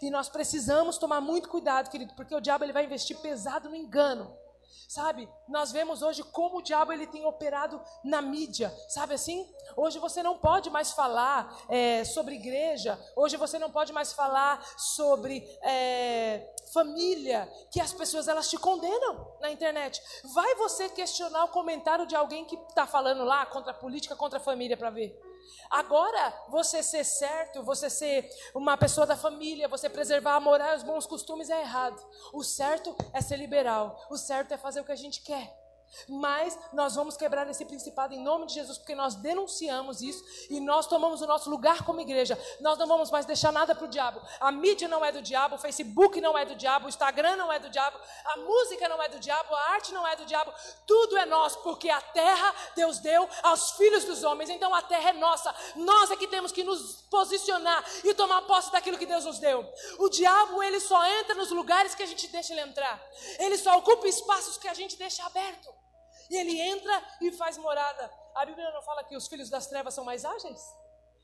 E 0.00 0.10
nós 0.10 0.28
precisamos 0.28 0.98
tomar 0.98 1.20
muito 1.20 1.48
cuidado, 1.48 1.90
querido, 1.90 2.14
porque 2.14 2.34
o 2.34 2.40
diabo 2.40 2.64
ele 2.64 2.72
vai 2.72 2.84
investir 2.84 3.18
pesado 3.18 3.68
no 3.68 3.76
engano. 3.76 4.43
Sabe, 4.88 5.28
nós 5.48 5.72
vemos 5.72 6.02
hoje 6.02 6.22
como 6.22 6.58
o 6.58 6.62
diabo 6.62 6.92
ele 6.92 7.06
tem 7.06 7.24
operado 7.26 7.82
na 8.04 8.22
mídia, 8.22 8.72
sabe 8.88 9.14
assim? 9.14 9.48
Hoje 9.76 9.98
você 9.98 10.22
não 10.22 10.38
pode 10.38 10.70
mais 10.70 10.92
falar 10.92 11.52
é, 11.68 12.04
sobre 12.04 12.36
igreja, 12.36 12.98
hoje 13.16 13.36
você 13.36 13.58
não 13.58 13.70
pode 13.70 13.92
mais 13.92 14.12
falar 14.12 14.64
sobre 14.78 15.40
é, 15.62 16.54
família, 16.72 17.50
que 17.70 17.80
as 17.80 17.92
pessoas 17.92 18.28
elas 18.28 18.48
te 18.48 18.56
condenam 18.56 19.36
na 19.40 19.50
internet. 19.50 20.00
Vai 20.34 20.54
você 20.56 20.88
questionar 20.88 21.44
o 21.44 21.48
comentário 21.48 22.06
de 22.06 22.14
alguém 22.14 22.44
que 22.44 22.56
está 22.68 22.86
falando 22.86 23.24
lá 23.24 23.44
contra 23.46 23.72
a 23.72 23.74
política, 23.74 24.14
contra 24.16 24.38
a 24.38 24.42
família 24.42 24.76
para 24.76 24.90
ver. 24.90 25.33
Agora, 25.70 26.32
você 26.48 26.82
ser 26.82 27.04
certo, 27.04 27.62
você 27.62 27.88
ser 27.90 28.28
uma 28.54 28.76
pessoa 28.76 29.06
da 29.06 29.16
família, 29.16 29.68
você 29.68 29.88
preservar 29.88 30.34
a 30.34 30.40
moral 30.40 30.74
e 30.74 30.76
os 30.76 30.82
bons 30.82 31.06
costumes 31.06 31.50
é 31.50 31.60
errado. 31.60 32.00
O 32.32 32.42
certo 32.42 32.94
é 33.12 33.20
ser 33.20 33.36
liberal. 33.36 34.06
O 34.10 34.16
certo 34.16 34.52
é 34.52 34.58
fazer 34.58 34.80
o 34.80 34.84
que 34.84 34.92
a 34.92 34.96
gente 34.96 35.22
quer. 35.22 35.63
Mas 36.08 36.58
nós 36.72 36.94
vamos 36.94 37.16
quebrar 37.16 37.48
esse 37.48 37.64
principado 37.64 38.14
em 38.14 38.22
nome 38.22 38.46
de 38.46 38.54
Jesus, 38.54 38.78
porque 38.78 38.94
nós 38.94 39.14
denunciamos 39.14 40.02
isso 40.02 40.24
e 40.50 40.60
nós 40.60 40.86
tomamos 40.86 41.22
o 41.22 41.26
nosso 41.26 41.48
lugar 41.48 41.84
como 41.84 42.00
igreja. 42.00 42.38
Nós 42.60 42.78
não 42.78 42.86
vamos 42.86 43.10
mais 43.10 43.26
deixar 43.26 43.52
nada 43.52 43.74
para 43.74 43.84
o 43.84 43.88
diabo. 43.88 44.20
A 44.40 44.50
mídia 44.50 44.88
não 44.88 45.04
é 45.04 45.12
do 45.12 45.22
diabo, 45.22 45.54
o 45.54 45.58
Facebook 45.58 46.20
não 46.20 46.36
é 46.36 46.44
do 46.44 46.54
diabo, 46.54 46.86
o 46.86 46.88
Instagram 46.88 47.36
não 47.36 47.52
é 47.52 47.58
do 47.58 47.70
diabo, 47.70 47.98
a 48.24 48.36
música 48.38 48.88
não 48.88 49.02
é 49.02 49.08
do 49.08 49.18
diabo, 49.18 49.54
a 49.54 49.70
arte 49.70 49.92
não 49.92 50.06
é 50.06 50.16
do 50.16 50.24
diabo. 50.24 50.52
Tudo 50.86 51.16
é 51.16 51.24
nosso, 51.26 51.60
porque 51.62 51.88
a 51.88 52.00
terra 52.00 52.54
Deus 52.74 52.98
deu 52.98 53.28
aos 53.42 53.72
filhos 53.72 54.04
dos 54.04 54.24
homens. 54.24 54.50
Então 54.50 54.74
a 54.74 54.82
terra 54.82 55.10
é 55.10 55.12
nossa. 55.14 55.54
Nós 55.76 56.10
é 56.10 56.16
que 56.16 56.26
temos 56.26 56.52
que 56.52 56.64
nos 56.64 57.02
posicionar 57.10 57.84
e 58.02 58.12
tomar 58.14 58.42
posse 58.42 58.70
daquilo 58.72 58.98
que 58.98 59.06
Deus 59.06 59.24
nos 59.24 59.38
deu. 59.38 59.64
O 59.98 60.08
diabo, 60.08 60.62
ele 60.62 60.80
só 60.80 61.04
entra 61.06 61.34
nos 61.34 61.50
lugares 61.50 61.94
que 61.94 62.02
a 62.02 62.06
gente 62.06 62.28
deixa 62.28 62.52
ele 62.52 62.62
entrar. 62.62 63.00
Ele 63.38 63.56
só 63.56 63.76
ocupa 63.78 64.06
espaços 64.06 64.58
que 64.58 64.68
a 64.68 64.74
gente 64.74 64.96
deixa 64.96 65.24
aberto. 65.24 65.83
E 66.30 66.36
ele 66.36 66.60
entra 66.60 67.02
e 67.20 67.32
faz 67.32 67.56
morada. 67.58 68.10
A 68.34 68.44
Bíblia 68.44 68.70
não 68.72 68.82
fala 68.82 69.04
que 69.04 69.16
os 69.16 69.26
filhos 69.26 69.50
das 69.50 69.66
trevas 69.66 69.94
são 69.94 70.04
mais 70.04 70.24
ágeis? 70.24 70.60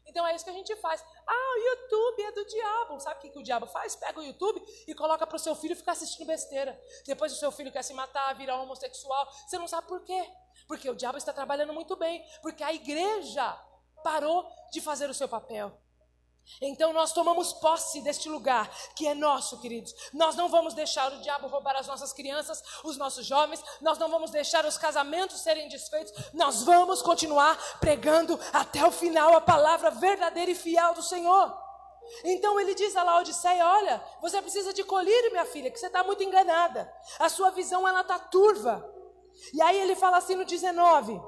Então 0.06 0.26
é 0.26 0.34
isso 0.34 0.44
que 0.44 0.50
a 0.50 0.54
gente 0.54 0.74
faz. 0.76 1.04
Ah, 1.26 1.54
o 1.56 1.58
YouTube 1.58 2.22
é 2.22 2.32
do 2.32 2.44
diabo. 2.44 3.00
Sabe 3.00 3.18
o 3.18 3.20
que, 3.20 3.30
que 3.30 3.38
o 3.38 3.42
diabo 3.42 3.66
faz? 3.66 3.94
Pega 3.94 4.18
o 4.18 4.22
YouTube 4.22 4.60
e 4.86 4.94
coloca 4.94 5.26
para 5.26 5.36
o 5.36 5.38
seu 5.38 5.54
filho 5.54 5.76
ficar 5.76 5.92
assistindo 5.92 6.26
besteira. 6.26 6.78
Depois 7.06 7.32
o 7.32 7.36
seu 7.36 7.52
filho 7.52 7.70
quer 7.70 7.82
se 7.82 7.94
matar, 7.94 8.34
virar 8.34 8.60
homossexual. 8.60 9.30
Você 9.46 9.58
não 9.58 9.68
sabe 9.68 9.86
por 9.86 10.02
quê? 10.02 10.28
Porque 10.66 10.90
o 10.90 10.96
diabo 10.96 11.18
está 11.18 11.32
trabalhando 11.32 11.72
muito 11.72 11.94
bem. 11.96 12.24
Porque 12.42 12.62
a 12.64 12.72
igreja 12.72 13.56
parou 14.02 14.50
de 14.72 14.80
fazer 14.80 15.08
o 15.08 15.14
seu 15.14 15.28
papel. 15.28 15.72
Então 16.60 16.92
nós 16.92 17.12
tomamos 17.12 17.52
posse 17.52 18.00
deste 18.00 18.28
lugar 18.28 18.70
que 18.94 19.06
é 19.06 19.14
nosso, 19.14 19.60
queridos. 19.60 19.94
Nós 20.12 20.36
não 20.36 20.48
vamos 20.48 20.74
deixar 20.74 21.12
o 21.12 21.20
diabo 21.20 21.48
roubar 21.48 21.76
as 21.76 21.86
nossas 21.86 22.12
crianças, 22.12 22.62
os 22.84 22.96
nossos 22.96 23.26
jovens, 23.26 23.62
nós 23.80 23.98
não 23.98 24.10
vamos 24.10 24.30
deixar 24.30 24.64
os 24.64 24.78
casamentos 24.78 25.40
serem 25.40 25.68
desfeitos. 25.68 26.12
Nós 26.32 26.62
vamos 26.62 27.02
continuar 27.02 27.56
pregando 27.80 28.38
até 28.52 28.84
o 28.86 28.90
final 28.90 29.34
a 29.34 29.40
palavra 29.40 29.90
verdadeira 29.90 30.50
e 30.50 30.54
fiel 30.54 30.94
do 30.94 31.02
Senhor. 31.02 31.56
Então 32.24 32.58
ele 32.58 32.74
diz 32.74 32.96
a 32.96 33.02
Laodiceia: 33.02 33.66
Olha, 33.66 34.02
você 34.20 34.40
precisa 34.42 34.72
de 34.72 34.84
colírio, 34.84 35.30
minha 35.30 35.44
filha, 35.44 35.70
que 35.70 35.78
você 35.78 35.86
está 35.86 36.02
muito 36.02 36.22
enganada. 36.22 36.92
A 37.18 37.28
sua 37.28 37.50
visão 37.50 37.86
ela 37.86 38.00
está 38.00 38.18
turva. 38.18 38.84
E 39.52 39.62
aí 39.62 39.80
ele 39.80 39.94
fala 39.96 40.18
assim 40.18 40.34
no 40.34 40.44
19: 40.44 41.20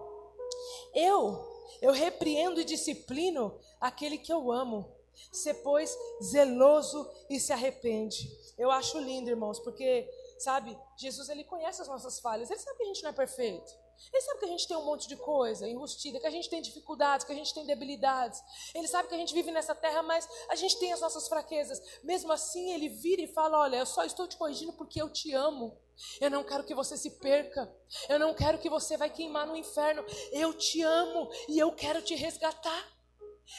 Eu, 0.94 1.38
eu 1.80 1.92
repreendo 1.92 2.60
e 2.60 2.64
disciplino 2.64 3.58
aquele 3.80 4.18
que 4.18 4.32
eu 4.32 4.50
amo 4.50 5.01
Ser, 5.30 5.54
pois, 5.54 5.96
zeloso 6.22 7.10
e 7.28 7.38
se 7.40 7.52
arrepende. 7.52 8.30
Eu 8.58 8.70
acho 8.70 8.98
lindo, 8.98 9.30
irmãos, 9.30 9.58
porque, 9.60 10.08
sabe, 10.38 10.76
Jesus 10.96 11.28
ele 11.28 11.44
conhece 11.44 11.82
as 11.82 11.88
nossas 11.88 12.20
falhas, 12.20 12.50
ele 12.50 12.60
sabe 12.60 12.76
que 12.76 12.82
a 12.82 12.86
gente 12.86 13.02
não 13.02 13.10
é 13.10 13.14
perfeito. 13.14 13.82
Ele 14.12 14.22
sabe 14.22 14.40
que 14.40 14.44
a 14.44 14.48
gente 14.48 14.66
tem 14.66 14.76
um 14.76 14.84
monte 14.84 15.06
de 15.06 15.16
coisa 15.16 15.68
enrustida, 15.68 16.18
que 16.18 16.26
a 16.26 16.30
gente 16.30 16.48
tem 16.48 16.60
dificuldades, 16.60 17.24
que 17.24 17.32
a 17.32 17.34
gente 17.34 17.54
tem 17.54 17.64
debilidades. 17.64 18.42
Ele 18.74 18.88
sabe 18.88 19.08
que 19.08 19.14
a 19.14 19.18
gente 19.18 19.34
vive 19.34 19.50
nessa 19.50 19.74
terra, 19.74 20.02
mas 20.02 20.28
a 20.48 20.56
gente 20.56 20.78
tem 20.78 20.92
as 20.92 21.00
nossas 21.00 21.28
fraquezas. 21.28 21.80
Mesmo 22.02 22.32
assim, 22.32 22.72
ele 22.72 22.88
vira 22.88 23.22
e 23.22 23.28
fala: 23.28 23.60
Olha, 23.60 23.76
eu 23.76 23.86
só 23.86 24.04
estou 24.04 24.26
te 24.26 24.36
corrigindo 24.36 24.72
porque 24.72 25.00
eu 25.00 25.08
te 25.10 25.32
amo. 25.32 25.78
Eu 26.20 26.30
não 26.30 26.42
quero 26.42 26.64
que 26.64 26.74
você 26.74 26.96
se 26.96 27.10
perca. 27.10 27.72
Eu 28.08 28.18
não 28.18 28.34
quero 28.34 28.58
que 28.58 28.68
você 28.68 28.96
vai 28.96 29.10
queimar 29.10 29.46
no 29.46 29.56
inferno. 29.56 30.04
Eu 30.32 30.52
te 30.54 30.82
amo 30.82 31.30
e 31.48 31.58
eu 31.58 31.70
quero 31.72 32.02
te 32.02 32.14
resgatar. 32.14 32.91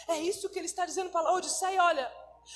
É 0.07 0.17
isso 0.19 0.49
que 0.49 0.59
ele 0.59 0.65
está 0.65 0.85
dizendo 0.85 1.09
para 1.09 1.21
Laodiceia: 1.21 1.83
olha, 1.83 2.11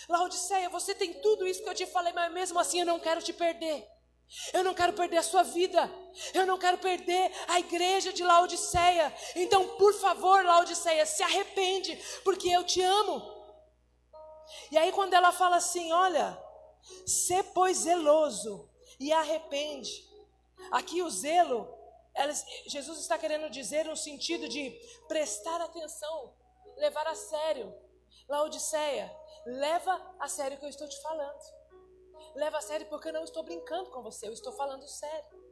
Laodiceia, 0.08 0.70
você 0.70 0.94
tem 0.94 1.14
tudo 1.22 1.48
isso 1.48 1.64
que 1.64 1.70
eu 1.70 1.76
te 1.76 1.86
falei, 1.86 2.14
mas 2.14 2.32
mesmo 2.32 2.60
assim 2.60 2.80
eu 2.80 2.86
não 2.86 3.00
quero 3.00 3.22
te 3.22 3.34
perder. 3.34 3.88
Eu 4.52 4.62
não 4.62 4.74
quero 4.74 4.92
perder 4.92 5.18
a 5.18 5.24
sua 5.24 5.44
vida. 5.44 5.90
Eu 6.34 6.46
não 6.46 6.58
quero 6.58 6.78
perder 6.78 7.32
a 7.48 7.60
igreja 7.60 8.12
de 8.12 8.24
Laodiceia. 8.24 9.14
Então, 9.36 9.78
por 9.78 9.94
favor, 9.94 10.44
Laodiceia, 10.44 11.06
se 11.06 11.24
arrepende, 11.24 11.98
porque 12.26 12.50
eu 12.50 12.64
te 12.66 12.82
amo. 12.82 13.36
E 14.70 14.78
aí, 14.78 14.92
quando 14.92 15.14
ela 15.14 15.32
fala 15.32 15.56
assim: 15.58 15.92
olha, 15.94 16.38
se 17.06 17.42
pois 17.44 17.78
zeloso 17.78 18.70
e 19.00 19.12
arrepende. 19.14 20.06
Aqui 20.72 21.02
o 21.02 21.10
zelo, 21.10 21.72
ela, 22.14 22.34
Jesus 22.66 23.00
está 23.00 23.18
querendo 23.18 23.50
dizer 23.50 23.86
no 23.86 23.96
sentido 23.96 24.50
de 24.50 24.72
prestar 25.08 25.62
atenção 25.62 26.34
levar 26.78 27.08
a 27.08 27.16
sério. 27.16 27.74
Laodiceia, 28.28 29.12
leva 29.46 30.16
a 30.20 30.28
sério 30.28 30.58
o 30.58 30.60
que 30.60 30.66
eu 30.66 30.70
estou 30.70 30.88
te 30.88 31.02
falando. 31.02 31.40
Leva 32.36 32.58
a 32.58 32.62
sério 32.62 32.88
porque 32.88 33.10
eu 33.10 33.14
não 33.14 33.24
estou 33.24 33.44
brincando 33.44 33.90
com 33.90 34.02
você, 34.02 34.28
eu 34.28 34.34
estou 34.34 34.52
falando 34.54 34.88
sério. 34.88 35.48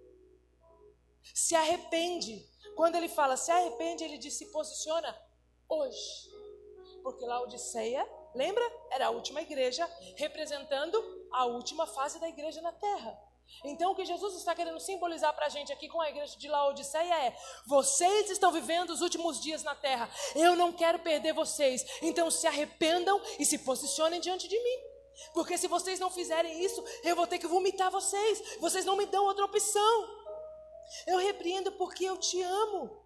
Se 1.33 1.55
arrepende. 1.55 2.47
Quando 2.75 2.95
ele 2.95 3.07
fala 3.07 3.37
se 3.37 3.51
arrepende, 3.51 4.03
ele 4.03 4.17
diz 4.17 4.33
se 4.33 4.51
posiciona 4.51 5.15
hoje. 5.67 6.29
Porque 7.01 7.25
Laodiceia, 7.25 8.07
lembra? 8.33 8.63
Era 8.91 9.07
a 9.07 9.11
última 9.11 9.41
igreja 9.41 9.85
representando 10.15 11.27
a 11.31 11.45
última 11.45 11.87
fase 11.87 12.19
da 12.19 12.27
igreja 12.27 12.61
na 12.61 12.71
terra. 12.71 13.24
Então, 13.63 13.91
o 13.91 13.95
que 13.95 14.05
Jesus 14.05 14.35
está 14.35 14.53
querendo 14.53 14.79
simbolizar 14.79 15.33
para 15.33 15.45
a 15.45 15.49
gente 15.49 15.71
aqui 15.71 15.87
com 15.87 16.01
a 16.01 16.09
igreja 16.09 16.37
de 16.37 16.47
Laodiceia 16.47 17.25
é: 17.25 17.37
vocês 17.65 18.29
estão 18.29 18.51
vivendo 18.51 18.89
os 18.91 19.01
últimos 19.01 19.41
dias 19.41 19.63
na 19.63 19.75
terra, 19.75 20.09
eu 20.35 20.55
não 20.55 20.71
quero 20.71 20.99
perder 20.99 21.33
vocês, 21.33 21.85
então 22.01 22.29
se 22.29 22.47
arrependam 22.47 23.21
e 23.39 23.45
se 23.45 23.59
posicionem 23.59 24.19
diante 24.19 24.47
de 24.47 24.59
mim. 24.61 24.77
Porque 25.33 25.57
se 25.57 25.67
vocês 25.67 25.99
não 25.99 26.09
fizerem 26.09 26.63
isso, 26.63 26.83
eu 27.03 27.15
vou 27.15 27.25
ter 27.25 27.39
que 27.39 27.47
vomitar 27.47 27.89
vocês, 27.89 28.57
vocês 28.59 28.85
não 28.85 28.97
me 28.97 29.05
dão 29.05 29.23
outra 29.23 29.45
opção. 29.45 30.25
Eu 31.07 31.17
repreendo 31.17 31.71
porque 31.73 32.05
eu 32.05 32.17
te 32.17 32.41
amo. 32.41 33.04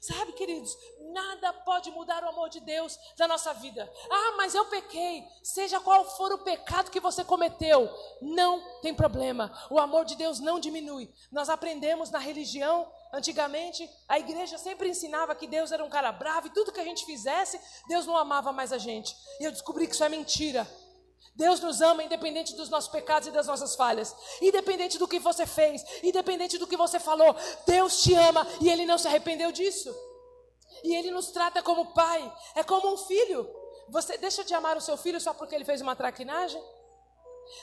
Sabe, 0.00 0.32
queridos, 0.32 0.76
nada 1.12 1.52
pode 1.52 1.90
mudar 1.90 2.24
o 2.24 2.28
amor 2.28 2.48
de 2.48 2.60
Deus 2.60 2.98
da 3.16 3.28
nossa 3.28 3.52
vida. 3.54 3.90
Ah, 4.10 4.34
mas 4.36 4.54
eu 4.54 4.64
pequei. 4.66 5.24
Seja 5.42 5.80
qual 5.80 6.04
for 6.16 6.32
o 6.32 6.38
pecado 6.38 6.90
que 6.90 7.00
você 7.00 7.24
cometeu, 7.24 7.88
não 8.20 8.80
tem 8.80 8.94
problema. 8.94 9.52
O 9.70 9.78
amor 9.78 10.04
de 10.04 10.16
Deus 10.16 10.40
não 10.40 10.58
diminui. 10.58 11.12
Nós 11.30 11.48
aprendemos 11.48 12.10
na 12.10 12.18
religião, 12.18 12.90
antigamente, 13.12 13.88
a 14.08 14.18
igreja 14.18 14.58
sempre 14.58 14.88
ensinava 14.88 15.34
que 15.34 15.46
Deus 15.46 15.70
era 15.70 15.84
um 15.84 15.90
cara 15.90 16.10
bravo 16.10 16.46
e 16.46 16.50
tudo 16.50 16.72
que 16.72 16.80
a 16.80 16.84
gente 16.84 17.04
fizesse, 17.04 17.60
Deus 17.86 18.06
não 18.06 18.16
amava 18.16 18.52
mais 18.52 18.72
a 18.72 18.78
gente. 18.78 19.14
E 19.38 19.44
eu 19.44 19.52
descobri 19.52 19.86
que 19.86 19.94
isso 19.94 20.04
é 20.04 20.08
mentira. 20.08 20.66
Deus 21.34 21.60
nos 21.60 21.80
ama 21.80 22.04
independente 22.04 22.54
dos 22.54 22.68
nossos 22.68 22.90
pecados 22.90 23.28
e 23.28 23.30
das 23.30 23.46
nossas 23.46 23.74
falhas, 23.74 24.14
independente 24.40 24.98
do 24.98 25.08
que 25.08 25.18
você 25.18 25.46
fez, 25.46 25.82
independente 26.02 26.58
do 26.58 26.66
que 26.66 26.76
você 26.76 27.00
falou. 27.00 27.34
Deus 27.66 28.02
te 28.02 28.14
ama 28.14 28.46
e 28.60 28.68
Ele 28.68 28.84
não 28.84 28.98
se 28.98 29.08
arrependeu 29.08 29.50
disso. 29.50 29.94
E 30.84 30.94
Ele 30.94 31.10
nos 31.10 31.28
trata 31.28 31.62
como 31.62 31.94
pai, 31.94 32.32
é 32.54 32.62
como 32.62 32.92
um 32.92 32.96
filho. 32.96 33.48
Você 33.88 34.16
deixa 34.18 34.44
de 34.44 34.54
amar 34.54 34.76
o 34.76 34.80
seu 34.80 34.96
filho 34.96 35.20
só 35.20 35.34
porque 35.34 35.54
ele 35.54 35.64
fez 35.64 35.80
uma 35.80 35.94
traquinagem? 35.94 36.62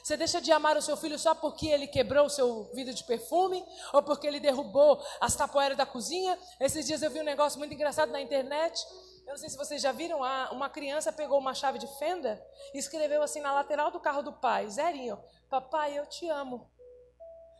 Você 0.04 0.16
deixa 0.18 0.40
de 0.42 0.52
amar 0.52 0.78
o 0.78 0.82
seu 0.82 0.96
filho 0.96 1.18
só 1.18 1.34
porque 1.34 1.68
ele 1.68 1.88
quebrou 1.88 2.26
o 2.26 2.30
seu 2.30 2.70
vidro 2.74 2.94
de 2.94 3.04
perfume? 3.04 3.66
Ou 3.94 4.04
porque 4.04 4.28
ele 4.28 4.40
derrubou 4.40 5.02
as 5.20 5.36
tapoeiras 5.36 5.78
da 5.78 5.86
cozinha? 5.86 6.38
Esses 6.60 6.86
dias 6.86 7.02
eu 7.02 7.10
vi 7.10 7.20
um 7.20 7.24
negócio 7.24 7.58
muito 7.58 7.74
engraçado 7.74 8.12
na 8.12 8.22
internet. 8.22 8.86
Eu 9.30 9.34
não 9.34 9.38
sei 9.38 9.50
se 9.52 9.58
vocês 9.58 9.80
já 9.80 9.92
viram, 9.92 10.22
uma 10.52 10.68
criança 10.72 11.14
pegou 11.14 11.38
uma 11.38 11.54
chave 11.54 11.78
de 11.78 11.86
fenda 12.00 12.44
e 12.74 12.80
escreveu 12.80 13.22
assim 13.22 13.40
na 13.40 13.54
lateral 13.54 13.92
do 13.92 14.00
carro 14.00 14.24
do 14.24 14.34
pai, 14.34 14.68
zerinho, 14.68 15.24
papai, 15.48 16.00
eu 16.00 16.08
te 16.08 16.28
amo. 16.28 16.68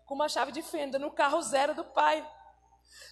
Com 0.08 0.16
uma 0.16 0.28
chave 0.28 0.52
de 0.52 0.64
fenda 0.64 0.98
no 0.98 1.12
carro 1.12 1.40
zero 1.44 1.76
do 1.76 1.86
pai. 1.86 2.28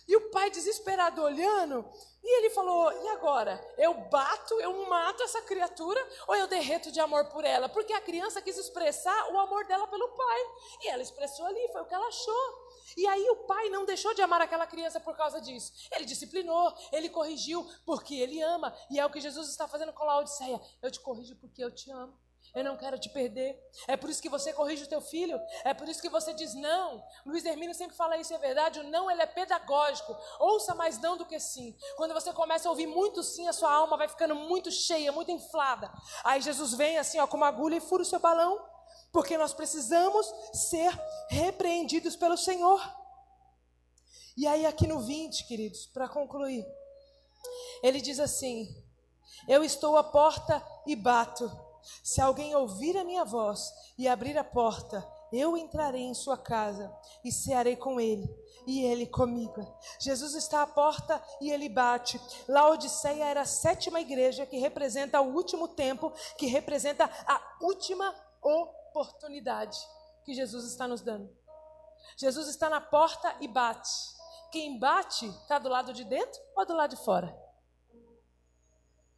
E 0.07 0.15
o 0.15 0.31
pai 0.31 0.49
desesperado 0.49 1.21
olhando, 1.21 1.87
e 2.23 2.37
ele 2.39 2.49
falou: 2.49 2.91
"E 2.91 3.07
agora? 3.09 3.63
Eu 3.77 3.93
bato, 3.93 4.59
eu 4.59 4.87
mato 4.87 5.21
essa 5.21 5.39
criatura 5.43 6.03
ou 6.27 6.35
eu 6.35 6.47
derreto 6.47 6.91
de 6.91 6.99
amor 6.99 7.25
por 7.25 7.45
ela?" 7.45 7.69
Porque 7.69 7.93
a 7.93 8.01
criança 8.01 8.41
quis 8.41 8.57
expressar 8.57 9.31
o 9.33 9.39
amor 9.39 9.67
dela 9.67 9.87
pelo 9.87 10.09
pai, 10.15 10.41
e 10.81 10.87
ela 10.87 11.03
expressou 11.03 11.45
ali, 11.45 11.71
foi 11.71 11.81
o 11.81 11.85
que 11.85 11.93
ela 11.93 12.07
achou. 12.07 12.66
E 12.95 13.05
aí 13.07 13.29
o 13.29 13.47
pai 13.47 13.69
não 13.69 13.85
deixou 13.85 14.13
de 14.13 14.21
amar 14.21 14.41
aquela 14.41 14.67
criança 14.67 14.99
por 14.99 15.15
causa 15.15 15.41
disso. 15.41 15.73
Ele 15.91 16.05
disciplinou, 16.05 16.73
ele 16.91 17.09
corrigiu 17.09 17.67
porque 17.85 18.15
ele 18.15 18.41
ama. 18.41 18.75
E 18.89 18.99
é 18.99 19.05
o 19.05 19.09
que 19.09 19.19
Jesus 19.19 19.49
está 19.49 19.67
fazendo 19.67 19.91
com 19.91 20.05
Laodiceia. 20.05 20.61
Eu 20.81 20.91
te 20.91 20.99
corrijo 20.99 21.35
porque 21.35 21.63
eu 21.63 21.71
te 21.71 21.91
amo. 21.91 22.17
Eu 22.55 22.63
não 22.63 22.77
quero 22.77 22.97
te 22.97 23.09
perder. 23.09 23.59
É 23.87 23.97
por 23.97 24.09
isso 24.09 24.21
que 24.21 24.29
você 24.29 24.53
corrige 24.53 24.83
o 24.83 24.87
teu 24.87 25.01
filho. 25.01 25.39
É 25.63 25.73
por 25.73 25.87
isso 25.87 26.01
que 26.01 26.09
você 26.09 26.33
diz 26.33 26.53
não. 26.53 27.03
Luiz 27.25 27.45
Hermínio 27.45 27.75
sempre 27.75 27.95
fala 27.95 28.17
isso, 28.17 28.33
é 28.33 28.37
verdade. 28.37 28.79
O 28.79 28.83
não 28.83 29.11
ele 29.11 29.21
é 29.21 29.25
pedagógico. 29.25 30.15
Ouça 30.39 30.73
mais 30.73 30.97
não 30.99 31.17
do 31.17 31.25
que 31.25 31.39
sim. 31.39 31.77
Quando 31.95 32.13
você 32.13 32.31
começa 32.33 32.67
a 32.67 32.71
ouvir 32.71 32.87
muito 32.87 33.21
sim, 33.21 33.47
a 33.47 33.53
sua 33.53 33.71
alma 33.71 33.97
vai 33.97 34.07
ficando 34.07 34.33
muito 34.33 34.71
cheia, 34.71 35.11
muito 35.11 35.31
inflada. 35.31 35.91
Aí 36.23 36.41
Jesus 36.41 36.73
vem 36.73 36.97
assim, 36.97 37.19
ó, 37.19 37.27
com 37.27 37.37
uma 37.37 37.47
agulha 37.47 37.75
e 37.75 37.81
fura 37.81 38.01
o 38.01 38.05
seu 38.05 38.19
balão. 38.19 38.76
Porque 39.11 39.37
nós 39.37 39.53
precisamos 39.53 40.31
ser 40.53 40.91
repreendidos 41.29 42.15
pelo 42.15 42.37
Senhor. 42.37 42.81
E 44.35 44.45
aí, 44.45 44.65
aqui 44.65 44.85
no 44.85 44.99
20, 44.99 45.47
queridos, 45.47 45.87
para 45.87 46.07
concluir, 46.07 46.65
ele 47.81 47.99
diz 48.01 48.19
assim: 48.19 48.67
Eu 49.47 49.63
estou 49.63 49.97
à 49.97 50.03
porta 50.03 50.63
e 50.85 50.95
bato. 50.95 51.49
Se 52.03 52.21
alguém 52.21 52.53
ouvir 52.55 52.97
a 52.97 53.03
minha 53.03 53.23
voz 53.23 53.73
e 53.97 54.07
abrir 54.07 54.37
a 54.37 54.43
porta, 54.43 55.07
eu 55.31 55.57
entrarei 55.57 56.03
em 56.03 56.13
sua 56.13 56.37
casa 56.37 56.93
e 57.23 57.31
cearei 57.31 57.75
com 57.75 57.99
ele, 57.99 58.29
e 58.65 58.83
ele 58.83 59.05
comigo. 59.05 59.65
Jesus 59.99 60.35
está 60.35 60.61
à 60.61 60.67
porta 60.67 61.21
e 61.41 61.51
ele 61.51 61.69
bate. 61.69 62.19
Laodiceia 62.47 63.25
era 63.25 63.41
a 63.41 63.45
sétima 63.45 63.99
igreja 63.99 64.45
que 64.45 64.57
representa 64.57 65.21
o 65.21 65.33
último 65.33 65.67
tempo, 65.67 66.11
que 66.37 66.47
representa 66.47 67.09
a 67.25 67.57
última 67.61 68.13
oportunidade 68.41 68.86
que 70.23 70.33
Jesus 70.33 70.65
está 70.65 70.87
nos 70.87 71.01
dando. 71.01 71.29
Jesus 72.15 72.47
está 72.47 72.69
na 72.69 72.81
porta 72.81 73.35
e 73.39 73.47
bate. 73.47 73.89
Quem 74.51 74.79
bate 74.79 75.25
está 75.25 75.59
do 75.59 75.69
lado 75.69 75.93
de 75.93 76.03
dentro 76.03 76.41
ou 76.55 76.65
do 76.65 76.73
lado 76.75 76.95
de 76.95 77.03
fora? 77.03 77.37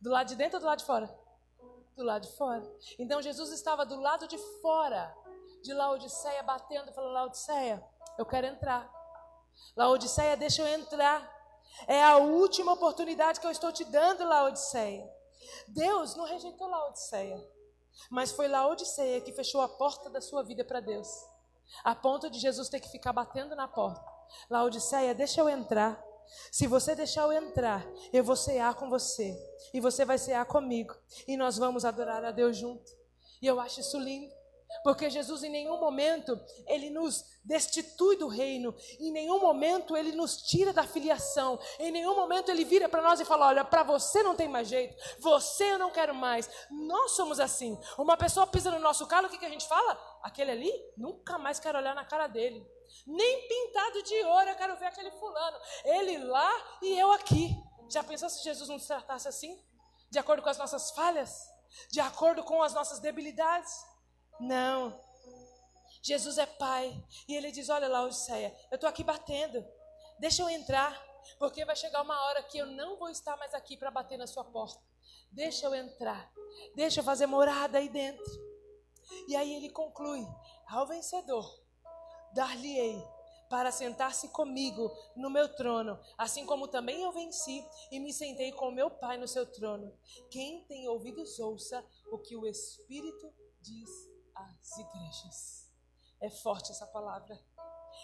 Do 0.01 0.09
lado 0.09 0.27
de 0.27 0.35
dentro 0.35 0.57
ou 0.57 0.61
do 0.61 0.65
lado 0.65 0.79
de 0.79 0.85
fora? 0.85 1.19
Do 1.95 2.03
lado 2.03 2.27
de 2.27 2.35
fora. 2.35 2.63
Então 2.97 3.21
Jesus 3.21 3.51
estava 3.51 3.85
do 3.85 3.99
lado 3.99 4.27
de 4.27 4.37
fora 4.61 5.15
de 5.61 5.73
Laodiceia 5.73 6.41
batendo, 6.43 6.93
falando: 6.93 7.13
Laodiceia, 7.13 7.83
eu 8.17 8.25
quero 8.25 8.47
entrar. 8.47 8.89
Laodiceia, 9.75 10.37
deixa 10.37 10.61
eu 10.61 10.67
entrar. 10.67 11.37
É 11.87 12.03
a 12.03 12.17
última 12.17 12.73
oportunidade 12.73 13.39
que 13.39 13.45
eu 13.45 13.51
estou 13.51 13.71
te 13.71 13.83
dando, 13.85 14.25
Laodiceia. 14.25 15.09
Deus 15.67 16.15
não 16.15 16.25
rejeitou 16.25 16.67
Laodiceia, 16.67 17.37
mas 18.09 18.31
foi 18.31 18.47
Laodiceia 18.47 19.21
que 19.21 19.33
fechou 19.33 19.61
a 19.61 19.69
porta 19.69 20.09
da 20.09 20.21
sua 20.21 20.43
vida 20.43 20.63
para 20.63 20.79
Deus, 20.79 21.07
a 21.83 21.95
ponto 21.95 22.29
de 22.29 22.39
Jesus 22.39 22.69
ter 22.69 22.79
que 22.79 22.89
ficar 22.89 23.13
batendo 23.13 23.55
na 23.55 23.67
porta. 23.67 24.03
Laodiceia, 24.49 25.13
deixa 25.13 25.41
eu 25.41 25.49
entrar. 25.49 26.01
Se 26.51 26.67
você 26.67 26.95
deixar 26.95 27.23
eu 27.23 27.33
entrar, 27.33 27.85
eu 28.13 28.23
vou 28.23 28.35
cear 28.35 28.75
com 28.75 28.89
você. 28.89 29.35
E 29.73 29.79
você 29.79 30.05
vai 30.05 30.17
cear 30.17 30.45
comigo. 30.45 30.95
E 31.27 31.35
nós 31.35 31.57
vamos 31.57 31.85
adorar 31.85 32.23
a 32.23 32.31
Deus 32.31 32.57
junto. 32.57 32.91
E 33.41 33.47
eu 33.47 33.59
acho 33.59 33.79
isso 33.79 33.97
lindo. 33.97 34.31
Porque 34.83 35.09
Jesus 35.09 35.43
em 35.43 35.49
nenhum 35.49 35.79
momento 35.79 36.39
ele 36.67 36.89
nos 36.89 37.25
destitui 37.43 38.15
do 38.15 38.27
reino, 38.27 38.75
em 38.99 39.11
nenhum 39.11 39.39
momento 39.39 39.97
ele 39.97 40.11
nos 40.11 40.37
tira 40.43 40.71
da 40.71 40.83
filiação, 40.83 41.59
em 41.79 41.91
nenhum 41.91 42.15
momento 42.15 42.49
ele 42.49 42.63
vira 42.63 42.87
para 42.87 43.01
nós 43.01 43.19
e 43.19 43.25
fala: 43.25 43.47
"Olha, 43.47 43.65
para 43.65 43.83
você 43.83 44.23
não 44.23 44.35
tem 44.35 44.47
mais 44.47 44.67
jeito, 44.67 44.95
você 45.19 45.73
eu 45.73 45.79
não 45.79 45.91
quero 45.91 46.13
mais". 46.13 46.49
Nós 46.69 47.11
somos 47.11 47.39
assim. 47.39 47.77
Uma 47.97 48.15
pessoa 48.15 48.47
pisa 48.47 48.71
no 48.71 48.79
nosso 48.79 49.05
calo, 49.07 49.27
o 49.27 49.29
que, 49.29 49.37
que 49.37 49.45
a 49.45 49.49
gente 49.49 49.67
fala? 49.67 49.99
Aquele 50.23 50.51
ali, 50.51 50.71
nunca 50.97 51.37
mais 51.37 51.59
quero 51.59 51.77
olhar 51.77 51.95
na 51.95 52.05
cara 52.05 52.27
dele. 52.27 52.65
Nem 53.05 53.47
pintado 53.47 54.03
de 54.03 54.23
ouro 54.23 54.49
eu 54.49 54.55
quero 54.55 54.77
ver 54.77 54.85
aquele 54.85 55.11
fulano. 55.11 55.57
Ele 55.83 56.17
lá 56.19 56.51
e 56.81 56.97
eu 56.97 57.11
aqui. 57.11 57.55
Já 57.89 58.03
pensou 58.03 58.29
se 58.29 58.43
Jesus 58.43 58.69
nos 58.69 58.85
tratasse 58.85 59.27
assim? 59.27 59.59
De 60.09 60.19
acordo 60.19 60.41
com 60.41 60.49
as 60.49 60.57
nossas 60.57 60.91
falhas? 60.91 61.47
De 61.91 61.99
acordo 61.99 62.43
com 62.43 62.61
as 62.61 62.73
nossas 62.73 62.99
debilidades? 62.99 63.71
Não. 64.39 64.99
Jesus 66.01 66.37
é 66.37 66.45
pai. 66.45 66.95
E 67.27 67.35
ele 67.35 67.51
diz: 67.51 67.69
Olha 67.69 67.87
lá, 67.87 68.03
Odisseia, 68.05 68.55
eu 68.71 68.75
estou 68.75 68.89
aqui 68.89 69.03
batendo. 69.03 69.65
Deixa 70.17 70.41
eu 70.41 70.49
entrar. 70.49 71.07
Porque 71.37 71.65
vai 71.65 71.75
chegar 71.75 72.01
uma 72.01 72.19
hora 72.25 72.43
que 72.43 72.57
eu 72.57 72.65
não 72.65 72.97
vou 72.97 73.09
estar 73.09 73.37
mais 73.37 73.53
aqui 73.53 73.77
para 73.77 73.91
bater 73.91 74.17
na 74.17 74.27
sua 74.27 74.43
porta. 74.43 74.81
Deixa 75.31 75.65
eu 75.65 75.75
entrar. 75.75 76.31
Deixa 76.75 77.01
eu 77.01 77.03
fazer 77.03 77.25
morada 77.25 77.77
aí 77.77 77.89
dentro. 77.89 78.25
E 79.27 79.35
aí 79.35 79.55
ele 79.55 79.69
conclui: 79.69 80.25
Ao 80.67 80.87
vencedor, 80.87 81.61
dar-lhe-ei 82.33 83.03
para 83.49 83.71
sentar-se 83.71 84.29
comigo 84.29 84.95
no 85.15 85.29
meu 85.29 85.53
trono, 85.55 85.99
assim 86.15 86.45
como 86.45 86.67
também 86.67 87.01
eu 87.01 87.11
venci 87.11 87.65
e 87.91 87.99
me 87.99 88.13
sentei 88.13 88.51
com 88.51 88.69
meu 88.69 88.91
Pai 88.91 89.17
no 89.17 89.27
seu 89.27 89.45
trono. 89.45 89.91
Quem 90.29 90.63
tem 90.65 90.87
ouvidos, 90.87 91.39
ouça 91.39 91.83
o 92.11 92.19
que 92.19 92.35
o 92.35 92.45
Espírito 92.45 93.33
diz 93.59 94.08
às 94.39 94.77
igrejas. 94.77 95.69
É 96.21 96.29
forte 96.29 96.71
essa 96.71 96.87
palavra. 96.87 97.39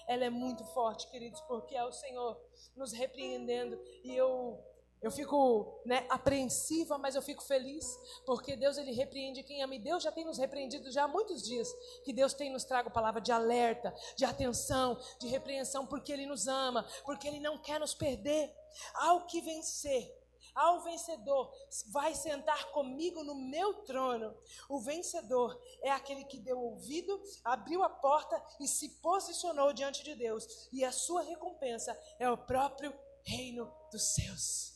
Ela 0.07 0.25
é 0.25 0.29
muito 0.29 0.65
forte, 0.65 1.09
queridos, 1.09 1.41
porque 1.41 1.75
é 1.75 1.85
o 1.85 1.91
Senhor 1.91 2.39
nos 2.75 2.91
repreendendo 2.91 3.79
e 4.03 4.15
eu 4.15 4.63
eu 5.01 5.11
fico 5.11 5.83
né, 5.85 6.03
apreensiva, 6.09 6.97
mas 6.97 7.13
eu 7.13 7.21
fico 7.21 7.43
feliz, 7.43 7.85
porque 8.25 8.55
Deus 8.55 8.75
ele 8.75 8.91
repreende 8.91 9.43
quem 9.43 9.61
ama. 9.61 9.75
E 9.75 9.79
Deus 9.79 10.01
já 10.01 10.11
tem 10.11 10.25
nos 10.25 10.39
repreendido 10.39 10.91
já 10.91 11.03
há 11.03 11.07
muitos 11.07 11.43
dias, 11.43 11.71
que 12.03 12.11
Deus 12.11 12.33
tem 12.33 12.51
nos 12.51 12.63
trago 12.63 12.89
palavra 12.89 13.21
de 13.21 13.31
alerta, 13.31 13.93
de 14.15 14.25
atenção, 14.25 14.99
de 15.19 15.27
repreensão, 15.27 15.85
porque 15.85 16.11
Ele 16.11 16.25
nos 16.25 16.47
ama, 16.47 16.87
porque 17.03 17.27
Ele 17.27 17.39
não 17.39 17.55
quer 17.57 17.79
nos 17.79 17.93
perder. 17.93 18.51
Ao 18.95 19.27
que 19.27 19.41
vencer, 19.41 20.11
ao 20.55 20.81
vencedor, 20.81 21.53
vai 21.87 22.15
sentar 22.15 22.71
comigo 22.71 23.23
no 23.23 23.35
meu 23.35 23.83
trono. 23.83 24.33
O 24.69 24.79
vencedor 24.79 25.61
é 25.81 25.91
aquele 25.91 26.23
que 26.23 26.39
deu 26.39 26.57
ouvido, 26.57 27.21
abriu 27.43 27.83
a 27.83 27.89
porta 27.89 28.41
e 28.59 28.67
se 28.67 28.89
posicionou 29.01 29.73
diante 29.73 30.03
de 30.03 30.15
Deus. 30.15 30.69
E 30.71 30.83
a 30.85 30.91
sua 30.91 31.21
recompensa 31.21 31.97
é 32.17 32.29
o 32.29 32.37
próprio 32.37 32.93
reino 33.23 33.71
dos 33.91 34.15
céus. 34.15 34.73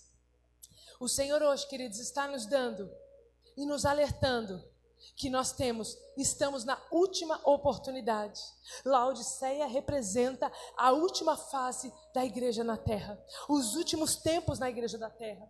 O 0.99 1.07
Senhor 1.07 1.41
hoje, 1.41 1.65
queridos, 1.67 1.97
está 1.99 2.27
nos 2.27 2.45
dando 2.45 2.91
e 3.55 3.65
nos 3.65 3.85
alertando 3.85 4.61
que 5.15 5.29
nós 5.29 5.51
temos, 5.51 5.97
estamos 6.17 6.63
na 6.63 6.81
última 6.91 7.39
oportunidade. 7.45 8.41
Laodiceia 8.85 9.65
representa 9.65 10.51
a 10.77 10.91
última 10.91 11.37
fase 11.37 11.91
da 12.13 12.25
igreja 12.25 12.63
na 12.63 12.77
terra, 12.77 13.21
os 13.47 13.75
últimos 13.75 14.17
tempos 14.17 14.59
na 14.59 14.69
igreja 14.69 14.97
da 14.97 15.09
terra. 15.09 15.49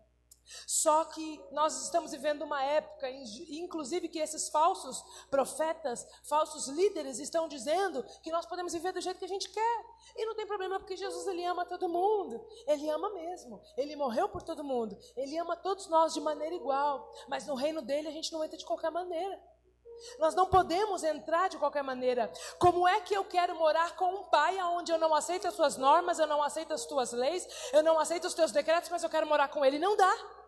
Só 0.65 1.05
que 1.05 1.41
nós 1.51 1.83
estamos 1.83 2.11
vivendo 2.11 2.43
uma 2.43 2.63
época, 2.63 3.09
inclusive 3.09 4.07
que 4.07 4.19
esses 4.19 4.49
falsos 4.49 5.03
profetas, 5.29 6.07
falsos 6.23 6.67
líderes 6.67 7.19
estão 7.19 7.47
dizendo 7.47 8.03
que 8.23 8.31
nós 8.31 8.45
podemos 8.45 8.73
viver 8.73 8.91
do 8.91 9.01
jeito 9.01 9.19
que 9.19 9.25
a 9.25 9.29
gente 9.29 9.49
quer. 9.49 9.85
E 10.15 10.25
não 10.25 10.35
tem 10.35 10.47
problema 10.47 10.79
porque 10.79 10.97
Jesus 10.97 11.27
ele 11.27 11.45
ama 11.45 11.65
todo 11.65 11.89
mundo. 11.89 12.45
Ele 12.67 12.89
ama 12.89 13.09
mesmo. 13.11 13.61
Ele 13.77 13.95
morreu 13.95 14.27
por 14.29 14.41
todo 14.41 14.63
mundo. 14.63 14.97
Ele 15.15 15.37
ama 15.37 15.55
todos 15.55 15.87
nós 15.87 16.13
de 16.13 16.21
maneira 16.21 16.55
igual. 16.55 17.11
Mas 17.27 17.45
no 17.45 17.55
reino 17.55 17.81
dele 17.81 18.07
a 18.07 18.11
gente 18.11 18.31
não 18.31 18.43
entra 18.43 18.57
de 18.57 18.65
qualquer 18.65 18.91
maneira. 18.91 19.39
Nós 20.17 20.33
não 20.33 20.47
podemos 20.47 21.03
entrar 21.03 21.49
de 21.49 21.57
qualquer 21.57 21.83
maneira. 21.83 22.31
Como 22.57 22.87
é 22.87 23.01
que 23.01 23.13
eu 23.13 23.23
quero 23.25 23.55
morar 23.55 23.95
com 23.95 24.13
um 24.13 24.23
pai 24.23 24.57
onde 24.61 24.91
eu 24.91 24.97
não 24.97 25.13
aceito 25.13 25.47
as 25.47 25.53
suas 25.53 25.77
normas, 25.77 26.19
eu 26.19 26.27
não 26.27 26.41
aceito 26.41 26.73
as 26.73 26.85
tuas 26.85 27.11
leis, 27.11 27.47
eu 27.73 27.83
não 27.83 27.99
aceito 27.99 28.25
os 28.25 28.33
teus 28.33 28.51
decretos, 28.51 28.89
mas 28.89 29.03
eu 29.03 29.09
quero 29.09 29.27
morar 29.27 29.49
com 29.49 29.63
ele? 29.63 29.77
Não 29.77 29.95
dá. 29.95 30.38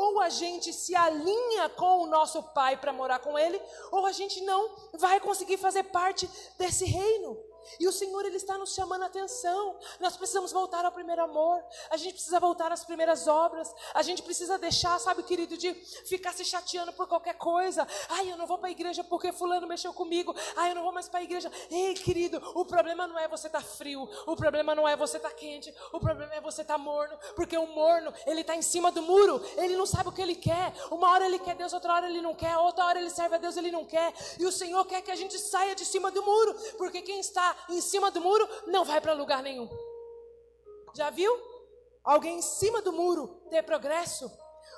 Ou 0.00 0.20
a 0.20 0.28
gente 0.28 0.72
se 0.72 0.94
alinha 0.94 1.68
com 1.70 2.04
o 2.04 2.06
nosso 2.06 2.40
Pai 2.40 2.76
para 2.76 2.92
morar 2.92 3.18
com 3.18 3.36
Ele, 3.36 3.60
ou 3.90 4.06
a 4.06 4.12
gente 4.12 4.40
não 4.42 4.70
vai 4.92 5.18
conseguir 5.18 5.56
fazer 5.56 5.82
parte 5.82 6.30
desse 6.56 6.84
reino. 6.84 7.36
E 7.78 7.86
o 7.86 7.92
Senhor 7.92 8.24
ele 8.24 8.36
está 8.36 8.56
nos 8.56 8.74
chamando 8.74 9.02
a 9.02 9.06
atenção. 9.06 9.76
Nós 10.00 10.16
precisamos 10.16 10.52
voltar 10.52 10.84
ao 10.84 10.92
primeiro 10.92 11.22
amor. 11.22 11.62
A 11.90 11.96
gente 11.96 12.14
precisa 12.14 12.40
voltar 12.40 12.72
às 12.72 12.84
primeiras 12.84 13.26
obras. 13.26 13.72
A 13.94 14.02
gente 14.02 14.22
precisa 14.22 14.58
deixar, 14.58 14.98
sabe, 14.98 15.22
querido, 15.22 15.56
de 15.56 15.74
ficar 15.74 16.32
se 16.32 16.44
chateando 16.44 16.92
por 16.92 17.06
qualquer 17.06 17.34
coisa. 17.34 17.86
Ai, 18.08 18.30
eu 18.30 18.36
não 18.36 18.46
vou 18.46 18.58
para 18.58 18.68
a 18.68 18.70
igreja 18.70 19.04
porque 19.04 19.32
fulano 19.32 19.66
mexeu 19.66 19.92
comigo. 19.92 20.34
Ai, 20.56 20.70
eu 20.70 20.74
não 20.74 20.82
vou 20.82 20.92
mais 20.92 21.08
para 21.08 21.20
a 21.20 21.22
igreja. 21.22 21.50
Ei, 21.70 21.94
querido, 21.94 22.40
o 22.54 22.64
problema 22.64 23.06
não 23.06 23.18
é 23.18 23.28
você 23.28 23.46
estar 23.46 23.62
tá 23.62 23.66
frio. 23.66 24.08
O 24.26 24.36
problema 24.36 24.74
não 24.74 24.86
é 24.88 24.96
você 24.96 25.16
estar 25.16 25.30
tá 25.30 25.34
quente. 25.34 25.74
O 25.92 26.00
problema 26.00 26.34
é 26.34 26.40
você 26.40 26.62
estar 26.62 26.74
tá 26.74 26.78
morno, 26.78 27.18
porque 27.34 27.56
o 27.56 27.66
morno, 27.66 28.12
ele 28.26 28.40
está 28.40 28.54
em 28.54 28.62
cima 28.62 28.90
do 28.90 29.02
muro. 29.02 29.42
Ele 29.56 29.76
não 29.76 29.86
sabe 29.86 30.08
o 30.08 30.12
que 30.12 30.22
ele 30.22 30.34
quer. 30.34 30.72
Uma 30.90 31.10
hora 31.10 31.26
ele 31.26 31.38
quer 31.38 31.54
Deus, 31.54 31.72
outra 31.72 31.94
hora 31.94 32.08
ele 32.08 32.20
não 32.20 32.34
quer. 32.34 32.56
Outra 32.56 32.84
hora 32.84 33.00
ele 33.00 33.10
serve 33.10 33.34
a 33.34 33.38
Deus, 33.38 33.56
ele 33.56 33.70
não 33.70 33.84
quer. 33.84 34.12
E 34.38 34.46
o 34.46 34.52
Senhor 34.52 34.84
quer 34.84 35.02
que 35.02 35.10
a 35.10 35.16
gente 35.16 35.38
saia 35.38 35.74
de 35.74 35.84
cima 35.84 36.10
do 36.10 36.22
muro, 36.22 36.54
porque 36.76 37.02
quem 37.02 37.20
está 37.20 37.54
em 37.68 37.80
cima 37.80 38.10
do 38.10 38.20
muro 38.20 38.48
não 38.66 38.84
vai 38.84 39.00
para 39.00 39.12
lugar 39.12 39.42
nenhum. 39.42 39.68
Já 40.94 41.10
viu? 41.10 41.32
Alguém 42.02 42.38
em 42.38 42.42
cima 42.42 42.80
do 42.80 42.92
muro 42.92 43.28
ter 43.50 43.62
progresso? 43.62 44.30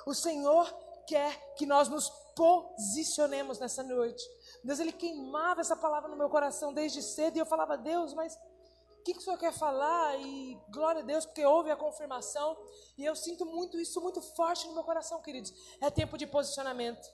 O 0.05 0.13
Senhor 0.13 0.71
quer 1.07 1.53
que 1.55 1.65
nós 1.65 1.87
nos 1.87 2.09
posicionemos 2.35 3.59
nessa 3.59 3.83
noite. 3.83 4.23
Deus, 4.63 4.79
Ele 4.79 4.91
queimava 4.91 5.61
essa 5.61 5.75
palavra 5.75 6.09
no 6.09 6.15
meu 6.15 6.29
coração 6.29 6.73
desde 6.73 7.01
cedo 7.01 7.35
e 7.35 7.39
eu 7.39 7.45
falava, 7.45 7.77
Deus, 7.77 8.13
mas 8.13 8.35
o 8.35 9.03
que, 9.03 9.13
que 9.13 9.19
o 9.19 9.21
Senhor 9.23 9.37
quer 9.37 9.53
falar? 9.53 10.19
E 10.19 10.59
glória 10.69 11.01
a 11.01 11.05
Deus, 11.05 11.25
porque 11.25 11.43
houve 11.43 11.71
a 11.71 11.75
confirmação. 11.75 12.55
E 12.97 13.03
eu 13.03 13.15
sinto 13.15 13.45
muito 13.45 13.79
isso, 13.79 13.99
muito 13.99 14.21
forte 14.21 14.67
no 14.67 14.73
meu 14.73 14.83
coração, 14.83 15.21
queridos. 15.21 15.51
É 15.81 15.89
tempo 15.89 16.17
de 16.17 16.27
posicionamento. 16.27 17.09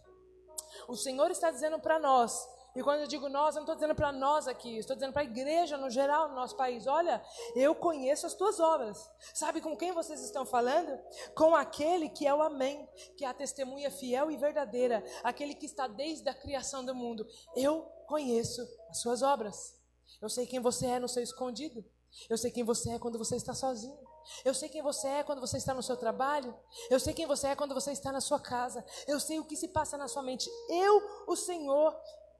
O 0.88 0.96
Senhor 0.96 1.32
está 1.32 1.50
dizendo 1.50 1.80
para 1.80 1.98
nós 1.98 2.46
e 2.78 2.84
quando 2.84 3.00
eu 3.00 3.08
digo 3.08 3.28
nós, 3.28 3.56
eu 3.56 3.62
não 3.62 3.64
estou 3.64 3.74
dizendo 3.74 3.96
para 3.96 4.12
nós 4.12 4.48
aqui, 4.48 4.78
estou 4.78 4.96
dizendo 4.96 5.12
para 5.12 5.24
a 5.24 5.26
igreja 5.26 5.78
no 5.78 5.90
geral, 5.90 6.30
no 6.30 6.36
nosso 6.36 6.56
país. 6.56 6.86
Olha, 6.86 7.24
eu 7.56 7.74
conheço 7.74 8.28
as 8.28 8.36
tuas 8.36 8.60
obras. 8.60 9.10
Sabe 9.34 9.62
com 9.62 9.76
quem 9.76 9.92
vocês 9.92 10.24
estão 10.24 10.46
falando? 10.46 10.96
Com 11.34 11.56
aquele 11.56 12.08
que 12.08 12.28
é 12.28 12.34
o 12.36 12.40
Amém, 12.40 12.88
que 13.18 13.26
é 13.26 13.28
a 13.28 13.34
testemunha 13.34 13.90
fiel 13.90 14.30
e 14.30 14.38
verdadeira, 14.38 15.04
aquele 15.24 15.56
que 15.56 15.66
está 15.66 15.88
desde 15.88 16.30
a 16.30 16.36
criação 16.36 16.86
do 16.86 16.94
mundo. 16.94 17.28
Eu 17.56 17.82
conheço 18.06 18.62
as 18.92 19.02
suas 19.02 19.24
obras. 19.24 19.76
Eu 20.22 20.30
sei 20.30 20.46
quem 20.46 20.60
você 20.60 20.86
é 20.86 21.00
no 21.00 21.10
seu 21.10 21.24
escondido. 21.24 21.84
Eu 22.30 22.38
sei 22.38 22.52
quem 22.52 22.64
você 22.64 22.92
é 22.92 23.00
quando 23.00 23.18
você 23.18 23.38
está 23.38 23.56
sozinho. 23.56 23.98
Eu 24.46 24.54
sei 24.54 24.70
quem 24.70 24.84
você 24.84 25.08
é 25.08 25.24
quando 25.24 25.40
você 25.40 25.58
está 25.58 25.74
no 25.74 25.82
seu 25.82 25.98
trabalho. 25.98 26.56
Eu 26.92 27.00
sei 27.00 27.14
quem 27.14 27.26
você 27.26 27.48
é 27.48 27.56
quando 27.56 27.74
você 27.74 27.92
está 27.92 28.12
na 28.12 28.22
sua 28.22 28.40
casa. 28.40 28.86
Eu 29.08 29.20
sei 29.20 29.40
o 29.40 29.46
que 29.46 29.56
se 29.56 29.70
passa 29.70 29.98
na 29.98 30.08
sua 30.08 30.22
mente. 30.22 30.48
Eu, 30.70 31.02
o 31.28 31.36
Senhor, 31.36 31.96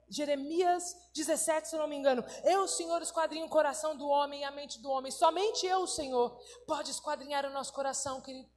Jeremias 0.10 0.96
17, 1.14 1.70
se 1.70 1.78
não 1.78 1.88
me 1.88 1.96
engano. 1.96 2.24
Eu, 2.44 2.68
Senhor, 2.68 3.02
esquadrinho 3.02 3.46
o 3.46 3.50
coração 3.50 3.96
do 3.96 4.08
homem 4.08 4.42
e 4.42 4.44
a 4.44 4.52
mente 4.52 4.82
do 4.82 4.90
homem. 4.90 5.12
Somente 5.12 5.66
eu, 5.66 5.86
Senhor, 5.86 6.40
pode 6.66 6.92
esquadrinhar 6.92 7.46
o 7.46 7.54
nosso 7.54 7.74
coração, 7.74 8.22
querido. 8.22 8.50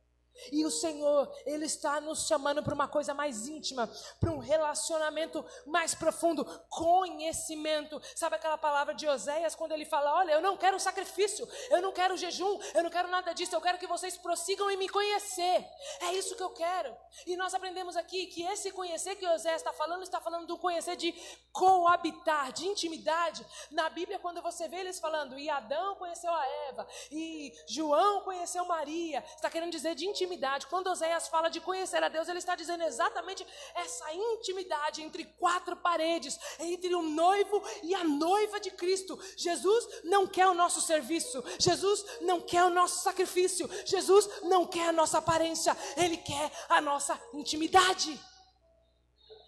E 0.51 0.65
o 0.65 0.71
Senhor, 0.71 1.31
Ele 1.45 1.67
está 1.67 2.01
nos 2.01 2.27
chamando 2.27 2.63
para 2.63 2.75
uma 2.75 2.89
coisa 2.89 3.13
mais 3.13 3.47
íntima, 3.47 3.91
para 4.19 4.31
um 4.31 4.39
relacionamento 4.39 5.45
mais 5.67 5.95
profundo, 5.95 6.45
conhecimento. 6.69 8.01
Sabe 8.15 8.37
aquela 8.37 8.57
palavra 8.57 8.95
de 8.95 9.07
Oséias 9.07 9.55
quando 9.55 9.73
ele 9.73 9.85
fala: 9.85 10.15
Olha, 10.17 10.33
eu 10.33 10.41
não 10.41 10.57
quero 10.57 10.81
sacrifício, 10.81 11.47
eu 11.71 11.83
não 11.83 11.93
quero 11.93 12.17
jejum, 12.17 12.59
eu 12.75 12.83
não 12.83 12.91
quero 12.91 13.09
nada 13.09 13.33
disso, 13.33 13.55
eu 13.55 13.61
quero 13.61 13.79
que 13.79 13.87
vocês 13.87 14.17
prossigam 14.17 14.71
em 14.71 14.77
me 14.77 14.89
conhecer. 14.89 15.67
É 16.01 16.13
isso 16.15 16.35
que 16.35 16.43
eu 16.43 16.51
quero. 16.51 16.97
E 17.27 17.37
nós 17.37 17.55
aprendemos 17.55 17.97
aqui 17.97 18.27
que 18.27 18.43
esse 18.43 18.73
conhecer 18.73 19.17
que 19.17 19.27
Oséias 19.27 19.61
está 19.61 19.73
falando, 19.73 20.03
está 20.03 20.21
falando 20.21 20.47
do 20.47 20.59
conhecer 20.59 20.97
de 20.97 21.13
coabitar, 21.53 22.53
de 22.53 22.67
intimidade. 22.67 23.45
Na 23.71 23.89
Bíblia, 23.91 24.19
quando 24.19 24.41
você 24.41 24.69
vê 24.69 24.77
eles 24.77 24.99
falando, 24.99 25.39
e 25.39 25.51
Adão 25.51 25.97
conheceu 25.97 26.33
a 26.33 26.47
Eva, 26.69 26.87
e 27.11 27.53
João 27.69 28.23
conheceu 28.23 28.65
Maria, 28.65 29.23
está 29.37 29.51
querendo 29.51 29.71
dizer 29.71 29.95
de 29.95 30.07
intimidade 30.07 30.30
intimidade. 30.31 30.67
Quando 30.69 30.87
Oséias 30.89 31.29
fala 31.29 31.49
de 31.49 31.61
conhecer 31.61 32.03
a 32.03 32.09
Deus, 32.09 32.29
ele 32.29 32.39
está 32.39 32.55
dizendo 32.55 32.85
exatamente 32.85 33.45
essa 33.75 34.13
intimidade 34.15 35.03
entre 35.03 35.25
quatro 35.25 35.77
paredes, 35.77 36.39
entre 36.61 36.95
o 36.95 37.03
noivo 37.03 37.63
e 37.83 37.95
a 37.95 38.05
noiva 38.05 38.61
de 38.61 38.71
Cristo. 38.71 39.19
Jesus 39.37 40.03
não 40.05 40.27
quer 40.27 40.47
o 40.47 40.55
nosso 40.55 40.81
serviço, 40.81 41.43
Jesus 41.59 42.05
não 42.21 42.41
quer 42.41 42.65
o 42.65 42.71
nosso 42.71 43.03
sacrifício, 43.03 43.69
Jesus 43.85 44.29
não 44.43 44.67
quer 44.67 44.89
a 44.89 44.93
nossa 44.93 45.19
aparência, 45.19 45.77
ele 45.97 46.17
quer 46.17 46.51
a 46.69 46.81
nossa 46.81 47.21
intimidade. 47.35 48.19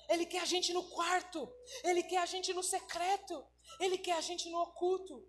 Ele 0.09 0.27
quer 0.27 0.41
a 0.41 0.45
gente 0.45 0.73
no 0.75 0.83
quarto, 0.91 1.49
ele 1.85 2.03
quer 2.03 2.19
a 2.19 2.27
gente 2.27 2.53
no 2.53 2.63
secreto, 2.63 3.43
ele 3.79 3.97
quer 3.97 4.17
a 4.17 4.21
gente 4.21 4.51
no 4.51 4.61
oculto. 4.61 5.27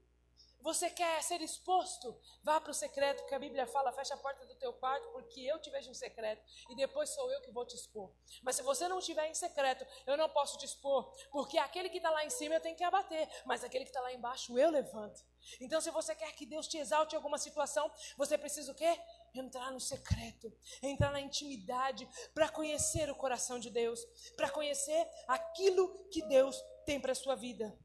Você 0.64 0.90
quer 0.90 1.22
ser 1.22 1.42
exposto? 1.42 2.18
Vá 2.42 2.62
para 2.62 2.72
o 2.72 2.74
secreto, 2.74 3.26
que 3.26 3.36
a 3.36 3.40
Bíblia 3.40 3.68
fala: 3.68 3.92
fecha 3.92 4.14
a 4.14 4.18
porta 4.18 4.46
do 4.46 4.56
teu 4.56 4.72
quarto, 4.72 5.10
porque 5.10 5.42
eu 5.42 5.60
te 5.60 5.70
vejo 5.70 5.92
em 5.92 5.94
secreto, 5.94 6.42
e 6.70 6.76
depois 6.76 7.10
sou 7.10 7.30
eu 7.30 7.42
que 7.42 7.52
vou 7.52 7.66
te 7.66 7.76
expor. 7.76 8.10
Mas 8.42 8.56
se 8.56 8.62
você 8.62 8.88
não 8.88 9.00
estiver 9.00 9.30
em 9.30 9.34
secreto, 9.34 9.86
eu 10.08 10.16
não 10.16 10.30
posso 10.30 10.58
te 10.58 10.66
expor, 10.66 11.14
porque 11.32 11.58
aquele 11.58 11.90
que 11.90 11.98
está 11.98 12.10
lá 12.10 12.24
em 12.24 12.30
cima 12.30 12.56
eu 12.56 12.62
tenho 12.62 12.78
que 12.78 12.84
abater, 12.84 13.28
mas 13.46 13.62
aquele 13.62 13.84
que 13.84 13.90
está 13.90 14.00
lá 14.00 14.14
embaixo 14.14 14.58
eu 14.58 14.70
levanto. 14.70 15.22
Então, 15.60 15.82
se 15.82 15.92
você 15.92 16.16
quer 16.16 16.32
que 16.32 16.46
Deus 16.46 16.66
te 16.66 16.78
exalte 16.78 17.14
em 17.14 17.18
alguma 17.18 17.38
situação, 17.38 17.92
você 18.18 18.38
precisa 18.38 18.72
o 18.72 18.76
quê? 18.76 18.98
Entrar 19.34 19.70
no 19.70 19.82
secreto, 19.82 20.50
entrar 20.82 21.12
na 21.12 21.20
intimidade, 21.20 22.08
para 22.34 22.48
conhecer 22.48 23.10
o 23.10 23.16
coração 23.16 23.60
de 23.60 23.70
Deus, 23.70 24.00
para 24.38 24.50
conhecer 24.50 25.06
aquilo 25.28 26.08
que 26.10 26.22
Deus 26.22 26.58
tem 26.86 27.02
para 27.02 27.12
a 27.12 27.16
sua 27.16 27.36
vida. 27.36 27.78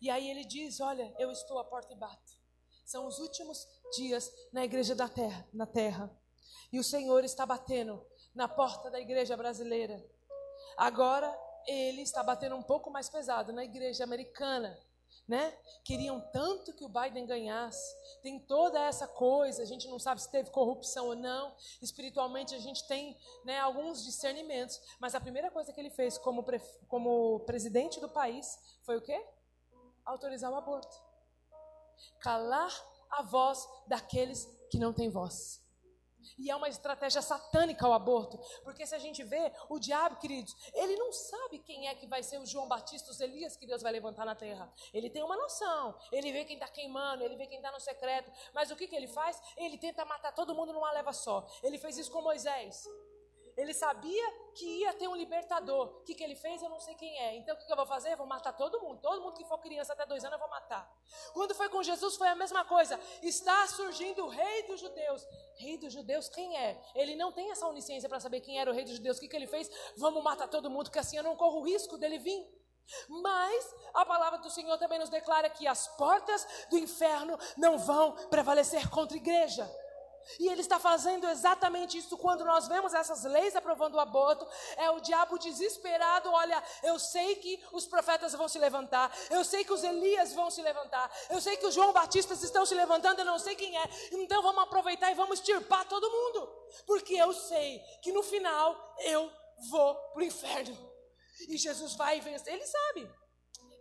E 0.00 0.10
aí 0.10 0.30
ele 0.30 0.44
diz: 0.44 0.80
Olha, 0.80 1.14
eu 1.18 1.30
estou 1.30 1.58
à 1.58 1.64
porta 1.64 1.92
e 1.92 1.96
bato. 1.96 2.38
São 2.84 3.06
os 3.06 3.18
últimos 3.18 3.66
dias 3.96 4.32
na 4.52 4.64
igreja 4.64 4.94
da 4.94 5.08
terra, 5.08 5.46
na 5.52 5.66
terra. 5.66 6.10
E 6.72 6.78
o 6.78 6.84
Senhor 6.84 7.24
está 7.24 7.44
batendo 7.44 8.04
na 8.34 8.48
porta 8.48 8.90
da 8.90 9.00
igreja 9.00 9.36
brasileira. 9.36 10.02
Agora 10.76 11.36
ele 11.66 12.02
está 12.02 12.22
batendo 12.22 12.56
um 12.56 12.62
pouco 12.62 12.90
mais 12.90 13.08
pesado 13.08 13.52
na 13.52 13.64
igreja 13.64 14.04
americana. 14.04 14.78
Né? 15.26 15.54
Queriam 15.84 16.18
tanto 16.32 16.72
que 16.72 16.84
o 16.84 16.88
Biden 16.88 17.26
ganhasse. 17.26 17.94
Tem 18.22 18.38
toda 18.40 18.80
essa 18.80 19.06
coisa, 19.06 19.62
a 19.62 19.66
gente 19.66 19.86
não 19.86 19.98
sabe 19.98 20.22
se 20.22 20.30
teve 20.30 20.50
corrupção 20.50 21.08
ou 21.08 21.14
não. 21.14 21.54
Espiritualmente 21.82 22.54
a 22.54 22.58
gente 22.58 22.86
tem 22.88 23.14
né, 23.44 23.58
alguns 23.58 24.02
discernimentos. 24.02 24.80
Mas 24.98 25.14
a 25.14 25.20
primeira 25.20 25.50
coisa 25.50 25.70
que 25.70 25.78
ele 25.78 25.90
fez 25.90 26.16
como, 26.16 26.42
como 26.88 27.40
presidente 27.40 28.00
do 28.00 28.08
país 28.08 28.58
foi 28.84 28.96
o 28.96 29.02
quê? 29.02 29.22
Autorizar 30.08 30.50
o 30.50 30.56
aborto. 30.56 30.96
Calar 32.20 32.72
a 33.10 33.22
voz 33.22 33.66
daqueles 33.86 34.46
que 34.70 34.78
não 34.78 34.92
têm 34.92 35.10
voz. 35.10 35.66
E 36.36 36.50
é 36.50 36.56
uma 36.56 36.68
estratégia 36.68 37.22
satânica 37.22 37.88
o 37.88 37.92
aborto, 37.92 38.38
porque 38.62 38.86
se 38.86 38.94
a 38.94 38.98
gente 38.98 39.22
vê, 39.22 39.52
o 39.68 39.78
diabo, 39.78 40.16
queridos, 40.16 40.54
ele 40.74 40.96
não 40.96 41.12
sabe 41.12 41.60
quem 41.60 41.88
é 41.88 41.94
que 41.94 42.06
vai 42.06 42.22
ser 42.22 42.38
o 42.38 42.46
João 42.46 42.68
Batista, 42.68 43.10
os 43.10 43.20
Elias 43.20 43.56
que 43.56 43.66
Deus 43.66 43.82
vai 43.82 43.92
levantar 43.92 44.24
na 44.24 44.34
terra. 44.34 44.72
Ele 44.92 45.08
tem 45.08 45.22
uma 45.22 45.36
noção, 45.36 45.96
ele 46.12 46.32
vê 46.32 46.44
quem 46.44 46.54
está 46.54 46.68
queimando, 46.68 47.22
ele 47.22 47.36
vê 47.36 47.46
quem 47.46 47.58
está 47.58 47.72
no 47.72 47.80
secreto, 47.80 48.30
mas 48.52 48.70
o 48.70 48.76
que, 48.76 48.88
que 48.88 48.96
ele 48.96 49.08
faz? 49.08 49.40
Ele 49.56 49.78
tenta 49.78 50.04
matar 50.04 50.32
todo 50.32 50.54
mundo 50.54 50.72
numa 50.72 50.92
leva 50.92 51.12
só. 51.12 51.46
Ele 51.62 51.78
fez 51.78 51.96
isso 51.96 52.10
com 52.10 52.20
Moisés. 52.20 52.84
Ele 53.58 53.74
sabia 53.74 54.24
que 54.54 54.64
ia 54.64 54.92
ter 54.94 55.08
um 55.08 55.16
libertador. 55.16 55.88
O 55.88 56.04
que, 56.04 56.14
que 56.14 56.22
ele 56.22 56.36
fez? 56.36 56.62
Eu 56.62 56.68
não 56.68 56.78
sei 56.78 56.94
quem 56.94 57.18
é. 57.18 57.36
Então 57.36 57.56
o 57.56 57.58
que, 57.58 57.66
que 57.66 57.72
eu 57.72 57.76
vou 57.76 57.86
fazer? 57.86 58.12
Eu 58.12 58.16
vou 58.16 58.26
matar 58.26 58.52
todo 58.52 58.80
mundo. 58.80 59.00
Todo 59.00 59.20
mundo 59.20 59.34
que 59.34 59.44
for 59.44 59.58
criança 59.58 59.94
até 59.94 60.06
dois 60.06 60.24
anos 60.24 60.34
eu 60.34 60.38
vou 60.38 60.48
matar. 60.48 60.88
Quando 61.34 61.56
foi 61.56 61.68
com 61.68 61.82
Jesus 61.82 62.14
foi 62.14 62.28
a 62.28 62.36
mesma 62.36 62.64
coisa. 62.64 62.98
Está 63.20 63.66
surgindo 63.66 64.24
o 64.24 64.28
rei 64.28 64.62
dos 64.68 64.78
judeus. 64.78 65.26
Rei 65.56 65.76
dos 65.76 65.92
judeus, 65.92 66.28
quem 66.28 66.56
é? 66.56 66.80
Ele 66.94 67.16
não 67.16 67.32
tem 67.32 67.50
essa 67.50 67.66
onisciência 67.66 68.08
para 68.08 68.20
saber 68.20 68.40
quem 68.40 68.60
era 68.60 68.70
o 68.70 68.74
rei 68.74 68.84
dos 68.84 68.94
judeus. 68.94 69.16
O 69.16 69.20
que, 69.20 69.28
que 69.28 69.34
ele 69.34 69.48
fez? 69.48 69.68
Vamos 69.96 70.22
matar 70.22 70.46
todo 70.46 70.70
mundo, 70.70 70.88
que 70.88 70.98
assim 71.00 71.16
eu 71.16 71.24
não 71.24 71.34
corro 71.34 71.58
o 71.58 71.64
risco 71.64 71.98
dele 71.98 72.18
vir. 72.18 72.46
Mas 73.08 73.74
a 73.92 74.04
palavra 74.06 74.38
do 74.38 74.50
Senhor 74.50 74.78
também 74.78 75.00
nos 75.00 75.10
declara 75.10 75.50
que 75.50 75.66
as 75.66 75.88
portas 75.96 76.46
do 76.70 76.78
inferno 76.78 77.36
não 77.56 77.76
vão 77.76 78.12
prevalecer 78.28 78.88
contra 78.88 79.16
a 79.16 79.20
igreja. 79.20 79.68
E 80.38 80.48
ele 80.48 80.60
está 80.60 80.78
fazendo 80.78 81.28
exatamente 81.28 81.98
isso 81.98 82.16
quando 82.16 82.44
nós 82.44 82.66
vemos 82.68 82.94
essas 82.94 83.24
leis 83.24 83.56
aprovando 83.56 83.94
o 83.94 84.00
aborto. 84.00 84.46
É 84.76 84.90
o 84.90 85.00
diabo 85.00 85.38
desesperado. 85.38 86.30
Olha, 86.30 86.62
eu 86.82 86.98
sei 86.98 87.36
que 87.36 87.62
os 87.72 87.86
profetas 87.86 88.32
vão 88.32 88.48
se 88.48 88.58
levantar. 88.58 89.14
Eu 89.30 89.44
sei 89.44 89.64
que 89.64 89.72
os 89.72 89.82
Elias 89.84 90.32
vão 90.32 90.50
se 90.50 90.62
levantar. 90.62 91.10
Eu 91.30 91.40
sei 91.40 91.56
que 91.56 91.66
os 91.66 91.74
João 91.74 91.92
Batistas 91.92 92.42
estão 92.42 92.66
se 92.66 92.74
levantando. 92.74 93.20
Eu 93.20 93.24
não 93.24 93.38
sei 93.38 93.54
quem 93.54 93.76
é. 93.76 93.90
Então 94.12 94.42
vamos 94.42 94.62
aproveitar 94.62 95.10
e 95.10 95.14
vamos 95.14 95.40
tirpar 95.40 95.86
todo 95.88 96.10
mundo. 96.10 96.48
Porque 96.86 97.14
eu 97.14 97.32
sei 97.32 97.80
que 98.02 98.12
no 98.12 98.22
final 98.22 98.96
eu 99.00 99.30
vou 99.70 99.94
para 99.94 100.20
o 100.20 100.24
inferno. 100.24 100.76
E 101.48 101.56
Jesus 101.56 101.94
vai 101.94 102.20
vencer. 102.20 102.52
Ele 102.52 102.66
sabe. 102.66 103.10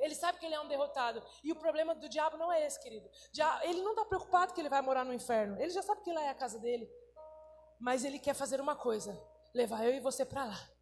Ele 0.07 0.15
sabe 0.15 0.39
que 0.39 0.45
ele 0.45 0.55
é 0.55 0.61
um 0.61 0.67
derrotado. 0.67 1.21
E 1.43 1.51
o 1.51 1.55
problema 1.55 1.93
do 1.93 2.07
diabo 2.07 2.37
não 2.37 2.51
é 2.51 2.65
esse, 2.65 2.79
querido. 2.79 3.09
Ele 3.61 3.81
não 3.81 3.91
está 3.91 4.05
preocupado 4.05 4.53
que 4.53 4.61
ele 4.61 4.69
vai 4.69 4.81
morar 4.81 5.03
no 5.03 5.13
inferno. 5.13 5.59
Ele 5.59 5.69
já 5.69 5.81
sabe 5.81 6.01
que 6.01 6.13
lá 6.13 6.23
é 6.23 6.29
a 6.29 6.33
casa 6.33 6.57
dele. 6.57 6.89
Mas 7.79 8.05
ele 8.05 8.17
quer 8.17 8.33
fazer 8.33 8.59
uma 8.61 8.75
coisa: 8.75 9.21
levar 9.53 9.85
eu 9.85 9.93
e 9.93 9.99
você 9.99 10.25
para 10.25 10.45
lá. 10.45 10.76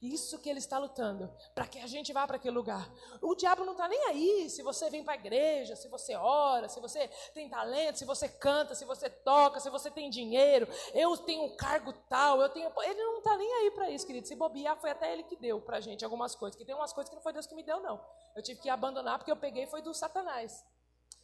Isso 0.00 0.38
que 0.38 0.50
ele 0.50 0.58
está 0.58 0.78
lutando, 0.78 1.32
para 1.54 1.66
que 1.66 1.78
a 1.78 1.86
gente 1.86 2.12
vá 2.12 2.26
para 2.26 2.36
aquele 2.36 2.54
lugar. 2.54 2.92
O 3.22 3.34
diabo 3.34 3.64
não 3.64 3.72
está 3.72 3.88
nem 3.88 4.04
aí 4.06 4.50
se 4.50 4.62
você 4.62 4.90
vem 4.90 5.02
para 5.02 5.14
a 5.14 5.16
igreja, 5.16 5.76
se 5.76 5.88
você 5.88 6.14
ora, 6.14 6.68
se 6.68 6.80
você 6.80 7.08
tem 7.32 7.48
talento, 7.48 7.98
se 7.98 8.04
você 8.04 8.28
canta, 8.28 8.74
se 8.74 8.84
você 8.84 9.08
toca, 9.08 9.60
se 9.60 9.70
você 9.70 9.90
tem 9.90 10.10
dinheiro. 10.10 10.68
Eu 10.92 11.16
tenho 11.16 11.44
um 11.44 11.56
cargo 11.56 11.92
tal, 12.08 12.40
eu 12.42 12.48
tenho. 12.48 12.70
Ele 12.82 13.02
não 13.02 13.18
está 13.18 13.36
nem 13.36 13.52
aí 13.54 13.70
para 13.70 13.90
isso, 13.90 14.06
querido. 14.06 14.26
Se 14.26 14.36
bobear, 14.36 14.78
foi 14.78 14.90
até 14.90 15.12
ele 15.12 15.22
que 15.22 15.36
deu 15.36 15.60
para 15.60 15.78
a 15.78 15.80
gente 15.80 16.04
algumas 16.04 16.34
coisas. 16.34 16.56
Que 16.56 16.64
tem 16.64 16.74
umas 16.74 16.92
coisas 16.92 17.08
que 17.08 17.16
não 17.16 17.22
foi 17.22 17.32
Deus 17.32 17.46
que 17.46 17.54
me 17.54 17.62
deu, 17.62 17.80
não. 17.80 18.04
Eu 18.36 18.42
tive 18.42 18.60
que 18.60 18.68
abandonar 18.68 19.18
porque 19.18 19.32
eu 19.32 19.36
peguei 19.36 19.66
foi 19.66 19.80
do 19.80 19.94
Satanás. 19.94 20.64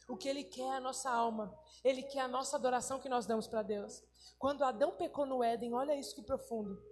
O 0.07 0.17
que 0.17 0.27
ele 0.27 0.43
quer 0.43 0.63
é 0.63 0.75
a 0.75 0.79
nossa 0.79 1.09
alma. 1.09 1.57
Ele 1.83 2.03
quer 2.03 2.21
a 2.21 2.27
nossa 2.27 2.57
adoração 2.57 2.99
que 2.99 3.07
nós 3.07 3.25
damos 3.25 3.47
para 3.47 3.61
Deus. 3.61 4.03
Quando 4.37 4.63
Adão 4.63 4.91
pecou 4.91 5.25
no 5.25 5.43
Éden, 5.43 5.73
olha 5.73 5.95
isso 5.95 6.15
que 6.15 6.21
profundo. 6.21 6.90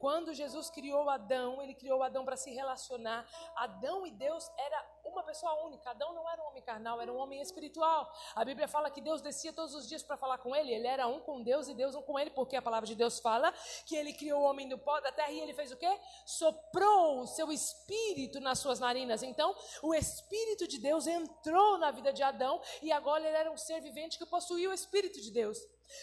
Quando 0.00 0.32
Jesus 0.32 0.70
criou 0.70 1.10
Adão, 1.10 1.60
ele 1.60 1.74
criou 1.74 2.02
Adão 2.02 2.24
para 2.24 2.34
se 2.34 2.50
relacionar. 2.50 3.26
Adão 3.54 4.06
e 4.06 4.10
Deus 4.10 4.50
era 4.56 4.82
uma 5.12 5.22
pessoa 5.22 5.64
única. 5.64 5.90
Adão 5.90 6.12
não 6.12 6.28
era 6.28 6.42
um 6.42 6.46
homem 6.46 6.62
carnal, 6.62 7.00
era 7.00 7.12
um 7.12 7.16
homem 7.16 7.40
espiritual. 7.40 8.10
A 8.34 8.44
Bíblia 8.44 8.68
fala 8.68 8.90
que 8.90 9.00
Deus 9.00 9.20
descia 9.20 9.52
todos 9.52 9.74
os 9.74 9.88
dias 9.88 10.02
para 10.02 10.16
falar 10.16 10.38
com 10.38 10.54
ele. 10.54 10.72
Ele 10.72 10.86
era 10.86 11.06
um 11.06 11.20
com 11.20 11.42
Deus 11.42 11.68
e 11.68 11.74
Deus 11.74 11.94
um 11.94 12.02
com 12.02 12.18
ele, 12.18 12.30
porque 12.30 12.56
a 12.56 12.62
palavra 12.62 12.86
de 12.86 12.94
Deus 12.94 13.18
fala 13.18 13.52
que 13.86 13.96
ele 13.96 14.12
criou 14.12 14.42
o 14.42 14.44
homem 14.44 14.68
do 14.68 14.78
pó 14.78 15.00
da 15.00 15.12
terra 15.12 15.30
e 15.30 15.40
ele 15.40 15.54
fez 15.54 15.70
o 15.72 15.76
quê? 15.76 16.00
Soprou 16.24 17.20
o 17.20 17.26
seu 17.26 17.50
espírito 17.52 18.40
nas 18.40 18.58
suas 18.58 18.80
narinas. 18.80 19.22
Então, 19.22 19.54
o 19.82 19.94
espírito 19.94 20.66
de 20.66 20.78
Deus 20.78 21.06
entrou 21.06 21.78
na 21.78 21.90
vida 21.90 22.12
de 22.12 22.22
Adão 22.22 22.60
e 22.82 22.92
agora 22.92 23.26
ele 23.26 23.36
era 23.36 23.50
um 23.50 23.56
ser 23.56 23.80
vivente 23.80 24.18
que 24.18 24.26
possuía 24.26 24.70
o 24.70 24.72
espírito 24.72 25.20
de 25.20 25.30
Deus. 25.30 25.58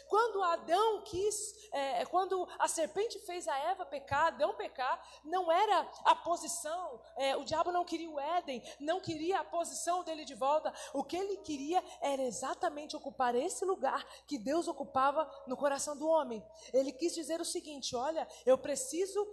Quando 0.08 0.44
Adão 0.44 1.02
quis, 1.02 1.54
é, 1.72 2.06
quando 2.06 2.48
a 2.60 2.68
serpente 2.68 3.20
fez 3.20 3.48
a 3.48 3.58
Eva 3.58 3.86
pecar, 3.86 4.28
Adão 4.28 4.54
pecar, 4.56 5.02
não 5.24 5.52
era 5.52 5.90
a 6.06 6.16
posição, 6.16 7.02
é, 7.16 7.36
o 7.36 7.44
diabo 7.44 7.72
não 7.72 7.86
queria 7.86 8.10
o 8.10 8.20
Éden, 8.20 8.62
não 8.80 8.97
queria 9.02 9.40
a 9.40 9.44
posição 9.44 10.04
dele 10.04 10.26
de 10.26 10.34
volta, 10.34 10.74
o 10.94 11.04
que 11.04 11.18
ele 11.18 11.38
queria 11.38 11.84
era 12.02 12.24
exatamente 12.24 12.96
ocupar 12.96 13.36
esse 13.36 13.64
lugar 13.66 14.04
que 14.26 14.38
Deus 14.38 14.68
ocupava 14.68 15.30
no 15.48 15.58
coração 15.58 15.98
do 15.98 16.08
homem. 16.08 16.44
Ele 16.74 16.92
quis 16.92 17.14
dizer 17.14 17.40
o 17.42 17.46
seguinte: 17.46 17.96
olha, 17.96 18.28
eu 18.46 18.58
preciso 18.58 19.26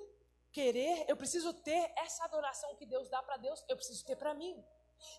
querer, 0.52 1.04
eu 1.08 1.16
preciso 1.16 1.52
ter 1.52 1.92
essa 1.96 2.24
adoração 2.24 2.76
que 2.76 2.86
Deus 2.86 3.08
dá 3.08 3.22
para 3.22 3.36
Deus, 3.36 3.64
eu 3.68 3.76
preciso 3.76 4.04
ter 4.04 4.16
para 4.16 4.32
mim. 4.32 4.64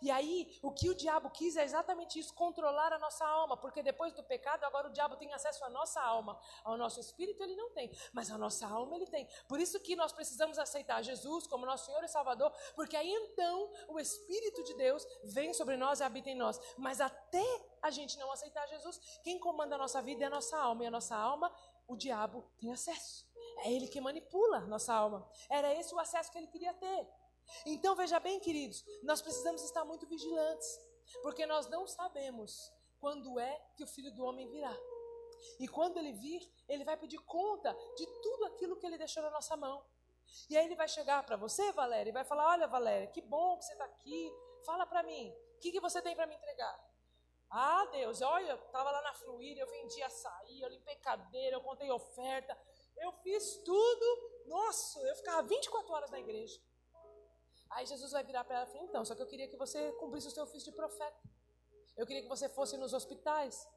E 0.02 0.12
aí, 0.12 0.58
o 0.62 0.72
que 0.72 0.90
o 0.90 0.96
diabo 0.96 1.30
quis 1.30 1.56
é 1.56 1.64
exatamente 1.64 2.20
isso, 2.20 2.34
controlar 2.34 2.94
a 2.94 3.00
nossa 3.00 3.26
alma, 3.26 3.58
porque 3.58 3.82
depois 3.82 4.14
do 4.14 4.24
pecado, 4.24 4.64
agora 4.64 4.88
o 4.88 4.92
diabo 4.92 5.16
tem 5.16 5.34
acesso 5.34 5.64
à 5.64 5.70
nossa 5.70 6.02
alma. 6.02 6.40
Ao 6.64 6.78
nosso 6.78 7.00
espírito 7.00 7.42
ele 7.44 7.56
não 7.56 7.72
tem, 7.72 7.92
mas 8.14 8.32
a 8.32 8.38
nossa 8.38 8.68
alma 8.68 8.96
ele 8.96 9.08
tem. 9.08 9.28
Por 9.48 9.60
isso 9.60 9.80
que 9.80 9.96
nós 9.96 10.12
precisamos 10.12 10.58
aceitar 10.58 11.02
Jesus 11.02 11.48
como 11.48 11.66
nosso 11.66 11.86
Senhor 11.86 12.04
e 12.04 12.08
Salvador, 12.08 12.52
porque 12.76 12.96
aí 12.96 13.14
então 13.14 13.72
o 13.88 14.00
Espírito 14.00 14.64
de 14.64 14.74
Deus 14.76 15.06
vem 15.24 15.54
sobre 15.54 15.78
nós 15.78 16.00
e 16.00 16.04
habita 16.04 16.30
em 16.30 16.36
nós. 16.36 16.60
Mas 16.78 17.02
até 17.02 17.44
a 17.82 17.90
gente 17.90 18.18
não 18.18 18.32
aceitar 18.32 18.68
Jesus, 18.68 19.00
quem 19.24 19.40
comanda 19.40 19.76
a 19.76 19.78
nossa 19.78 20.02
vida 20.02 20.24
é 20.24 20.28
a 20.28 20.30
nossa 20.30 20.58
alma, 20.58 20.84
e 20.84 20.88
a 20.88 20.92
nossa 20.92 21.16
alma, 21.16 21.54
o 21.88 21.96
diabo 21.96 22.44
tem 22.58 22.72
acesso. 22.72 23.26
É 23.60 23.72
ele 23.72 23.88
que 23.88 24.02
manipula 24.02 24.58
a 24.58 24.68
nossa 24.68 24.94
alma. 24.94 25.28
Era 25.50 25.74
esse 25.74 25.94
o 25.94 26.00
acesso 26.00 26.32
que 26.32 26.38
ele 26.38 26.48
queria 26.48 26.74
ter. 26.74 27.08
Então 27.66 27.96
veja 27.96 28.20
bem, 28.20 28.40
queridos, 28.40 28.84
nós 29.04 29.22
precisamos 29.22 29.64
estar 29.64 29.84
muito 29.86 30.08
vigilantes, 30.08 30.80
porque 31.22 31.46
nós 31.46 31.68
não 31.68 31.88
sabemos 31.88 32.72
quando 33.00 33.40
é 33.40 33.62
que 33.76 33.84
o 33.84 33.88
filho 33.88 34.12
do 34.14 34.24
homem 34.24 34.48
virá. 34.50 34.76
E 35.60 35.68
quando 35.68 35.98
ele 35.98 36.14
vir, 36.14 36.42
ele 36.68 36.84
vai 36.84 36.98
pedir 36.98 37.20
conta 37.20 37.74
de 37.96 38.06
tudo 38.22 38.46
aquilo 38.46 38.78
que 38.78 38.86
ele 38.86 38.98
deixou 38.98 39.22
na 39.22 39.30
nossa 39.30 39.56
mão. 39.56 39.86
E 40.50 40.58
aí 40.58 40.66
ele 40.66 40.76
vai 40.76 40.88
chegar 40.88 41.24
para 41.24 41.38
você, 41.38 41.72
Valéria, 41.72 42.10
e 42.10 42.14
vai 42.14 42.24
falar: 42.24 42.50
Olha, 42.52 42.68
Valéria, 42.68 43.08
que 43.08 43.22
bom 43.22 43.58
que 43.58 43.66
você 43.66 43.74
está 43.74 43.86
aqui. 43.86 44.32
Fala 44.66 44.86
para 44.86 45.04
mim, 45.04 45.30
o 45.56 45.60
que, 45.60 45.72
que 45.72 45.80
você 45.80 46.02
tem 46.02 46.16
para 46.16 46.26
me 46.26 46.36
entregar? 46.36 46.96
Ah, 47.50 47.86
Deus, 47.92 48.22
olha, 48.22 48.52
eu 48.52 48.56
estava 48.56 48.90
lá 48.92 49.02
na 49.02 49.14
Fluir, 49.14 49.58
eu 49.58 49.68
vendi 49.68 50.02
açaí, 50.02 50.62
eu 50.62 50.70
limpei 50.70 50.96
cadeira, 50.96 51.56
eu 51.56 51.62
contei 51.62 51.90
oferta, 51.92 52.58
eu 52.98 53.12
fiz 53.12 53.58
tudo. 53.64 54.46
Nossa, 54.48 55.00
eu 55.02 55.16
ficava 55.16 55.44
24 55.44 55.94
horas 55.94 56.12
na 56.12 56.20
igreja. 56.20 56.60
Aí 57.76 57.86
Jesus 57.86 58.14
vai 58.14 58.24
virar 58.24 58.44
para 58.46 58.56
ela 58.58 58.68
e 58.68 58.72
falar: 58.72 58.84
Então, 58.86 59.04
só 59.04 59.14
que 59.14 59.22
eu 59.22 59.28
queria 59.28 59.48
que 59.50 59.58
você 59.58 59.92
cumprisse 59.94 60.28
o 60.28 60.32
seu 60.32 60.44
ofício 60.44 60.72
de 60.72 60.76
profeta. 60.76 61.20
Eu 61.98 62.06
queria 62.06 62.22
que 62.22 62.30
você 62.30 62.48
fosse 62.48 62.78
nos 62.78 62.94
hospitais. 62.94 63.68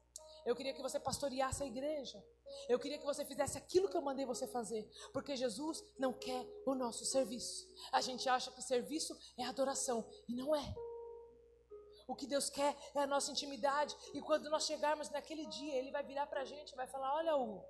Eu 0.45 0.55
queria 0.55 0.73
que 0.73 0.81
você 0.81 0.97
pastoreasse 0.99 1.63
a 1.63 1.65
igreja. 1.65 2.23
Eu 2.69 2.79
queria 2.79 2.97
que 2.97 3.05
você 3.05 3.25
fizesse 3.25 3.57
aquilo 3.57 3.89
que 3.89 3.97
eu 3.97 4.01
mandei 4.01 4.25
você 4.25 4.47
fazer. 4.47 4.89
Porque 5.11 5.35
Jesus 5.35 5.83
não 5.97 6.13
quer 6.13 6.45
o 6.65 6.73
nosso 6.73 7.03
serviço. 7.05 7.67
A 7.91 7.99
gente 7.99 8.27
acha 8.29 8.49
que 8.51 8.61
serviço 8.61 9.17
é 9.37 9.43
adoração. 9.43 10.09
E 10.29 10.33
não 10.33 10.55
é. 10.55 10.75
O 12.07 12.15
que 12.15 12.25
Deus 12.25 12.49
quer 12.49 12.75
é 12.95 12.99
a 13.01 13.07
nossa 13.07 13.31
intimidade. 13.31 13.95
E 14.13 14.21
quando 14.21 14.49
nós 14.49 14.65
chegarmos 14.65 15.09
naquele 15.09 15.45
dia, 15.45 15.75
Ele 15.75 15.91
vai 15.91 16.03
virar 16.03 16.25
para 16.27 16.41
a 16.41 16.45
gente 16.45 16.71
e 16.71 16.75
vai 16.75 16.87
falar: 16.87 17.15
Olha, 17.15 17.35
Hugo 17.35 17.65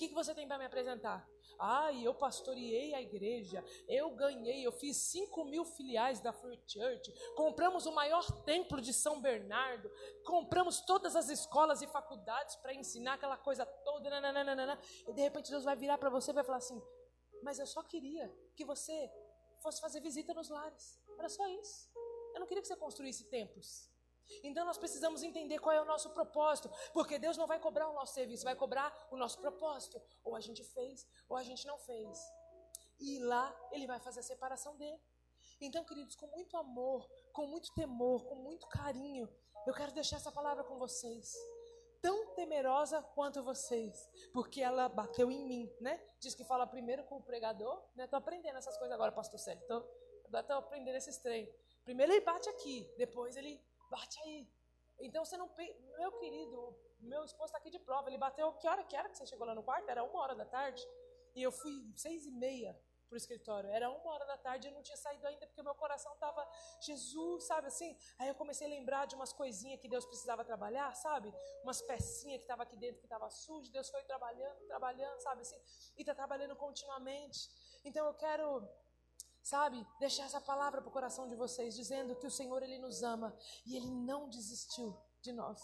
que, 0.00 0.08
que 0.08 0.14
você 0.14 0.34
tem 0.34 0.48
para 0.48 0.56
me 0.56 0.64
apresentar? 0.64 1.28
Ah, 1.58 1.92
eu 1.92 2.14
pastoreei 2.14 2.94
a 2.94 3.02
igreja, 3.02 3.62
eu 3.86 4.10
ganhei, 4.12 4.66
eu 4.66 4.72
fiz 4.72 4.96
5 4.96 5.44
mil 5.44 5.62
filiais 5.62 6.20
da 6.20 6.32
Free 6.32 6.58
Church, 6.66 7.12
compramos 7.34 7.84
o 7.84 7.92
maior 7.92 8.24
templo 8.44 8.80
de 8.80 8.94
São 8.94 9.20
Bernardo, 9.20 9.90
compramos 10.24 10.80
todas 10.80 11.14
as 11.14 11.28
escolas 11.28 11.82
e 11.82 11.86
faculdades 11.86 12.56
para 12.56 12.72
ensinar 12.72 13.14
aquela 13.14 13.36
coisa 13.36 13.66
toda, 13.66 14.08
nananana, 14.08 14.80
e 15.06 15.12
de 15.12 15.20
repente 15.20 15.50
Deus 15.50 15.64
vai 15.64 15.76
virar 15.76 15.98
para 15.98 16.08
você 16.08 16.30
e 16.30 16.34
vai 16.34 16.44
falar 16.44 16.58
assim: 16.58 16.82
Mas 17.42 17.58
eu 17.58 17.66
só 17.66 17.82
queria 17.82 18.34
que 18.56 18.64
você 18.64 19.12
fosse 19.62 19.82
fazer 19.82 20.00
visita 20.00 20.32
nos 20.32 20.48
lares, 20.48 20.98
era 21.18 21.28
só 21.28 21.46
isso. 21.46 21.90
Eu 22.32 22.40
não 22.40 22.46
queria 22.46 22.62
que 22.62 22.68
você 22.68 22.76
construísse 22.76 23.24
templos. 23.24 23.89
Então 24.42 24.64
nós 24.64 24.78
precisamos 24.78 25.22
entender 25.22 25.58
qual 25.58 25.74
é 25.74 25.80
o 25.80 25.84
nosso 25.84 26.10
propósito, 26.10 26.70
porque 26.92 27.18
Deus 27.18 27.36
não 27.36 27.46
vai 27.46 27.58
cobrar 27.58 27.88
o 27.88 27.92
nosso 27.92 28.14
serviço, 28.14 28.44
vai 28.44 28.56
cobrar 28.56 28.94
o 29.10 29.16
nosso 29.16 29.38
propósito. 29.40 30.00
Ou 30.24 30.34
a 30.34 30.40
gente 30.40 30.62
fez, 30.62 31.06
ou 31.28 31.36
a 31.36 31.42
gente 31.42 31.66
não 31.66 31.78
fez. 31.78 32.18
E 32.98 33.18
lá 33.18 33.54
ele 33.72 33.86
vai 33.86 33.98
fazer 33.98 34.20
a 34.20 34.22
separação 34.22 34.76
dele. 34.76 35.00
Então, 35.60 35.84
queridos, 35.84 36.16
com 36.16 36.26
muito 36.28 36.56
amor, 36.56 37.08
com 37.32 37.46
muito 37.46 37.72
temor, 37.74 38.24
com 38.24 38.34
muito 38.36 38.66
carinho, 38.68 39.28
eu 39.66 39.74
quero 39.74 39.92
deixar 39.92 40.16
essa 40.16 40.32
palavra 40.32 40.64
com 40.64 40.78
vocês. 40.78 41.34
Tão 42.00 42.34
temerosa 42.34 43.02
quanto 43.14 43.42
vocês, 43.42 44.08
porque 44.32 44.62
ela 44.62 44.88
bateu 44.88 45.30
em 45.30 45.44
mim, 45.44 45.70
né? 45.80 46.02
Diz 46.18 46.34
que 46.34 46.44
fala 46.44 46.66
primeiro 46.66 47.04
com 47.04 47.16
o 47.16 47.22
pregador, 47.22 47.82
né? 47.94 48.06
Tô 48.06 48.16
aprendendo 48.16 48.56
essas 48.56 48.78
coisas 48.78 48.94
agora, 48.94 49.12
pastor 49.12 49.38
Célio. 49.38 49.62
Tô, 49.66 49.84
agora 50.24 50.42
tô 50.42 50.52
aprendendo 50.54 50.96
esses 50.96 51.18
trem. 51.18 51.46
Primeiro 51.84 52.10
ele 52.10 52.22
bate 52.22 52.48
aqui, 52.48 52.90
depois 52.96 53.36
ele 53.36 53.62
bate 53.90 54.18
aí. 54.24 54.48
Então 55.00 55.24
você 55.24 55.36
não. 55.36 55.50
Meu 55.98 56.12
querido, 56.18 56.76
meu 57.00 57.24
esposo 57.24 57.46
está 57.46 57.58
aqui 57.58 57.70
de 57.70 57.78
prova. 57.78 58.08
Ele 58.08 58.18
bateu. 58.18 58.52
Que 58.54 58.68
hora 58.68 58.84
que 58.84 58.96
era 58.96 59.08
que 59.08 59.16
você 59.16 59.26
chegou 59.26 59.46
lá 59.46 59.54
no 59.54 59.62
quarto? 59.62 59.88
Era 59.88 60.04
uma 60.04 60.20
hora 60.20 60.34
da 60.34 60.44
tarde. 60.44 60.82
E 61.34 61.42
eu 61.42 61.52
fui 61.52 61.72
seis 61.96 62.26
e 62.26 62.30
meia 62.30 62.78
pro 63.10 63.16
escritório. 63.16 63.68
Era 63.70 63.90
uma 63.90 64.12
hora 64.12 64.24
da 64.24 64.38
tarde 64.38 64.66
e 64.66 64.70
eu 64.70 64.74
não 64.74 64.82
tinha 64.82 64.96
saído 64.96 65.26
ainda 65.26 65.46
porque 65.46 65.62
meu 65.62 65.74
coração 65.74 66.16
tava 66.16 66.46
Jesus, 66.80 67.44
sabe 67.44 67.66
assim? 67.66 67.96
Aí 68.18 68.28
eu 68.28 68.34
comecei 68.34 68.66
a 68.66 68.70
lembrar 68.70 69.06
de 69.06 69.16
umas 69.16 69.32
coisinhas 69.32 69.80
que 69.80 69.88
Deus 69.88 70.06
precisava 70.06 70.44
trabalhar, 70.44 70.94
sabe? 70.94 71.34
Umas 71.64 71.82
pecinhas 71.82 72.40
que 72.40 72.46
tava 72.46 72.62
aqui 72.62 72.76
dentro 72.76 73.00
que 73.00 73.08
tava 73.08 73.28
sujo. 73.28 73.70
Deus 73.72 73.90
foi 73.90 74.02
trabalhando, 74.04 74.58
trabalhando, 74.66 75.20
sabe 75.20 75.42
assim? 75.42 75.60
E 75.96 76.04
tá 76.04 76.14
trabalhando 76.14 76.54
continuamente. 76.54 77.50
Então 77.84 78.06
eu 78.06 78.14
quero 78.14 78.68
Sabe? 79.42 79.86
Deixar 79.98 80.24
essa 80.24 80.40
palavra 80.40 80.80
para 80.80 80.88
o 80.88 80.92
coração 80.92 81.28
de 81.28 81.34
vocês, 81.34 81.74
dizendo 81.74 82.14
que 82.16 82.26
o 82.26 82.30
Senhor 82.30 82.62
ele 82.62 82.78
nos 82.78 83.02
ama 83.02 83.36
e 83.66 83.76
ele 83.76 83.90
não 83.90 84.28
desistiu 84.28 84.96
de 85.22 85.32
nós. 85.32 85.60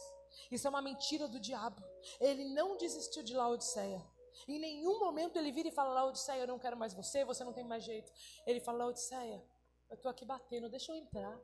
Isso 0.51 0.66
é 0.66 0.70
uma 0.70 0.83
mentira 0.83 1.29
do 1.29 1.41
diabo. 1.41 1.83
Ele 2.20 2.45
não 2.55 2.77
desistiu 2.77 3.22
de 3.22 3.35
Laodiceia. 3.35 4.05
Em 4.47 4.59
nenhum 4.59 4.99
momento 5.01 5.39
ele 5.39 5.51
vira 5.51 5.68
e 5.68 5.72
fala: 5.72 5.95
Laodiceia, 5.95 6.43
eu 6.43 6.47
não 6.47 6.59
quero 6.59 6.77
mais 6.77 6.93
você, 6.93 7.24
você 7.24 7.43
não 7.45 7.53
tem 7.53 7.64
mais 7.64 7.85
jeito. 7.85 8.11
Ele 8.47 8.61
fala: 8.61 8.79
Laodiceia, 8.79 9.43
eu 9.89 9.97
estou 9.97 10.11
aqui 10.11 10.24
batendo, 10.24 10.68
deixa 10.68 10.93
eu 10.93 10.97
entrar. 10.97 11.41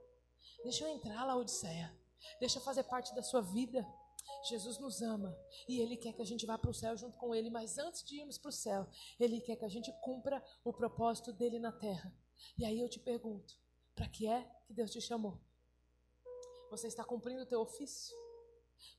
Deixa 0.63 0.85
eu 0.85 0.89
entrar, 0.89 1.25
Laodiceia. 1.25 1.97
Deixa 2.39 2.59
eu 2.59 2.63
fazer 2.63 2.85
parte 2.85 3.15
da 3.15 3.23
sua 3.23 3.41
vida. 3.41 3.87
Jesus 4.49 4.79
nos 4.79 5.03
ama 5.03 5.37
e 5.69 5.81
Ele 5.81 5.97
quer 5.97 6.13
que 6.13 6.23
a 6.23 6.25
gente 6.25 6.47
vá 6.47 6.57
para 6.57 6.71
o 6.71 6.75
céu 6.75 6.97
junto 6.97 7.17
com 7.17 7.35
Ele, 7.35 7.51
mas 7.51 7.79
antes 7.79 8.05
de 8.05 8.21
irmos 8.21 8.39
para 8.39 8.49
o 8.49 8.53
céu, 8.53 8.89
Ele 9.19 9.41
quer 9.41 9.57
que 9.57 9.65
a 9.65 9.69
gente 9.69 9.93
cumpra 10.01 10.43
o 10.65 10.73
propósito 10.73 11.33
dele 11.33 11.59
na 11.59 11.73
terra. 11.73 12.13
E 12.59 12.65
aí 12.65 12.81
eu 12.81 12.89
te 12.89 12.99
pergunto: 12.99 13.59
para 13.95 14.09
que 14.09 14.27
é 14.27 14.43
que 14.67 14.73
Deus 14.73 14.91
te 14.91 15.01
chamou? 15.01 15.41
Você 16.71 16.87
está 16.87 17.05
cumprindo 17.05 17.43
o 17.43 17.47
teu 17.47 17.61
ofício? 17.61 18.17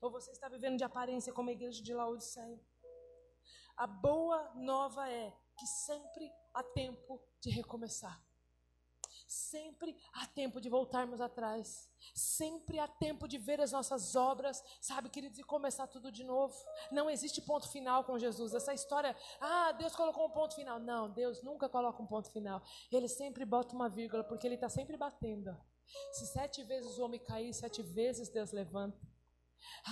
Ou 0.00 0.10
você 0.10 0.30
está 0.30 0.48
vivendo 0.48 0.76
de 0.76 0.84
aparência 0.84 1.32
como 1.32 1.50
a 1.50 1.52
igreja 1.52 1.82
de 1.82 1.92
Laodiceia? 1.92 2.60
A 3.76 3.86
boa 3.86 4.52
nova 4.54 5.10
é 5.10 5.30
que 5.58 5.66
sempre 5.66 6.30
há 6.52 6.62
tempo 6.62 7.20
de 7.40 7.50
recomeçar. 7.50 8.22
Sempre 9.34 9.96
há 10.12 10.28
tempo 10.28 10.60
de 10.60 10.68
voltarmos 10.68 11.20
atrás. 11.20 11.90
Sempre 12.14 12.78
há 12.78 12.86
tempo 12.86 13.26
de 13.26 13.36
ver 13.36 13.60
as 13.60 13.72
nossas 13.72 14.14
obras, 14.14 14.62
sabe, 14.80 15.08
queridos, 15.08 15.40
e 15.40 15.42
começar 15.42 15.88
tudo 15.88 16.12
de 16.12 16.22
novo. 16.22 16.54
Não 16.92 17.10
existe 17.10 17.42
ponto 17.42 17.68
final 17.68 18.04
com 18.04 18.16
Jesus. 18.16 18.54
Essa 18.54 18.72
história, 18.72 19.16
ah, 19.40 19.72
Deus 19.72 19.96
colocou 19.96 20.26
um 20.26 20.30
ponto 20.30 20.54
final. 20.54 20.78
Não, 20.78 21.10
Deus 21.10 21.42
nunca 21.42 21.68
coloca 21.68 22.00
um 22.00 22.06
ponto 22.06 22.30
final. 22.30 22.62
Ele 22.92 23.08
sempre 23.08 23.44
bota 23.44 23.74
uma 23.74 23.88
vírgula, 23.88 24.22
porque 24.22 24.46
Ele 24.46 24.54
está 24.54 24.68
sempre 24.68 24.96
batendo. 24.96 25.56
Se 26.12 26.26
sete 26.28 26.62
vezes 26.62 26.96
o 26.96 27.02
homem 27.02 27.18
cair, 27.18 27.52
sete 27.52 27.82
vezes 27.82 28.28
Deus 28.28 28.52
levanta. 28.52 29.13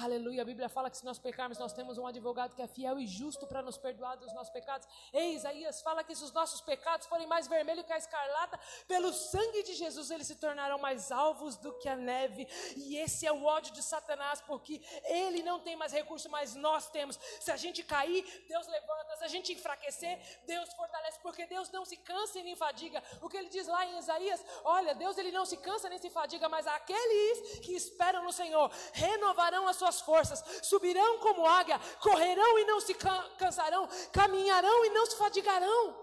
Aleluia. 0.03 0.43
A 0.43 0.45
Bíblia 0.45 0.69
fala 0.69 0.91
que 0.91 0.97
se 0.97 1.05
nós 1.05 1.19
pecarmos, 1.19 1.59
nós 1.59 1.73
temos 1.73 1.99
um 1.99 2.07
advogado 2.07 2.55
que 2.55 2.63
é 2.63 2.67
fiel 2.67 2.99
e 2.99 3.07
justo 3.07 3.47
para 3.47 3.63
nos 3.63 3.77
perdoar 3.77 4.17
dos 4.17 4.33
nossos 4.33 4.53
pecados. 4.53 4.87
Ei, 5.13 5.35
Isaías 5.35 5.83
fala 5.83 6.03
que 6.03 6.15
se 6.15 6.25
os 6.25 6.33
nossos 6.33 6.61
pecados 6.61 7.07
forem 7.07 7.27
mais 7.27 7.47
vermelhos 7.47 7.85
que 7.85 7.93
a 7.93 7.99
escarlata, 7.99 8.59
pelo 8.87 9.13
sangue 9.13 9.63
de 9.63 9.75
Jesus 9.75 10.11
eles 10.11 10.27
se 10.27 10.37
tornarão 10.37 10.79
mais 10.79 11.11
alvos 11.13 11.57
do 11.57 11.73
que 11.79 11.89
a 11.89 11.97
neve. 11.97 12.47
E 12.77 12.97
esse 12.97 13.27
é 13.27 13.33
o 13.33 13.45
ódio 13.45 13.73
de 13.73 13.83
Satanás, 13.83 14.41
porque 14.41 14.81
ele 15.05 15.43
não 15.43 15.61
tem 15.61 15.77
mais 15.77 15.93
recurso, 15.93 16.29
mas 16.29 16.55
nós 16.55 16.89
temos. 16.91 17.19
Se 17.41 17.51
a 17.51 17.57
gente 17.57 17.83
cair, 17.83 18.23
Deus 18.49 18.67
levanta. 18.67 19.17
Se 19.17 19.25
a 19.25 19.29
gente 19.29 19.53
enfraquecer, 19.53 20.19
Deus 20.47 20.73
fortalece, 20.75 21.19
porque 21.23 21.47
Deus 21.47 21.71
não 21.71 21.85
se 21.85 21.97
cansa 21.97 22.39
e 22.39 22.43
nem 22.43 22.57
fadiga. 22.57 23.03
O 23.21 23.29
que 23.29 23.37
ele 23.37 23.49
diz 23.49 23.67
lá 23.67 23.85
em 23.87 23.99
Isaías, 23.99 24.45
olha, 24.65 24.95
Deus 24.95 25.19
ele 25.19 25.31
não 25.31 25.45
se 25.45 25.57
cansa 25.57 25.89
nem 25.89 25.99
se 25.99 26.11
fadiga, 26.11 26.49
mas 26.49 26.67
aqueles 26.67 27.61
que 27.61 27.75
esperam 27.75 28.25
no 28.25 28.33
Senhor 28.33 28.71
renovarão 28.93 29.62
as 29.69 29.77
suas 29.77 30.01
forças, 30.01 30.43
subirão 30.63 31.19
como 31.19 31.47
águia, 31.47 31.79
correrão 32.01 32.59
e 32.59 32.65
não 32.65 32.81
se 32.81 32.95
cansarão, 33.39 33.89
caminharão 34.13 34.85
e 34.85 34.91
não 34.91 35.07
se 35.07 35.17
fadigarão. 35.17 36.03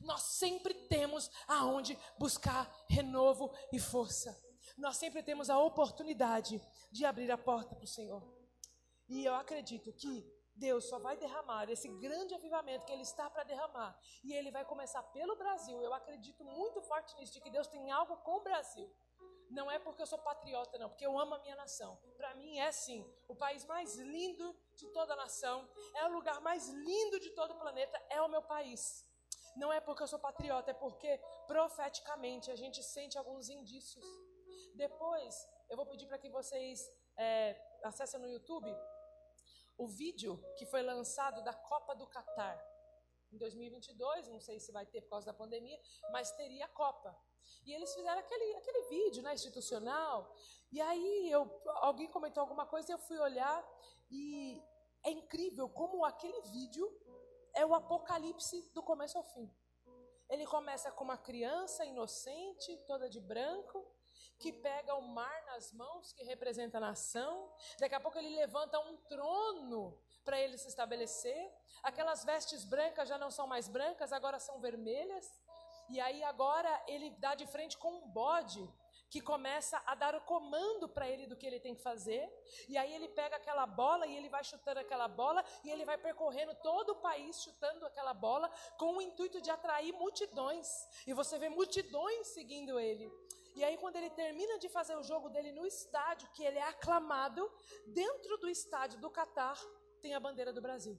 Nós 0.00 0.22
sempre 0.22 0.74
temos 0.74 1.30
aonde 1.46 1.98
buscar 2.18 2.70
renovo 2.88 3.52
e 3.72 3.78
força. 3.78 4.36
Nós 4.76 4.96
sempre 4.96 5.22
temos 5.22 5.48
a 5.48 5.58
oportunidade 5.58 6.62
de 6.90 7.04
abrir 7.04 7.30
a 7.30 7.38
porta 7.38 7.74
para 7.74 7.84
o 7.84 7.88
Senhor. 7.88 8.22
E 9.08 9.24
eu 9.24 9.34
acredito 9.34 9.92
que 9.92 10.36
Deus 10.54 10.88
só 10.88 10.98
vai 10.98 11.16
derramar 11.16 11.70
esse 11.70 11.88
grande 11.88 12.34
avivamento 12.34 12.86
que 12.86 12.92
Ele 12.92 13.02
está 13.02 13.28
para 13.30 13.44
derramar. 13.44 13.98
E 14.24 14.32
Ele 14.32 14.50
vai 14.50 14.64
começar 14.64 15.02
pelo 15.02 15.36
Brasil. 15.36 15.80
Eu 15.82 15.92
acredito 15.92 16.44
muito 16.44 16.80
forte 16.82 17.14
nisso, 17.16 17.32
de 17.32 17.40
que 17.40 17.50
Deus 17.50 17.68
tem 17.68 17.90
algo 17.90 18.16
com 18.18 18.38
o 18.38 18.42
Brasil. 18.42 18.90
Não 19.50 19.70
é 19.70 19.78
porque 19.78 20.02
eu 20.02 20.06
sou 20.06 20.18
patriota, 20.18 20.78
não, 20.78 20.88
porque 20.88 21.06
eu 21.06 21.18
amo 21.18 21.34
a 21.34 21.38
minha 21.38 21.56
nação. 21.56 21.96
Para 22.16 22.34
mim 22.34 22.58
é 22.58 22.72
sim 22.72 23.04
o 23.28 23.34
país 23.34 23.64
mais 23.64 23.96
lindo 23.96 24.56
de 24.74 24.86
toda 24.92 25.12
a 25.14 25.16
nação, 25.16 25.68
é 25.94 26.04
o 26.06 26.12
lugar 26.12 26.40
mais 26.40 26.68
lindo 26.68 27.20
de 27.20 27.30
todo 27.30 27.52
o 27.52 27.58
planeta, 27.58 28.00
é 28.10 28.20
o 28.20 28.28
meu 28.28 28.42
país. 28.42 29.04
Não 29.56 29.72
é 29.72 29.80
porque 29.80 30.02
eu 30.02 30.06
sou 30.06 30.18
patriota, 30.18 30.70
é 30.70 30.74
porque 30.74 31.18
profeticamente 31.46 32.50
a 32.50 32.56
gente 32.56 32.82
sente 32.82 33.16
alguns 33.16 33.48
indícios 33.48 34.04
Depois, 34.74 35.48
eu 35.70 35.76
vou 35.76 35.86
pedir 35.86 36.06
para 36.06 36.18
que 36.18 36.28
vocês 36.28 36.80
é, 37.16 37.56
acessem 37.82 38.20
no 38.20 38.28
YouTube 38.28 38.70
o 39.78 39.86
vídeo 39.88 40.42
que 40.56 40.66
foi 40.66 40.82
lançado 40.82 41.42
da 41.42 41.54
Copa 41.54 41.94
do 41.94 42.06
Catar. 42.06 42.75
Em 43.32 43.38
2022, 43.38 44.28
não 44.28 44.40
sei 44.40 44.60
se 44.60 44.72
vai 44.72 44.86
ter 44.86 45.00
por 45.02 45.10
causa 45.10 45.26
da 45.26 45.34
pandemia, 45.34 45.78
mas 46.12 46.30
teria 46.32 46.64
a 46.64 46.68
Copa. 46.68 47.16
E 47.64 47.72
eles 47.72 47.92
fizeram 47.94 48.18
aquele, 48.18 48.56
aquele 48.56 48.82
vídeo 48.88 49.22
né, 49.22 49.34
institucional. 49.34 50.34
E 50.70 50.80
aí 50.80 51.30
eu, 51.30 51.42
alguém 51.76 52.08
comentou 52.08 52.40
alguma 52.40 52.66
coisa 52.66 52.90
e 52.90 52.94
eu 52.94 52.98
fui 52.98 53.18
olhar. 53.18 53.64
E 54.10 54.62
é 55.04 55.10
incrível 55.10 55.68
como 55.68 56.04
aquele 56.04 56.40
vídeo 56.42 56.88
é 57.54 57.64
o 57.64 57.74
apocalipse 57.74 58.70
do 58.72 58.82
começo 58.82 59.16
ao 59.18 59.24
fim. 59.24 59.50
Ele 60.28 60.46
começa 60.46 60.90
com 60.90 61.04
uma 61.04 61.16
criança 61.16 61.84
inocente, 61.84 62.76
toda 62.86 63.08
de 63.08 63.20
branco, 63.20 63.86
que 64.38 64.52
pega 64.52 64.94
o 64.94 65.02
mar 65.02 65.44
nas 65.46 65.72
mãos, 65.72 66.12
que 66.12 66.24
representa 66.24 66.78
a 66.78 66.80
nação. 66.80 67.52
Daqui 67.78 67.94
a 67.94 68.00
pouco 68.00 68.18
ele 68.18 68.34
levanta 68.34 68.78
um 68.80 68.96
trono 69.08 69.98
para 70.26 70.40
ele 70.44 70.58
se 70.58 70.68
estabelecer. 70.68 71.42
Aquelas 71.90 72.24
vestes 72.24 72.64
brancas 72.64 73.08
já 73.08 73.16
não 73.24 73.30
são 73.30 73.46
mais 73.46 73.68
brancas, 73.76 74.12
agora 74.12 74.38
são 74.40 74.58
vermelhas. 74.60 75.26
E 75.88 76.00
aí 76.00 76.20
agora 76.24 76.72
ele 76.88 77.10
dá 77.10 77.32
de 77.36 77.46
frente 77.46 77.78
com 77.78 77.92
um 77.98 78.08
bode 78.08 78.62
que 79.08 79.20
começa 79.20 79.80
a 79.86 79.94
dar 79.94 80.16
o 80.16 80.20
comando 80.20 80.88
para 80.88 81.08
ele 81.08 81.28
do 81.28 81.36
que 81.36 81.46
ele 81.46 81.60
tem 81.60 81.76
que 81.76 81.82
fazer. 81.82 82.28
E 82.68 82.76
aí 82.76 82.92
ele 82.92 83.08
pega 83.08 83.36
aquela 83.36 83.66
bola 83.66 84.04
e 84.04 84.16
ele 84.16 84.28
vai 84.28 84.42
chutando 84.42 84.80
aquela 84.80 85.06
bola 85.06 85.44
e 85.62 85.70
ele 85.70 85.84
vai 85.84 85.96
percorrendo 85.96 86.54
todo 86.56 86.90
o 86.90 86.96
país 86.96 87.40
chutando 87.40 87.86
aquela 87.86 88.12
bola 88.12 88.50
com 88.76 88.96
o 88.96 89.02
intuito 89.02 89.40
de 89.40 89.50
atrair 89.50 89.92
multidões. 89.92 90.66
E 91.06 91.12
você 91.12 91.38
vê 91.38 91.48
multidões 91.48 92.26
seguindo 92.28 92.80
ele. 92.80 93.08
E 93.54 93.64
aí 93.64 93.78
quando 93.78 93.96
ele 93.96 94.10
termina 94.10 94.58
de 94.58 94.68
fazer 94.68 94.96
o 94.96 95.04
jogo 95.04 95.30
dele 95.30 95.52
no 95.52 95.64
estádio, 95.64 96.28
que 96.34 96.42
ele 96.44 96.58
é 96.58 96.68
aclamado, 96.68 97.50
dentro 97.86 98.36
do 98.38 98.48
estádio 98.48 98.98
do 98.98 99.08
Catar 99.08 99.58
tem 99.96 100.14
a 100.14 100.20
bandeira 100.20 100.52
do 100.52 100.60
Brasil. 100.60 100.98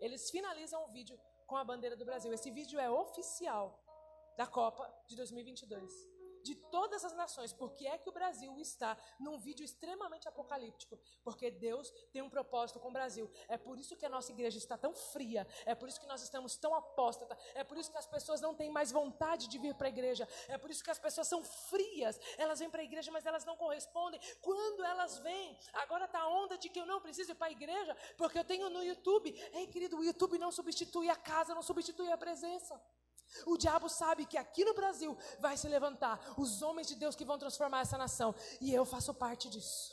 Eles 0.00 0.30
finalizam 0.30 0.84
o 0.84 0.88
vídeo 0.88 1.18
com 1.46 1.56
a 1.56 1.64
bandeira 1.64 1.96
do 1.96 2.04
Brasil. 2.04 2.32
Esse 2.32 2.50
vídeo 2.50 2.78
é 2.78 2.90
oficial 2.90 3.82
da 4.36 4.46
Copa 4.46 4.92
de 5.06 5.16
2022 5.16 6.13
de 6.44 6.54
todas 6.54 7.04
as 7.04 7.14
nações. 7.14 7.52
Por 7.52 7.72
que 7.72 7.86
é 7.86 7.96
que 7.96 8.08
o 8.08 8.12
Brasil 8.12 8.60
está 8.60 8.96
num 9.18 9.38
vídeo 9.38 9.64
extremamente 9.64 10.28
apocalíptico? 10.28 11.00
Porque 11.24 11.50
Deus 11.50 11.90
tem 12.12 12.22
um 12.22 12.28
propósito 12.28 12.78
com 12.78 12.88
o 12.88 12.92
Brasil. 12.92 13.28
É 13.48 13.56
por 13.56 13.78
isso 13.78 13.96
que 13.96 14.04
a 14.04 14.08
nossa 14.08 14.30
igreja 14.30 14.58
está 14.58 14.76
tão 14.76 14.94
fria. 14.94 15.46
É 15.64 15.74
por 15.74 15.88
isso 15.88 16.00
que 16.00 16.06
nós 16.06 16.22
estamos 16.22 16.56
tão 16.56 16.74
apóstata. 16.74 17.36
É 17.54 17.64
por 17.64 17.78
isso 17.78 17.90
que 17.90 17.98
as 17.98 18.06
pessoas 18.06 18.40
não 18.40 18.54
têm 18.54 18.70
mais 18.70 18.92
vontade 18.92 19.48
de 19.48 19.58
vir 19.58 19.74
para 19.74 19.88
a 19.88 19.94
igreja. 19.96 20.28
É 20.46 20.58
por 20.58 20.70
isso 20.70 20.84
que 20.84 20.90
as 20.90 20.98
pessoas 20.98 21.26
são 21.26 21.42
frias. 21.42 22.20
Elas 22.36 22.58
vêm 22.58 22.70
para 22.70 22.82
a 22.82 22.84
igreja, 22.84 23.10
mas 23.10 23.24
elas 23.24 23.44
não 23.44 23.56
correspondem. 23.56 24.20
Quando 24.42 24.84
elas 24.84 25.18
vêm, 25.18 25.58
agora 25.72 26.04
está 26.04 26.20
a 26.20 26.28
onda 26.28 26.58
de 26.58 26.68
que 26.68 26.78
eu 26.78 26.86
não 26.86 27.00
preciso 27.00 27.32
ir 27.32 27.34
para 27.34 27.46
a 27.46 27.50
igreja, 27.50 27.96
porque 28.18 28.38
eu 28.38 28.44
tenho 28.44 28.68
no 28.68 28.84
YouTube. 28.84 29.30
Ei, 29.54 29.66
querido, 29.66 29.98
o 29.98 30.04
YouTube 30.04 30.36
não 30.38 30.52
substitui 30.52 31.08
a 31.08 31.16
casa, 31.16 31.54
não 31.54 31.62
substitui 31.62 32.12
a 32.12 32.18
presença. 32.18 32.78
O 33.46 33.56
diabo 33.56 33.88
sabe 33.88 34.26
que 34.26 34.36
aqui 34.36 34.64
no 34.64 34.74
Brasil 34.74 35.16
vai 35.40 35.56
se 35.56 35.68
levantar 35.68 36.20
os 36.38 36.62
homens 36.62 36.86
de 36.86 36.94
Deus 36.94 37.16
que 37.16 37.24
vão 37.24 37.38
transformar 37.38 37.80
essa 37.80 37.98
nação. 37.98 38.34
E 38.60 38.72
eu 38.72 38.84
faço 38.84 39.12
parte 39.12 39.48
disso. 39.50 39.92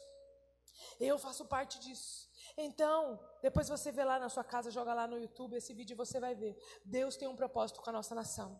Eu 0.99 1.17
faço 1.17 1.45
parte 1.45 1.79
disso. 1.79 2.29
Então, 2.57 3.19
depois 3.41 3.67
você 3.69 3.91
vê 3.91 4.03
lá 4.03 4.19
na 4.19 4.29
sua 4.29 4.43
casa, 4.43 4.69
joga 4.69 4.93
lá 4.93 5.07
no 5.07 5.17
YouTube 5.17 5.55
esse 5.55 5.73
vídeo 5.73 5.93
e 5.93 5.97
você 5.97 6.19
vai 6.19 6.35
ver. 6.35 6.57
Deus 6.85 7.15
tem 7.15 7.27
um 7.27 7.35
propósito 7.35 7.81
com 7.81 7.89
a 7.89 7.93
nossa 7.93 8.13
nação. 8.13 8.59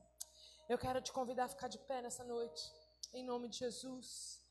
Eu 0.68 0.78
quero 0.78 1.02
te 1.02 1.12
convidar 1.12 1.46
a 1.46 1.50
ficar 1.50 1.68
de 1.68 1.78
pé 1.80 2.02
nessa 2.02 2.24
noite. 2.24 2.72
Em 3.14 3.24
nome 3.24 3.50
de 3.50 3.58
Jesus. 3.58 4.42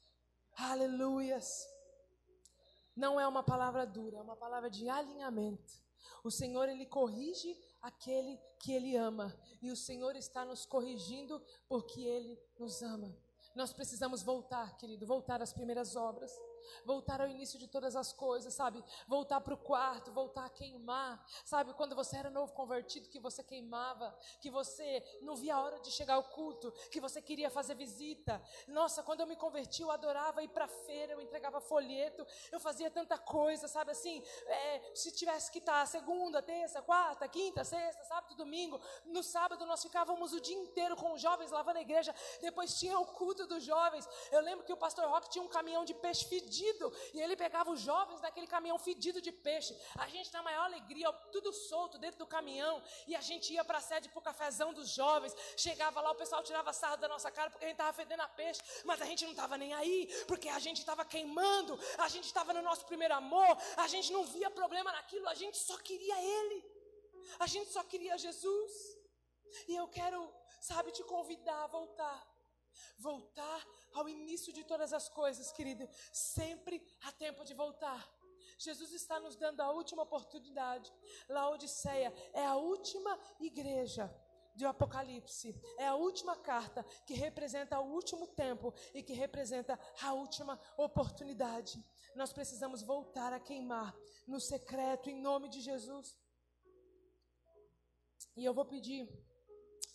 Aleluias. 0.56 1.66
Não 2.94 3.18
é 3.18 3.26
uma 3.26 3.42
palavra 3.42 3.86
dura, 3.86 4.18
é 4.18 4.22
uma 4.22 4.36
palavra 4.36 4.68
de 4.68 4.88
alinhamento. 4.88 5.72
O 6.22 6.30
Senhor, 6.30 6.68
Ele 6.68 6.84
corrige 6.84 7.56
aquele 7.82 8.38
que 8.58 8.72
Ele 8.72 8.96
ama. 8.96 9.34
E 9.60 9.70
o 9.70 9.76
Senhor 9.76 10.16
está 10.16 10.44
nos 10.44 10.66
corrigindo 10.66 11.42
porque 11.68 12.00
Ele 12.00 12.38
nos 12.58 12.82
ama. 12.82 13.16
Nós 13.54 13.72
precisamos 13.72 14.22
voltar, 14.22 14.76
querido, 14.76 15.06
voltar 15.06 15.42
às 15.42 15.52
primeiras 15.52 15.96
obras, 15.96 16.32
voltar 16.84 17.20
ao 17.20 17.28
início 17.28 17.58
de 17.58 17.66
todas 17.66 17.96
as 17.96 18.12
coisas, 18.12 18.52
sabe? 18.54 18.84
Voltar 19.06 19.40
para 19.40 19.54
o 19.54 19.56
quarto, 19.56 20.12
voltar 20.12 20.44
a 20.44 20.50
queimar, 20.50 21.24
sabe? 21.44 21.72
Quando 21.74 21.96
você 21.96 22.16
era 22.16 22.30
novo 22.30 22.52
convertido, 22.52 23.08
que 23.08 23.18
você 23.18 23.42
queimava, 23.42 24.16
que 24.40 24.50
você 24.50 25.02
não 25.22 25.36
via 25.36 25.54
a 25.54 25.62
hora 25.62 25.80
de 25.80 25.90
chegar 25.90 26.14
ao 26.14 26.24
culto, 26.24 26.70
que 26.90 27.00
você 27.00 27.20
queria 27.22 27.50
fazer 27.50 27.74
visita. 27.74 28.42
Nossa, 28.68 29.02
quando 29.02 29.20
eu 29.20 29.26
me 29.26 29.36
converti, 29.36 29.82
eu 29.82 29.90
adorava 29.90 30.42
ir 30.42 30.48
para 30.48 30.68
feira, 30.68 31.12
eu 31.12 31.20
entregava 31.20 31.60
folheto, 31.60 32.26
eu 32.52 32.60
fazia 32.60 32.90
tanta 32.90 33.18
coisa, 33.18 33.66
sabe? 33.68 33.92
Assim, 33.92 34.22
é, 34.46 34.92
se 34.94 35.12
tivesse 35.12 35.50
que 35.50 35.58
estar 35.58 35.86
segunda, 35.86 36.42
terça, 36.42 36.82
quarta, 36.82 37.26
quinta, 37.28 37.64
sexta, 37.64 38.04
sábado, 38.04 38.34
domingo, 38.34 38.80
no 39.04 39.22
sábado 39.22 39.64
nós 39.66 39.82
ficávamos 39.82 40.32
o 40.32 40.40
dia 40.40 40.56
inteiro 40.56 40.96
com 40.96 41.12
os 41.12 41.20
jovens 41.20 41.50
lavando 41.50 41.78
a 41.78 41.82
igreja, 41.82 42.14
depois 42.40 42.78
tinha 42.78 42.98
o 42.98 43.06
culto 43.06 43.30
culto 43.30 43.46
dos 43.46 43.62
jovens. 43.62 44.08
Eu 44.32 44.40
lembro 44.40 44.64
que 44.64 44.72
o 44.72 44.76
pastor 44.76 45.08
Rock 45.08 45.30
tinha 45.30 45.44
um 45.44 45.48
caminhão 45.48 45.84
de 45.84 45.94
peixe 45.94 46.24
fedido 46.24 46.59
e 47.14 47.20
ele 47.20 47.36
pegava 47.36 47.70
os 47.70 47.80
jovens 47.80 48.20
daquele 48.20 48.46
caminhão 48.46 48.78
fedido 48.78 49.20
de 49.20 49.32
peixe. 49.32 49.76
A 49.96 50.06
gente, 50.08 50.32
na 50.32 50.42
maior 50.42 50.64
alegria, 50.64 51.12
tudo 51.32 51.52
solto 51.52 51.98
dentro 51.98 52.18
do 52.18 52.26
caminhão. 52.26 52.82
E 53.06 53.16
a 53.16 53.20
gente 53.20 53.52
ia 53.52 53.64
para 53.64 53.78
a 53.78 53.80
sede 53.80 54.08
para 54.08 54.18
o 54.18 54.22
cafezão 54.22 54.72
dos 54.72 54.88
jovens. 54.90 55.34
Chegava 55.56 56.00
lá, 56.00 56.10
o 56.10 56.14
pessoal 56.14 56.42
tirava 56.42 56.72
sarro 56.72 56.96
da 56.98 57.08
nossa 57.08 57.30
cara 57.30 57.50
porque 57.50 57.64
a 57.64 57.68
gente 57.68 57.76
estava 57.76 57.92
fedendo 57.92 58.22
a 58.22 58.28
peixe, 58.28 58.60
mas 58.84 59.00
a 59.00 59.04
gente 59.04 59.24
não 59.24 59.32
estava 59.32 59.56
nem 59.56 59.72
aí 59.74 60.08
porque 60.26 60.48
a 60.48 60.58
gente 60.58 60.78
estava 60.78 61.04
queimando, 61.04 61.78
a 61.98 62.08
gente 62.08 62.24
estava 62.24 62.52
no 62.52 62.62
nosso 62.62 62.84
primeiro 62.86 63.14
amor, 63.14 63.56
a 63.76 63.86
gente 63.86 64.12
não 64.12 64.24
via 64.24 64.50
problema 64.50 64.92
naquilo, 64.92 65.28
a 65.28 65.34
gente 65.34 65.58
só 65.58 65.76
queria 65.78 66.16
Ele, 66.22 66.64
a 67.38 67.46
gente 67.46 67.70
só 67.70 67.82
queria 67.82 68.18
Jesus. 68.18 68.72
E 69.66 69.74
eu 69.74 69.88
quero, 69.88 70.32
sabe, 70.60 70.92
te 70.92 71.02
convidar 71.02 71.64
a 71.64 71.66
voltar 71.66 72.29
Voltar 72.98 73.66
ao 73.92 74.08
início 74.08 74.52
de 74.52 74.64
todas 74.64 74.92
as 74.92 75.08
coisas, 75.08 75.52
querido. 75.52 75.88
Sempre 76.12 76.82
há 77.02 77.12
tempo 77.12 77.44
de 77.44 77.54
voltar. 77.54 78.08
Jesus 78.58 78.92
está 78.92 79.18
nos 79.18 79.36
dando 79.36 79.60
a 79.60 79.70
última 79.70 80.02
oportunidade. 80.02 80.92
Laodiceia 81.28 82.12
é 82.32 82.44
a 82.44 82.56
última 82.56 83.18
igreja 83.40 84.14
do 84.54 84.66
Apocalipse. 84.66 85.54
É 85.78 85.86
a 85.86 85.94
última 85.94 86.36
carta 86.36 86.84
que 87.06 87.14
representa 87.14 87.80
o 87.80 87.92
último 87.92 88.26
tempo 88.26 88.74
e 88.94 89.02
que 89.02 89.12
representa 89.12 89.78
a 90.02 90.12
última 90.12 90.60
oportunidade. 90.76 91.82
Nós 92.14 92.32
precisamos 92.32 92.82
voltar 92.82 93.32
a 93.32 93.40
queimar 93.40 93.96
no 94.26 94.40
secreto 94.40 95.08
em 95.08 95.20
nome 95.20 95.48
de 95.48 95.60
Jesus. 95.60 96.18
E 98.36 98.44
eu 98.44 98.54
vou 98.54 98.64
pedir 98.64 99.08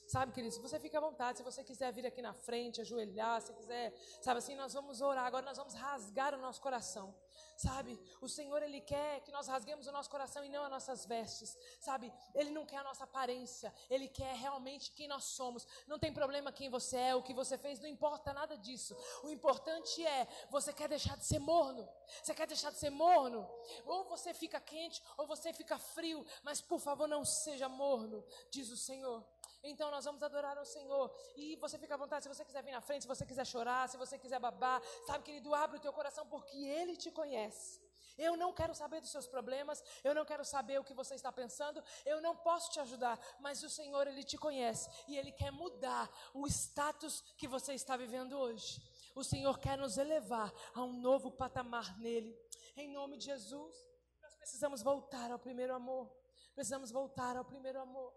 Sabe, 0.08 0.32
querido, 0.32 0.54
se 0.54 0.62
você 0.62 0.80
fica 0.80 0.98
à 0.98 1.02
vontade, 1.02 1.40
se 1.40 1.44
você 1.44 1.64
quiser 1.64 1.92
vir 1.92 2.06
aqui 2.06 2.22
na 2.22 2.34
frente, 2.34 2.82
ajoelhar, 2.82 3.42
se 3.42 3.54
quiser, 3.54 3.94
sabe 4.22 4.38
assim, 4.38 4.56
nós 4.56 4.74
vamos 4.74 5.02
orar, 5.02 5.26
agora 5.26 5.46
nós 5.46 5.58
vamos 5.58 5.74
rasgar 5.74 6.34
o 6.36 6.38
nosso 6.38 6.62
coração. 6.62 7.14
Sabe? 7.58 7.98
O 8.22 8.28
Senhor 8.28 8.62
ele 8.62 8.82
quer 8.82 9.22
que 9.22 9.32
nós 9.32 9.48
rasguemos 9.48 9.88
o 9.88 9.92
nosso 9.92 10.10
coração 10.10 10.44
e 10.44 10.50
não 10.50 10.64
as 10.64 10.70
nossas 10.70 11.06
vestes. 11.06 11.58
Sabe? 11.80 12.12
Ele 12.34 12.52
não 12.52 12.66
quer 12.66 12.78
a 12.78 12.84
nossa 12.84 13.06
aparência, 13.06 13.74
ele 13.90 14.08
quer 14.08 14.36
realmente 14.36 14.92
quem 14.92 15.08
nós 15.08 15.24
somos. 15.24 15.66
Não 15.88 15.98
tem 15.98 16.14
problema 16.14 16.52
quem 16.52 16.70
você 16.70 16.98
é, 16.98 17.16
o 17.16 17.24
que 17.24 17.34
você 17.34 17.58
fez, 17.58 17.80
não 17.80 17.88
importa 17.88 18.34
nada 18.34 18.58
disso. 18.58 18.96
O 19.24 19.30
importante 19.30 20.06
é, 20.06 20.28
você 20.50 20.74
quer 20.74 20.90
deixar 20.90 21.18
de 21.18 21.26
ser 21.26 21.40
morno? 21.40 21.88
Você 22.22 22.34
quer 22.34 22.46
deixar 22.46 22.72
de 22.72 22.78
ser 22.78 22.90
morno? 22.90 23.50
Ou 23.86 24.04
você 24.06 24.34
fica 24.34 24.60
quente, 24.60 25.02
ou 25.18 25.26
você 25.26 25.54
fica 25.54 25.78
frio, 25.78 26.26
mas 26.44 26.62
por 26.62 26.80
favor, 26.80 27.08
não 27.08 27.24
seja 27.24 27.70
morno, 27.70 28.24
diz 28.52 28.70
o 28.70 28.78
Senhor. 28.78 29.26
Então 29.66 29.90
nós 29.92 30.06
vamos 30.06 30.22
adorar 30.22 30.58
ao 30.58 30.66
Senhor. 30.66 31.14
E 31.36 31.56
você 31.58 31.78
fica 31.78 31.96
à 31.96 31.98
vontade, 31.98 32.24
se 32.24 32.30
você 32.30 32.46
quiser 32.46 32.64
vir 32.64 32.72
na 32.72 32.82
frente, 32.82 33.02
se 33.02 33.08
você 33.08 33.26
quiser 33.26 33.46
chorar, 33.46 33.90
se 33.90 33.98
você 33.98 34.18
quiser 34.18 34.40
babar, 34.40 34.82
sabe, 35.06 35.24
querido, 35.24 35.54
abre 35.54 35.78
o 35.78 35.80
teu 35.80 35.92
coração 35.92 36.26
porque 36.28 36.58
Ele 36.58 36.96
te 36.96 37.12
conhece. 37.12 37.86
Eu 38.18 38.38
não 38.38 38.54
quero 38.54 38.74
saber 38.74 39.02
dos 39.02 39.10
seus 39.10 39.28
problemas, 39.28 39.84
eu 40.04 40.16
não 40.16 40.24
quero 40.24 40.46
saber 40.46 40.80
o 40.80 40.84
que 40.84 40.94
você 40.94 41.16
está 41.16 41.32
pensando, 41.32 41.84
eu 42.06 42.22
não 42.22 42.36
posso 42.36 42.72
te 42.72 42.80
ajudar, 42.80 43.20
mas 43.40 43.62
o 43.64 43.70
Senhor, 43.70 44.08
Ele 44.08 44.24
te 44.24 44.38
conhece 44.38 44.90
e 45.08 45.18
Ele 45.18 45.32
quer 45.32 45.52
mudar 45.52 46.10
o 46.34 46.48
status 46.48 47.22
que 47.38 47.48
você 47.48 47.74
está 47.74 47.98
vivendo 47.98 48.38
hoje. 48.38 48.82
O 49.14 49.24
Senhor 49.24 49.60
quer 49.60 49.78
nos 49.78 49.98
elevar 49.98 50.54
a 50.74 50.82
um 50.82 50.94
novo 50.94 51.32
patamar 51.32 51.98
nele. 52.00 52.38
Em 52.78 52.88
nome 52.88 53.18
de 53.18 53.26
Jesus, 53.26 53.76
nós 54.22 54.36
precisamos 54.36 54.82
voltar 54.82 55.32
ao 55.32 55.40
primeiro 55.40 55.74
amor. 55.74 56.10
Precisamos 56.54 56.92
voltar 56.92 57.36
ao 57.36 57.44
primeiro 57.44 57.82
amor. 57.82 58.14